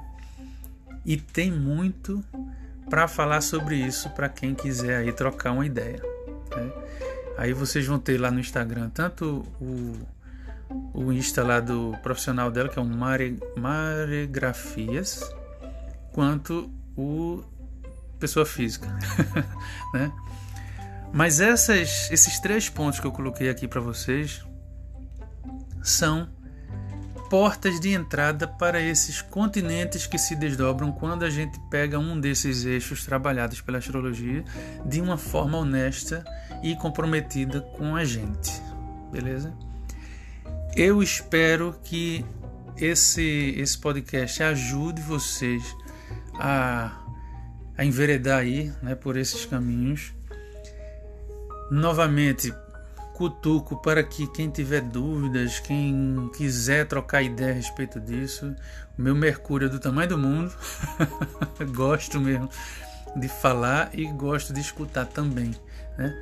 e 1.05 1.17
tem 1.17 1.51
muito 1.51 2.23
para 2.89 3.07
falar 3.07 3.41
sobre 3.41 3.75
isso 3.75 4.09
para 4.11 4.27
quem 4.27 4.55
quiser 4.55 4.97
aí 4.97 5.11
trocar 5.11 5.51
uma 5.51 5.65
ideia. 5.65 6.01
Né? 6.55 6.71
Aí 7.39 7.53
vocês 7.53 7.85
vão 7.85 7.97
ter 7.97 8.19
lá 8.19 8.29
no 8.29 8.37
Instagram 8.37 8.89
tanto 8.89 9.47
o, 9.61 9.93
o 10.93 11.13
Insta 11.13 11.41
lá 11.41 11.61
do 11.61 11.95
profissional 12.03 12.51
dela, 12.51 12.67
que 12.67 12.77
é 12.77 12.81
o 12.81 12.85
Mare, 12.85 13.39
Maregrafias, 13.55 15.23
quanto 16.11 16.69
o 16.97 17.41
pessoa 18.19 18.45
física, 18.45 18.93
né? 19.95 20.11
Mas 21.13 21.39
essas, 21.39 22.11
esses 22.11 22.41
três 22.41 22.67
pontos 22.67 22.99
que 22.99 23.07
eu 23.07 23.11
coloquei 23.13 23.49
aqui 23.49 23.69
para 23.69 23.79
vocês 23.79 24.43
são 25.81 26.27
portas 27.29 27.79
de 27.79 27.93
entrada 27.93 28.47
para 28.47 28.81
esses 28.81 29.21
continentes 29.21 30.07
que 30.07 30.17
se 30.17 30.35
desdobram 30.35 30.91
quando 30.91 31.23
a 31.23 31.29
gente 31.29 31.59
pega 31.69 31.99
um 31.99 32.19
desses 32.19 32.65
eixos 32.65 33.05
trabalhados 33.05 33.61
pela 33.61 33.77
astrologia 33.77 34.43
de 34.83 34.99
uma 34.99 35.17
forma 35.17 35.57
honesta 35.57 36.25
e 36.63 36.75
comprometida 36.75 37.61
com 37.61 37.95
a 37.95 38.03
gente. 38.03 38.51
Beleza? 39.11 39.53
Eu 40.75 41.03
espero 41.03 41.75
que 41.83 42.25
esse, 42.77 43.53
esse 43.57 43.77
podcast 43.77 44.41
ajude 44.41 45.01
vocês 45.01 45.63
a, 46.35 46.99
a 47.77 47.85
enveredar 47.85 48.39
aí 48.39 48.73
né, 48.81 48.95
por 48.95 49.17
esses 49.17 49.45
caminhos. 49.45 50.13
Novamente, 51.69 52.51
cutuco 53.19 53.75
para 53.75 54.01
que 54.01 54.25
quem 54.27 54.49
tiver 54.49 54.79
dúvidas, 54.79 55.59
quem 55.59 56.31
quiser 56.37 56.87
trocar 56.87 57.21
ideia 57.21 57.51
a 57.51 57.53
respeito 57.53 57.99
disso, 57.99 58.55
o 58.97 59.01
meu 59.01 59.13
Mercúrio 59.13 59.65
é 59.65 59.69
do 59.69 59.77
tamanho 59.77 60.07
do 60.07 60.17
mundo, 60.17 60.53
gosto 61.75 62.17
mesmo 62.17 62.49
de 63.17 63.27
falar 63.27 63.89
e 63.93 64.05
gosto 64.05 64.53
de 64.53 64.61
escutar 64.61 65.05
também. 65.05 65.53
Né? 65.97 66.17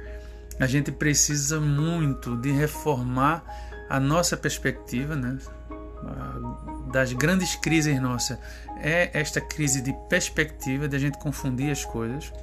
A 0.59 0.65
gente 0.65 0.91
precisa 0.91 1.59
muito 1.59 2.35
de 2.35 2.49
reformar 2.49 3.45
a 3.87 3.99
nossa 3.99 4.35
perspectiva, 4.35 5.15
né? 5.15 5.37
das 6.91 7.13
grandes 7.13 7.55
crises 7.57 8.01
nossa 8.01 8.39
é 8.81 9.11
esta 9.13 9.39
crise 9.39 9.81
de 9.81 9.93
perspectiva, 10.09 10.87
de 10.87 10.95
a 10.95 10.99
gente 10.99 11.19
confundir 11.19 11.69
as 11.69 11.85
coisas. 11.85 12.33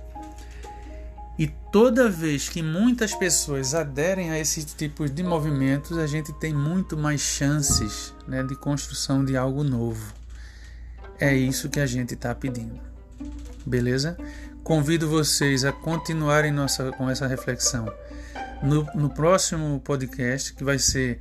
E 1.39 1.49
toda 1.72 2.09
vez 2.09 2.49
que 2.49 2.62
muitas 2.62 3.14
pessoas 3.14 3.74
aderem 3.74 4.30
a 4.30 4.39
esse 4.39 4.64
tipo 4.64 5.09
de 5.09 5.22
movimentos, 5.22 5.99
a 5.99 6.07
gente 6.07 6.32
tem 6.35 6.55
muito 6.55 6.97
mais 6.97 7.20
chances 7.20 8.14
né, 8.26 8.43
de 8.43 8.55
construção 8.55 9.24
de 9.24 9.37
algo 9.37 9.64
novo. 9.64 10.14
É 11.18 11.35
isso 11.35 11.68
que 11.68 11.80
a 11.80 11.87
gente 11.87 12.14
está 12.14 12.35
pedindo. 12.35 12.78
Beleza? 13.66 14.16
Convido 14.62 15.09
vocês 15.09 15.64
a 15.64 15.72
continuarem 15.72 16.53
nossa, 16.53 16.93
com 16.93 17.11
essa 17.11 17.26
reflexão 17.26 17.93
no, 18.62 18.87
no 18.95 19.11
próximo 19.11 19.80
podcast, 19.80 20.55
que 20.55 20.62
vai 20.62 20.78
ser, 20.78 21.20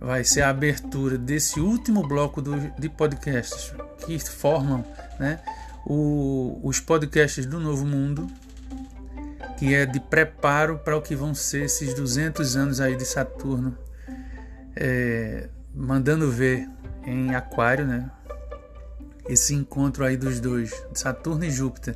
vai 0.00 0.24
ser 0.24 0.42
a 0.42 0.50
abertura 0.50 1.18
desse 1.18 1.60
último 1.60 2.06
bloco 2.06 2.40
do, 2.40 2.58
de 2.78 2.88
podcasts 2.88 3.72
que 4.04 4.18
formam 4.18 4.84
né, 5.18 5.38
o, 5.86 6.58
os 6.62 6.80
podcasts 6.80 7.44
do 7.46 7.60
Novo 7.60 7.86
Mundo 7.86 8.26
que 9.60 9.74
é 9.74 9.84
de 9.84 10.00
preparo 10.00 10.78
para 10.78 10.96
o 10.96 11.02
que 11.02 11.14
vão 11.14 11.34
ser 11.34 11.66
esses 11.66 11.92
200 11.92 12.56
anos 12.56 12.80
aí 12.80 12.96
de 12.96 13.04
Saturno, 13.04 13.76
é, 14.74 15.50
mandando 15.74 16.30
ver 16.30 16.66
em 17.04 17.34
Aquário, 17.34 17.86
né? 17.86 18.10
Esse 19.28 19.54
encontro 19.54 20.02
aí 20.02 20.16
dos 20.16 20.40
dois, 20.40 20.72
Saturno 20.94 21.44
e 21.44 21.50
Júpiter, 21.50 21.94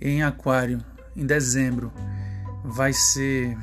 em 0.00 0.24
Aquário 0.24 0.84
em 1.14 1.24
dezembro 1.24 1.92
vai 2.64 2.92
ser 2.92 3.56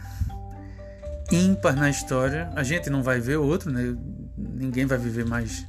ímpar 1.30 1.76
na 1.76 1.90
história. 1.90 2.50
A 2.56 2.64
gente 2.64 2.90
não 2.90 3.04
vai 3.04 3.20
ver 3.20 3.36
outro, 3.36 3.70
né? 3.70 3.94
Ninguém 4.38 4.86
vai 4.86 4.98
viver 4.98 5.26
mais 5.26 5.68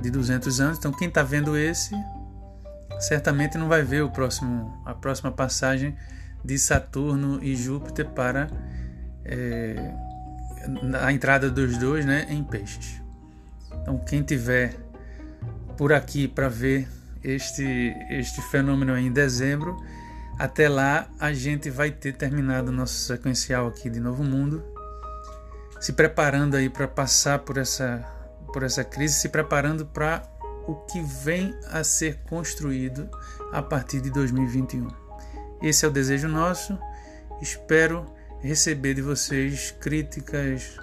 de 0.00 0.08
200 0.08 0.60
anos. 0.60 0.78
Então 0.78 0.92
quem 0.92 1.08
está 1.08 1.24
vendo 1.24 1.56
esse 1.56 1.96
certamente 3.00 3.58
não 3.58 3.66
vai 3.66 3.82
ver 3.82 4.04
o 4.04 4.10
próximo, 4.10 4.80
a 4.86 4.94
próxima 4.94 5.32
passagem 5.32 5.96
de 6.44 6.58
Saturno 6.58 7.42
e 7.42 7.54
Júpiter 7.54 8.06
para 8.06 8.48
é, 9.24 9.94
a 11.00 11.12
entrada 11.12 11.50
dos 11.50 11.76
dois, 11.78 12.04
né, 12.04 12.26
em 12.28 12.42
Peixes. 12.42 13.00
Então 13.80 13.98
quem 13.98 14.22
tiver 14.22 14.76
por 15.76 15.92
aqui 15.92 16.28
para 16.28 16.48
ver 16.48 16.88
este 17.22 17.64
este 18.10 18.42
fenômeno 18.50 18.96
em 18.96 19.12
dezembro, 19.12 19.76
até 20.38 20.68
lá 20.68 21.08
a 21.18 21.32
gente 21.32 21.70
vai 21.70 21.90
ter 21.90 22.12
terminado 22.14 22.70
nosso 22.72 22.94
sequencial 22.94 23.66
aqui 23.68 23.88
de 23.88 24.00
Novo 24.00 24.22
Mundo 24.24 24.72
se 25.82 25.92
preparando 25.92 26.56
aí 26.56 26.70
para 26.70 26.86
passar 26.86 27.40
por 27.40 27.58
essa, 27.58 28.06
por 28.52 28.62
essa 28.62 28.84
crise, 28.84 29.14
se 29.14 29.28
preparando 29.28 29.84
para 29.84 30.22
o 30.68 30.76
que 30.86 31.02
vem 31.24 31.52
a 31.72 31.82
ser 31.82 32.20
construído 32.28 33.10
a 33.52 33.60
partir 33.60 34.00
de 34.00 34.08
2021. 34.10 35.01
Esse 35.62 35.84
é 35.84 35.88
o 35.88 35.92
desejo 35.92 36.26
nosso. 36.28 36.76
Espero 37.40 38.04
receber 38.40 38.94
de 38.94 39.02
vocês 39.02 39.70
críticas, 39.70 40.76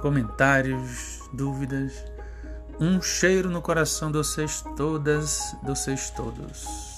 comentários, 0.00 1.20
dúvidas. 1.32 2.04
Um 2.78 3.00
cheiro 3.00 3.48
no 3.48 3.62
coração 3.62 4.10
de 4.10 4.18
vocês 4.18 4.62
todas, 4.76 5.56
de 5.62 5.68
vocês 5.68 6.10
todos. 6.10 6.91